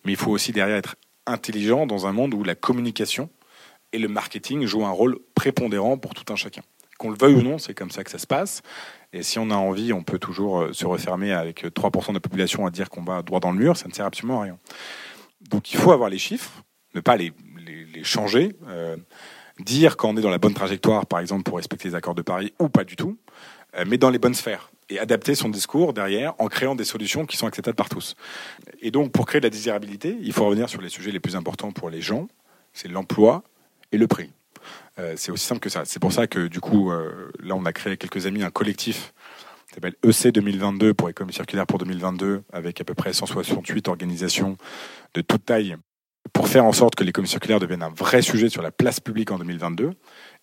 mais 0.04 0.14
il 0.14 0.18
faut 0.18 0.32
aussi 0.32 0.52
derrière 0.52 0.78
être 0.78 0.96
intelligent 1.26 1.86
dans 1.88 2.08
un 2.08 2.12
monde 2.12 2.34
où 2.34 2.44
la 2.44 2.56
communication 2.56 3.30
et 3.96 3.98
le 3.98 4.10
marketing 4.10 4.66
joue 4.66 4.86
un 4.86 4.92
rôle 4.92 5.20
prépondérant 5.36 5.98
pour 5.98 6.14
tout 6.14 6.32
un 6.32 6.36
chacun. 6.36 6.62
Qu'on 6.98 7.10
le 7.10 7.18
veuille 7.18 7.36
ou 7.36 7.42
non, 7.42 7.58
c'est 7.58 7.74
comme 7.74 7.92
ça 7.92 8.04
que 8.04 8.12
ça 8.12 8.18
se 8.18 8.28
passe. 8.28 8.62
Et 9.14 9.24
si 9.24 9.40
on 9.40 9.50
a 9.50 9.56
envie, 9.56 9.94
on 9.94 10.04
peut 10.04 10.20
toujours 10.20 10.62
euh, 10.62 10.74
se 10.74 10.86
refermer 10.86 11.32
avec 11.32 11.64
3% 11.64 12.10
de 12.10 12.14
la 12.14 12.20
population 12.20 12.66
à 12.66 12.72
dire 12.72 12.90
qu'on 12.90 13.04
va 13.04 13.22
droit 13.22 13.40
dans 13.40 13.52
le 13.52 13.58
mur, 13.58 13.78
ça 13.78 13.88
ne 13.88 13.94
sert 13.94 14.06
absolument 14.06 14.42
à 14.42 14.44
rien. 14.44 14.58
Donc 15.50 15.72
il 15.72 15.80
faut 15.80 15.94
avoir 15.94 16.10
les 16.10 16.18
chiffres, 16.18 16.64
ne 16.94 17.00
pas 17.00 17.16
les, 17.16 17.34
changer, 18.04 18.52
euh, 18.68 18.98
dire 19.60 19.96
quand 19.96 20.10
on 20.10 20.18
est 20.18 20.22
dans 20.22 20.30
la 20.30 20.38
bonne 20.38 20.54
trajectoire, 20.54 21.06
par 21.06 21.20
exemple, 21.20 21.44
pour 21.44 21.56
respecter 21.56 21.88
les 21.88 21.96
accords 21.96 22.16
de 22.16 22.22
Paris, 22.22 22.54
ou 22.60 22.68
pas 22.68 22.84
du 22.84 22.98
tout, 22.98 23.18
euh, 23.78 23.86
mais 23.88 23.98
dans 23.98 24.10
les 24.10 24.20
bonnes 24.20 24.34
sphères 24.34 24.72
et 24.90 25.00
adapter 25.00 25.34
son 25.34 25.50
discours 25.50 25.94
derrière 25.94 26.34
en 26.38 26.48
créant 26.48 26.76
des 26.76 26.84
solutions 26.84 27.26
qui 27.26 27.38
sont 27.38 27.48
acceptables 27.48 27.76
par 27.76 27.90
tous. 27.90 28.16
Et 28.82 28.92
donc, 28.92 29.12
pour 29.12 29.26
créer 29.26 29.42
de 29.42 29.46
la 29.46 29.50
désirabilité, 29.50 30.18
il 30.22 30.34
faut 30.34 30.46
revenir 30.46 30.70
sur 30.70 30.82
les 30.82 30.90
sujets 30.90 31.12
les 31.12 31.22
plus 31.22 31.36
importants 31.36 31.72
pour 31.72 31.90
les 31.90 32.02
gens, 32.02 32.28
c'est 32.74 32.90
l'emploi, 32.90 33.44
et 33.92 33.98
le 33.98 34.08
prix. 34.08 34.32
Euh, 35.00 35.14
c'est 35.18 35.32
aussi 35.32 35.46
simple 35.46 35.60
que 35.60 35.70
ça. 35.70 35.84
C'est 35.86 36.00
pour 36.00 36.14
ça 36.14 36.28
que 36.28 36.48
du 36.48 36.60
coup, 36.60 36.92
euh, 36.92 37.32
là, 37.44 37.56
on 37.56 37.66
a 37.66 37.74
créé 37.74 37.98
quelques 37.98 38.26
amis 38.26 38.44
un 38.44 38.52
collectif 38.52 39.14
qui 39.68 39.76
s'appelle 39.76 39.96
EC 40.04 40.32
2022 40.32 40.94
pour 40.94 41.10
économie 41.10 41.34
circulaire 41.34 41.68
pour 41.68 41.80
2022, 41.80 42.44
avec 42.54 42.80
à 42.80 42.84
peu 42.84 42.94
près 42.94 43.14
168 43.14 43.88
organisations 43.88 44.58
de 45.14 45.22
toute 45.22 45.46
taille 45.46 45.76
pour 46.34 46.48
faire 46.48 46.66
en 46.66 46.72
sorte 46.72 46.96
que 46.96 47.04
l'économie 47.04 47.30
circulaire 47.30 47.60
devienne 47.60 47.84
un 47.84 47.90
vrai 47.90 48.22
sujet 48.22 48.50
sur 48.50 48.62
la 48.62 48.72
place 48.72 49.00
publique 49.00 49.32
en 49.32 49.38
2022. 49.38 49.92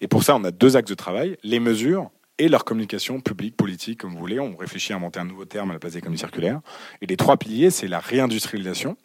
Et 0.01 0.09
pour 0.09 0.23
ça, 0.23 0.37
on 0.37 0.45
a 0.45 0.51
deux 0.51 0.77
axes 0.77 0.91
de 0.91 0.95
travail, 0.95 1.37
les 1.43 1.61
mesures 1.61 2.11
et 2.39 2.49
leur 2.49 2.65
communication 2.65 3.21
publique, 3.21 3.57
politique, 3.57 4.01
comme 4.01 4.13
vous 4.13 4.19
voulez. 4.19 4.41
On 4.41 4.57
réfléchit 4.57 4.93
à 4.93 4.97
inventer 4.97 5.21
un 5.21 5.25
nouveau 5.25 5.45
terme 5.45 5.71
à 5.71 5.75
la 5.75 5.79
place 5.79 5.93
d'économie 5.93 6.19
circulaire. 6.19 6.61
Et 7.01 7.07
les 7.07 7.17
trois 7.17 7.37
piliers, 7.37 7.71
c'est 7.71 7.89
la 7.89 8.01
réindustrialisation, 8.01 8.97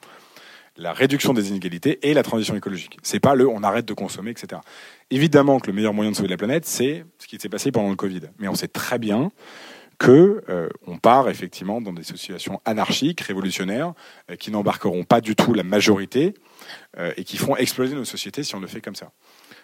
la 0.77 0.93
réduction 0.93 1.33
des 1.33 1.49
inégalités 1.49 1.99
et 2.07 2.13
la 2.13 2.23
transition 2.23 2.55
écologique. 2.55 2.97
C'est 3.03 3.19
pas 3.19 3.35
le 3.35 3.47
on 3.47 3.63
arrête 3.63 3.85
de 3.85 3.93
consommer, 3.93 4.31
etc. 4.31 4.61
Évidemment 5.09 5.59
que 5.59 5.67
le 5.67 5.73
meilleur 5.73 5.93
moyen 5.93 6.11
de 6.11 6.15
sauver 6.15 6.29
la 6.29 6.37
planète, 6.37 6.65
c'est 6.65 7.05
ce 7.17 7.27
qui 7.27 7.37
s'est 7.39 7.49
passé 7.49 7.71
pendant 7.71 7.89
le 7.89 7.95
Covid. 7.95 8.21
Mais 8.39 8.47
on 8.47 8.55
sait 8.55 8.67
très 8.67 8.99
bien 8.99 9.31
que 9.97 10.43
euh, 10.49 10.69
on 10.85 10.97
part 10.97 11.29
effectivement 11.29 11.81
dans 11.81 11.93
des 11.93 12.03
situations 12.03 12.61
anarchiques, 12.65 13.21
révolutionnaires, 13.21 13.93
euh, 14.29 14.35
qui 14.35 14.51
n'embarqueront 14.51 15.03
pas 15.03 15.21
du 15.21 15.35
tout 15.35 15.53
la 15.53 15.63
majorité 15.63 16.35
euh, 16.97 17.13
et 17.17 17.23
qui 17.23 17.37
font 17.37 17.55
exploser 17.55 17.95
nos 17.95 18.05
sociétés 18.05 18.43
si 18.43 18.55
on 18.55 18.59
le 18.59 18.67
fait 18.67 18.81
comme 18.81 18.95
ça. 18.95 19.11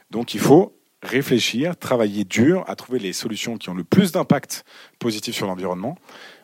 Donc 0.10 0.34
il 0.34 0.40
faut 0.40 0.76
réfléchir, 1.04 1.78
travailler 1.78 2.24
dur 2.24 2.64
à 2.68 2.76
trouver 2.76 2.98
les 2.98 3.14
solutions 3.14 3.58
qui 3.58 3.70
ont 3.70 3.74
le 3.74 3.84
plus 3.84 4.12
d'impact 4.14 4.64
positif 5.00 5.36
sur 5.36 5.46
l'environnement, 5.46 5.98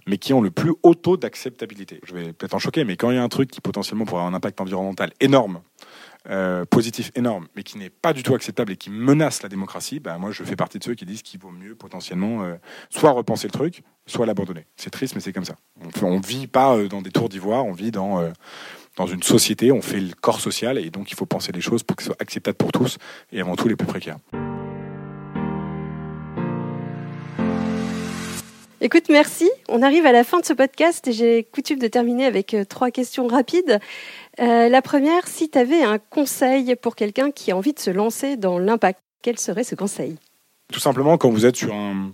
mais 0.10 0.17
qui 0.17 0.34
ont 0.34 0.41
le 0.41 0.50
plus 0.50 0.74
haut 0.84 0.95
taux 0.95 1.17
d'acceptabilité. 1.17 2.00
Je 2.04 2.13
vais 2.13 2.34
peut-être 2.34 2.56
en 2.56 2.60
choquer, 2.60 2.84
mais 2.84 2.98
quand 2.98 3.12
il 3.12 3.15
y 3.15 3.19
a 3.19 3.24
un 3.24 3.30
truc 3.30 3.50
qui 3.52 3.62
potentiellement 3.62 4.06
pourrait 4.06 4.22
avoir 4.22 4.34
un 4.34 4.36
impact 4.36 4.60
environnemental 4.60 5.12
énorme, 5.22 5.62
euh, 6.30 6.65
positif 6.65 7.12
énorme, 7.15 7.48
mais 7.56 7.63
qui 7.63 7.78
n'est 7.78 7.91
pas 7.91 8.12
du 8.12 8.24
tout 8.24 8.34
acceptable 8.34 8.72
et 8.72 8.76
qui 8.76 8.89
menace 8.89 9.43
la 9.43 9.50
démocratie, 9.50 10.00
bah, 10.00 10.17
moi 10.17 10.32
je 10.32 10.43
fais 10.43 10.56
partie 10.56 10.80
de 10.80 10.84
ceux 10.84 10.95
qui 10.95 11.06
disent 11.06 11.22
qu'il 11.22 11.39
vaut 11.39 11.52
mieux 11.52 11.76
potentiellement 11.76 12.43
euh, 12.43 12.56
soit 12.89 13.12
repenser 13.12 13.48
le 13.48 13.52
truc, 13.52 13.84
soit 14.08 14.26
l'abandonner. 14.26 14.65
C'est 14.76 14.89
triste, 14.89 15.13
mais 15.13 15.22
c'est 15.22 15.32
comme 15.32 15.45
ça. 15.45 15.56
On 16.02 16.17
ne 16.17 16.26
vit 16.26 16.48
pas 16.48 16.76
euh, 16.76 16.88
dans 16.88 17.04
des 17.04 17.12
tours 17.12 17.30
d'ivoire, 17.30 17.65
on 17.65 17.74
vit 17.74 17.91
dans, 17.91 18.28
dans 18.98 19.08
une 19.08 19.24
société, 19.24 19.72
on 19.72 19.82
fait 19.82 20.00
le 20.00 20.13
corps 20.19 20.41
social, 20.41 20.80
et 20.80 20.89
donc 20.89 21.12
il 21.12 21.15
faut 21.15 21.28
penser 21.28 21.52
les 21.52 21.62
choses 21.62 21.84
pour 21.84 21.95
que 21.95 22.04
ce 22.04 22.08
soit 22.08 22.22
acceptable 22.22 22.58
pour 22.58 22.72
tous, 22.72 22.98
et 23.32 23.39
avant 23.39 23.56
tout 23.56 23.67
les 23.67 23.76
plus 23.76 23.88
précaires. 23.88 24.17
Écoute, 28.82 29.10
merci. 29.10 29.50
On 29.68 29.82
arrive 29.82 30.06
à 30.06 30.13
la 30.13 30.24
fin 30.24 30.39
de 30.39 30.46
ce 30.46 30.54
podcast 30.54 31.06
et 31.10 31.12
j'ai 31.12 31.44
coutume 31.44 31.80
de 31.80 31.88
terminer 31.88 32.26
avec 32.26 32.56
trois 32.70 32.92
questions 32.92 33.28
rapides. 33.28 33.78
Euh, 34.39 34.70
la 34.70 34.82
première, 34.82 35.28
si 35.28 35.50
tu 35.50 35.58
avais 35.58 35.84
un 35.84 35.98
conseil 35.98 36.78
pour 36.78 36.96
quelqu'un 36.96 37.30
qui 37.30 37.52
a 37.52 37.58
envie 37.58 37.74
de 37.74 37.80
se 37.80 37.89
lancer 37.89 38.38
dans 38.38 38.58
l'impact, 38.58 39.02
quel 39.22 39.38
serait 39.38 39.65
ce 39.65 39.76
conseil? 39.76 40.15
Tout 40.72 40.80
simplement, 40.80 41.18
quand 41.18 41.30
vous 41.30 41.46
êtes 41.46 41.58
sur 41.58 41.74
un, 41.74 42.13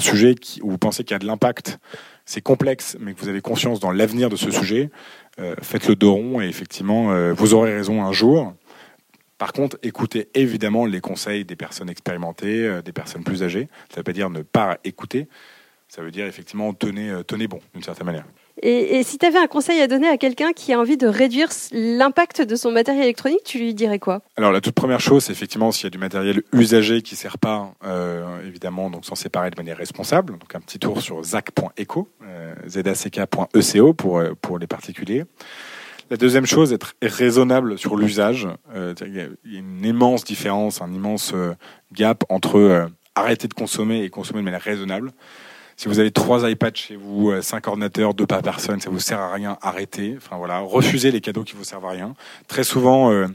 sujet 0.00 0.34
où 0.62 0.70
vous 0.70 0.78
pensez 0.78 1.04
qu'il 1.04 1.12
y 1.12 1.14
a 1.14 1.20
de 1.20 1.26
l'impact, 1.26 1.78
c'est 2.24 2.40
complexe, 2.40 2.96
mais 2.98 3.14
que 3.14 3.20
vous 3.20 3.28
avez 3.28 3.40
conscience 3.40 3.78
dans 3.78 3.92
l'avenir 3.92 4.30
de 4.30 4.36
ce 4.36 4.50
sujet, 4.50 4.90
euh, 5.38 5.54
faites 5.62 5.86
le 5.86 5.94
dos 5.94 6.14
rond 6.14 6.40
et 6.40 6.48
effectivement, 6.48 7.12
euh, 7.12 7.32
vous 7.32 7.54
aurez 7.54 7.72
raison 7.72 8.02
un 8.02 8.10
jour. 8.10 8.52
Par 9.38 9.52
contre, 9.52 9.78
écoutez 9.84 10.28
évidemment 10.34 10.86
les 10.86 11.00
conseils 11.00 11.44
des 11.44 11.54
personnes 11.54 11.90
expérimentées, 11.90 12.80
des 12.84 12.92
personnes 12.92 13.22
plus 13.22 13.44
âgées. 13.44 13.68
Ça 13.90 13.94
ne 13.94 13.96
veut 13.98 14.04
pas 14.04 14.12
dire 14.12 14.30
ne 14.30 14.42
pas 14.42 14.78
écouter, 14.82 15.28
ça 15.88 16.02
veut 16.02 16.10
dire 16.10 16.26
effectivement 16.26 16.72
tenez, 16.74 17.12
tenez 17.26 17.46
bon 17.46 17.60
d'une 17.74 17.82
certaine 17.82 18.06
manière. 18.06 18.24
Et, 18.62 19.02
si 19.02 19.18
tu 19.18 19.26
avais 19.26 19.38
un 19.38 19.48
conseil 19.48 19.80
à 19.80 19.88
donner 19.88 20.08
à 20.08 20.16
quelqu'un 20.16 20.52
qui 20.52 20.72
a 20.72 20.78
envie 20.78 20.96
de 20.96 21.08
réduire 21.08 21.48
l'impact 21.72 22.40
de 22.40 22.54
son 22.54 22.70
matériel 22.70 23.04
électronique, 23.04 23.42
tu 23.44 23.58
lui 23.58 23.74
dirais 23.74 23.98
quoi? 23.98 24.22
Alors 24.36 24.52
la 24.52 24.60
toute 24.60 24.74
première 24.74 25.00
chose, 25.00 25.24
c'est 25.24 25.32
effectivement 25.32 25.72
s'il 25.72 25.84
y 25.84 25.86
a 25.88 25.90
du 25.90 25.98
matériel 25.98 26.42
usagé 26.52 27.02
qui 27.02 27.14
ne 27.14 27.18
sert 27.18 27.38
pas, 27.38 27.74
euh, 27.84 28.46
évidemment, 28.46 28.90
donc 28.90 29.04
s'en 29.04 29.16
séparer 29.16 29.50
de 29.50 29.56
manière 29.56 29.76
responsable. 29.76 30.38
Donc 30.38 30.54
un 30.54 30.60
petit 30.60 30.78
tour 30.78 31.02
sur 31.02 31.22
zac.eco, 31.24 32.08
euh, 32.22 32.54
zack.eco 32.68 33.94
pour, 33.94 34.18
euh, 34.18 34.34
pour 34.40 34.58
les 34.58 34.68
particuliers. 34.68 35.24
La 36.10 36.16
deuxième 36.16 36.46
chose, 36.46 36.72
être 36.72 36.94
raisonnable 37.02 37.76
sur 37.76 37.96
l'usage. 37.96 38.46
Euh, 38.72 38.94
il 39.04 39.14
y 39.14 39.20
a 39.20 39.58
une 39.58 39.84
immense 39.84 40.22
différence, 40.22 40.80
un 40.80 40.92
immense 40.92 41.34
gap 41.92 42.24
entre 42.28 42.88
arrêter 43.14 43.48
de 43.48 43.54
consommer 43.54 44.04
et 44.04 44.10
consommer 44.10 44.40
de 44.40 44.44
manière 44.44 44.60
raisonnable. 44.60 45.12
Si 45.76 45.88
vous 45.88 45.98
avez 45.98 46.10
trois 46.10 46.48
iPads 46.48 46.74
chez 46.74 46.96
vous, 46.96 47.30
euh, 47.30 47.42
cinq 47.42 47.66
ordinateurs, 47.66 48.14
deux 48.14 48.26
par 48.26 48.42
personne, 48.42 48.80
ça 48.80 48.90
vous 48.90 49.00
sert 49.00 49.18
à 49.18 49.32
rien, 49.32 49.58
arrêtez. 49.60 50.14
Enfin 50.16 50.36
voilà, 50.36 50.60
refusez 50.60 51.10
les 51.10 51.20
cadeaux 51.20 51.44
qui 51.44 51.54
vous 51.54 51.64
servent 51.64 51.86
à 51.86 51.90
rien. 51.90 52.14
Très 52.46 52.64
souvent, 52.64 53.10
euh, 53.10 53.26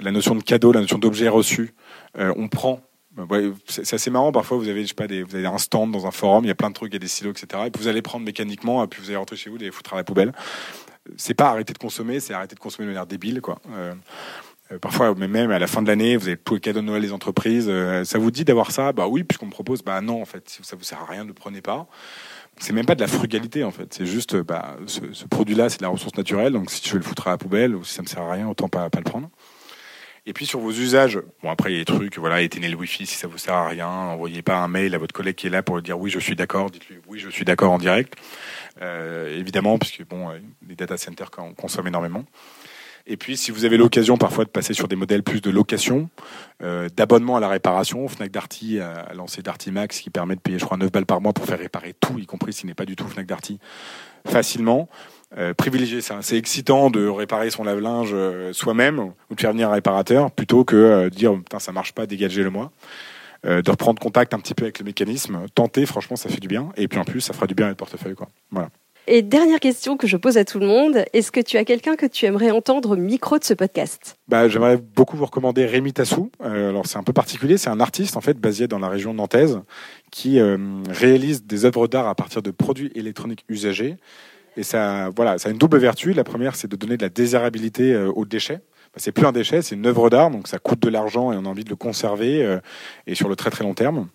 la 0.00 0.10
notion 0.12 0.34
de 0.34 0.42
cadeau, 0.42 0.72
la 0.72 0.80
notion 0.80 0.98
d'objet 0.98 1.28
reçu, 1.28 1.74
euh, 2.18 2.32
on 2.36 2.48
prend. 2.48 2.80
c'est 3.66 3.94
assez 3.94 4.10
marrant. 4.10 4.30
Parfois, 4.30 4.56
vous 4.56 4.68
avez, 4.68 4.84
pas, 4.96 5.08
des, 5.08 5.22
vous 5.22 5.34
avez 5.34 5.46
un 5.46 5.58
stand 5.58 5.90
dans 5.90 6.06
un 6.06 6.12
forum, 6.12 6.44
il 6.44 6.48
y 6.48 6.52
a 6.52 6.54
plein 6.54 6.70
de 6.70 6.74
trucs, 6.74 6.92
il 6.92 6.94
y 6.94 6.96
a 6.96 7.00
des 7.00 7.08
silos, 7.08 7.32
etc. 7.32 7.64
Et 7.66 7.70
puis 7.70 7.82
vous 7.82 7.88
allez 7.88 8.02
prendre 8.02 8.24
mécaniquement, 8.24 8.86
puis 8.86 9.00
vous 9.02 9.08
allez 9.08 9.16
rentrer 9.16 9.36
chez 9.36 9.50
vous, 9.50 9.56
les 9.56 9.70
foutre 9.70 9.94
à 9.94 9.96
la 9.96 10.04
poubelle. 10.04 10.32
C'est 11.16 11.34
pas 11.34 11.48
arrêter 11.48 11.72
de 11.72 11.78
consommer, 11.78 12.20
c'est 12.20 12.34
arrêter 12.34 12.54
de 12.54 12.60
consommer 12.60 12.86
de 12.86 12.90
manière 12.92 13.06
débile, 13.06 13.40
quoi. 13.40 13.58
Parfois, 14.80 15.14
même 15.14 15.50
à 15.50 15.58
la 15.58 15.66
fin 15.66 15.80
de 15.80 15.88
l'année, 15.88 16.16
vous 16.16 16.28
avez 16.28 16.36
tous 16.36 16.54
les 16.54 16.60
cadeaux 16.60 16.80
de 16.80 16.86
Noël 16.86 17.00
des 17.00 17.12
entreprises. 17.12 17.66
Euh, 17.68 18.04
ça 18.04 18.18
vous 18.18 18.30
dit 18.30 18.44
d'avoir 18.44 18.70
ça? 18.70 18.92
Bah 18.92 19.06
oui, 19.08 19.24
puisqu'on 19.24 19.46
me 19.46 19.50
propose. 19.50 19.82
Bah 19.82 20.00
non, 20.00 20.20
en 20.20 20.26
fait, 20.26 20.48
si 20.48 20.62
ça 20.62 20.76
vous 20.76 20.84
sert 20.84 21.00
à 21.00 21.06
rien, 21.06 21.24
ne 21.24 21.32
prenez 21.32 21.62
pas. 21.62 21.86
C'est 22.60 22.72
même 22.72 22.86
pas 22.86 22.94
de 22.94 23.00
la 23.00 23.06
frugalité 23.06 23.64
en 23.64 23.70
fait. 23.70 23.94
C'est 23.94 24.06
juste, 24.06 24.36
bah, 24.36 24.76
ce, 24.86 25.24
produit-là, 25.26 25.68
c'est 25.68 25.78
de 25.78 25.84
la 25.84 25.88
ressource 25.88 26.16
naturelle. 26.16 26.52
Donc 26.52 26.70
si 26.70 26.82
je 26.84 26.92
vais 26.92 26.98
le 26.98 27.04
foutre 27.04 27.28
à 27.28 27.30
la 27.30 27.38
poubelle 27.38 27.74
ou 27.74 27.84
si 27.84 27.94
ça 27.94 28.02
me 28.02 28.08
sert 28.08 28.22
à 28.22 28.32
rien, 28.32 28.48
autant 28.48 28.68
pas, 28.68 28.90
pas 28.90 28.98
le 28.98 29.04
prendre. 29.04 29.30
Et 30.26 30.34
puis 30.34 30.44
sur 30.44 30.60
vos 30.60 30.72
usages, 30.72 31.20
bon 31.42 31.50
après 31.50 31.70
il 31.70 31.78
y 31.78 31.80
a 31.80 31.80
des 31.80 31.86
trucs, 31.86 32.18
voilà, 32.18 32.42
éteignez 32.42 32.68
le 32.68 32.76
Wi-Fi 32.76 33.06
si 33.06 33.14
ça 33.14 33.26
vous 33.26 33.38
sert 33.38 33.54
à 33.54 33.66
rien, 33.66 33.88
envoyez 33.88 34.42
pas 34.42 34.58
un 34.58 34.68
mail 34.68 34.94
à 34.94 34.98
votre 34.98 35.14
collègue 35.14 35.36
qui 35.36 35.46
est 35.46 35.50
là 35.50 35.62
pour 35.62 35.76
lui 35.76 35.82
dire 35.82 35.98
oui 35.98 36.10
je 36.10 36.18
suis 36.18 36.36
d'accord, 36.36 36.70
dites-lui 36.70 36.98
oui 37.06 37.18
je 37.18 37.30
suis 37.30 37.46
d'accord 37.46 37.72
en 37.72 37.78
direct, 37.78 38.12
euh, 38.82 39.34
évidemment 39.38 39.78
puisque 39.78 40.06
bon 40.06 40.28
les 40.68 40.74
data 40.74 40.98
centers 40.98 41.30
consomment 41.30 41.86
énormément. 41.86 42.26
Et 43.10 43.16
puis, 43.16 43.38
si 43.38 43.50
vous 43.50 43.64
avez 43.64 43.78
l'occasion 43.78 44.18
parfois 44.18 44.44
de 44.44 44.50
passer 44.50 44.74
sur 44.74 44.86
des 44.86 44.94
modèles 44.94 45.22
plus 45.22 45.40
de 45.40 45.50
location, 45.50 46.10
euh, 46.62 46.90
d'abonnement 46.94 47.38
à 47.38 47.40
la 47.40 47.48
réparation, 47.48 48.06
Fnac 48.06 48.30
Darty 48.30 48.80
a 48.80 49.14
lancé 49.14 49.40
Darty 49.40 49.72
Max 49.72 50.00
qui 50.00 50.10
permet 50.10 50.36
de 50.36 50.40
payer, 50.40 50.58
je 50.58 50.66
crois, 50.66 50.76
9 50.76 50.92
balles 50.92 51.06
par 51.06 51.22
mois 51.22 51.32
pour 51.32 51.46
faire 51.46 51.58
réparer 51.58 51.94
tout, 51.98 52.18
y 52.18 52.26
compris 52.26 52.52
s'il 52.52 52.66
n'est 52.66 52.74
pas 52.74 52.84
du 52.84 52.96
tout 52.96 53.08
Fnac 53.08 53.24
Darty, 53.24 53.58
facilement. 54.26 54.90
Euh, 55.38 55.54
privilégier 55.54 56.02
ça. 56.02 56.18
C'est 56.20 56.36
excitant 56.36 56.90
de 56.90 57.06
réparer 57.06 57.50
son 57.50 57.64
lave-linge 57.64 58.10
euh, 58.12 58.52
soi-même 58.52 58.98
ou 58.98 59.34
de 59.34 59.40
faire 59.40 59.52
venir 59.52 59.70
un 59.70 59.72
réparateur 59.72 60.30
plutôt 60.30 60.64
que 60.64 61.04
de 61.04 61.08
dire 61.08 61.34
putain 61.34 61.58
ça 61.58 61.72
marche 61.72 61.92
pas, 61.92 62.06
dégagez-le 62.06 62.50
moi. 62.50 62.72
de 63.44 63.70
reprendre 63.70 64.00
contact 64.00 64.32
un 64.34 64.38
petit 64.38 64.54
peu 64.54 64.64
avec 64.64 64.78
le 64.78 64.84
mécanisme, 64.86 65.46
tenter, 65.54 65.84
franchement 65.86 66.16
ça 66.16 66.28
fait 66.28 66.40
du 66.40 66.48
bien. 66.48 66.70
Et 66.76 66.88
puis 66.88 66.98
en 66.98 67.04
plus 67.04 67.20
ça 67.20 67.34
fera 67.34 67.46
du 67.46 67.54
bien 67.54 67.66
à 67.66 67.68
votre 67.70 67.78
portefeuille. 67.78 68.14
Quoi. 68.14 68.28
Voilà. 68.50 68.70
Et 69.10 69.22
dernière 69.22 69.58
question 69.58 69.96
que 69.96 70.06
je 70.06 70.18
pose 70.18 70.36
à 70.36 70.44
tout 70.44 70.58
le 70.58 70.66
monde, 70.66 71.02
est-ce 71.14 71.32
que 71.32 71.40
tu 71.40 71.56
as 71.56 71.64
quelqu'un 71.64 71.96
que 71.96 72.04
tu 72.04 72.26
aimerais 72.26 72.50
entendre 72.50 72.90
au 72.90 72.96
micro 72.96 73.38
de 73.38 73.44
ce 73.44 73.54
podcast? 73.54 74.18
Bah, 74.28 74.50
J'aimerais 74.50 74.76
beaucoup 74.76 75.16
vous 75.16 75.24
recommander 75.24 75.64
Rémi 75.64 75.94
Tassou. 75.94 76.30
Euh, 76.44 76.68
alors 76.68 76.84
c'est 76.86 76.98
un 76.98 77.02
peu 77.02 77.14
particulier, 77.14 77.56
c'est 77.56 77.70
un 77.70 77.80
artiste 77.80 78.18
en 78.18 78.20
fait 78.20 78.38
basé 78.38 78.68
dans 78.68 78.78
la 78.78 78.90
région 78.90 79.14
nantaise 79.14 79.60
qui 80.10 80.38
euh, 80.38 80.58
réalise 80.90 81.46
des 81.46 81.64
œuvres 81.64 81.88
d'art 81.88 82.06
à 82.06 82.14
partir 82.14 82.42
de 82.42 82.50
produits 82.50 82.92
électroniques 82.94 83.46
usagés. 83.48 83.96
Et 84.58 84.62
ça, 84.62 85.08
voilà, 85.16 85.38
ça 85.38 85.48
a 85.48 85.52
une 85.52 85.58
double 85.58 85.78
vertu. 85.78 86.12
La 86.12 86.24
première, 86.24 86.54
c'est 86.54 86.68
de 86.68 86.76
donner 86.76 86.98
de 86.98 87.02
la 87.02 87.08
désirabilité 87.08 87.94
euh, 87.94 88.10
aux 88.10 88.26
déchets. 88.26 88.60
Bah, 88.92 88.98
c'est 88.98 89.12
plus 89.12 89.24
un 89.24 89.32
déchet, 89.32 89.62
c'est 89.62 89.74
une 89.74 89.86
œuvre 89.86 90.10
d'art, 90.10 90.30
donc 90.30 90.48
ça 90.48 90.58
coûte 90.58 90.80
de 90.80 90.90
l'argent 90.90 91.32
et 91.32 91.36
on 91.38 91.46
a 91.46 91.48
envie 91.48 91.64
de 91.64 91.70
le 91.70 91.76
conserver 91.76 92.58
et 93.06 93.14
sur 93.14 93.30
le 93.30 93.36
très 93.36 93.48
très 93.48 93.64
long 93.64 93.72
terme. 93.72 94.08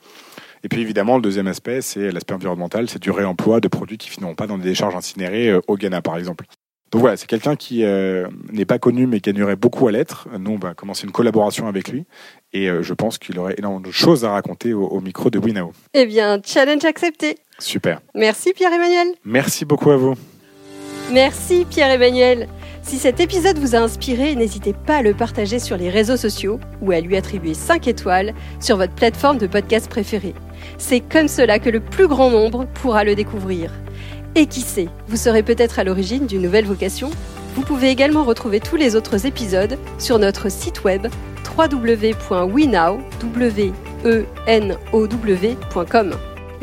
Et 0.64 0.70
puis 0.70 0.82
évidemment, 0.82 1.18
le 1.18 1.22
deuxième 1.22 1.48
aspect, 1.48 1.82
c'est 1.82 2.12
l'aspect 2.12 2.34
environnemental, 2.34 2.90
c'est 2.90 3.02
du 3.02 3.12
réemploi 3.12 3.60
de 3.60 3.68
produits 3.68 3.98
qui 3.98 4.10
finiront 4.10 4.36
pas 4.36 4.48
dans 4.48 4.58
des 4.58 4.64
décharges 4.64 4.96
incinérées 4.96 5.50
euh, 5.50 5.60
au 5.68 5.76
Ghana, 5.76 6.02
par 6.02 6.18
exemple. 6.18 6.46
Donc 6.94 7.02
voilà, 7.02 7.18
c'est 7.18 7.26
quelqu'un 7.26 7.56
qui 7.56 7.84
euh, 7.84 8.28
n'est 8.52 8.66
pas 8.66 8.78
connu 8.78 9.08
mais 9.08 9.20
qui 9.20 9.32
gagnerait 9.32 9.56
beaucoup 9.56 9.88
à 9.88 9.92
l'être. 9.92 10.28
Nous, 10.40 10.52
on 10.52 10.58
va 10.58 10.76
commencer 10.76 11.06
une 11.06 11.12
collaboration 11.12 11.68
avec 11.68 11.90
lui 11.90 12.06
et 12.54 12.70
euh, 12.70 12.84
je 12.84 12.94
pense 12.94 13.18
qu'il 13.18 13.40
aurait 13.40 13.56
énormément 13.58 13.82
de 13.82 13.92
choses 13.92 14.24
à 14.26 14.30
raconter 14.30 14.74
au, 14.74 15.02
micro 15.02 15.32
de 15.32 15.40
Winao. 15.40 15.74
Eh 15.96 16.06
bien, 16.06 16.40
challenge 16.46 16.86
accepté. 16.86 17.40
Super. 17.58 18.00
Merci 18.14 18.54
Pierre-Emmanuel. 18.54 19.08
Merci 19.26 19.66
beaucoup 19.66 19.90
à 19.90 19.98
vous. 19.98 20.14
Merci 21.12 21.66
Pierre-Emmanuel. 21.68 22.48
Si 22.84 22.98
cet 22.98 23.22
épisode 23.22 23.58
vous 23.58 23.76
a 23.76 23.80
inspiré, 23.80 24.36
n'hésitez 24.36 24.74
pas 24.74 24.98
à 24.98 25.02
le 25.02 25.14
partager 25.14 25.58
sur 25.58 25.78
les 25.78 25.90
réseaux 25.90 26.18
sociaux 26.18 26.60
ou 26.82 26.92
à 26.92 27.00
lui 27.00 27.16
attribuer 27.16 27.54
5 27.54 27.88
étoiles 27.88 28.34
sur 28.60 28.76
votre 28.76 28.94
plateforme 28.94 29.38
de 29.38 29.48
podcast 29.48 29.90
préférée. 29.90 30.36
C'est 30.78 31.00
comme 31.00 31.30
cela 31.30 31.60
que 31.60 31.70
le 31.70 31.80
plus 31.80 32.10
grand 32.10 32.30
nombre 32.30 32.66
pourra 32.74 33.06
le 33.06 33.16
découvrir. 33.16 33.72
Et 34.36 34.48
qui 34.48 34.60
sait, 34.62 34.90
vous 35.08 35.16
serez 35.16 35.44
peut-être 35.44 35.80
à 35.80 35.86
l'origine 35.86 36.28
d'une 36.28 36.42
nouvelle 36.42 36.66
vocation 36.66 37.10
Vous 37.56 37.62
pouvez 37.62 37.90
également 37.90 38.26
retrouver 38.26 38.60
tous 38.60 38.76
les 38.76 38.98
autres 38.98 39.26
épisodes 39.26 39.78
sur 39.98 40.20
notre 40.20 40.52
site 40.52 40.84
web 40.84 41.08
www.wenow.com. 41.58 42.12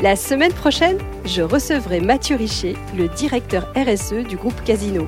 La 0.01 0.15
semaine 0.15 0.53
prochaine, 0.53 0.97
je 1.25 1.41
recevrai 1.41 1.99
Mathieu 1.99 2.35
Richer, 2.35 2.75
le 2.95 3.07
directeur 3.07 3.71
RSE 3.75 4.27
du 4.27 4.35
groupe 4.35 4.63
Casino. 4.63 5.07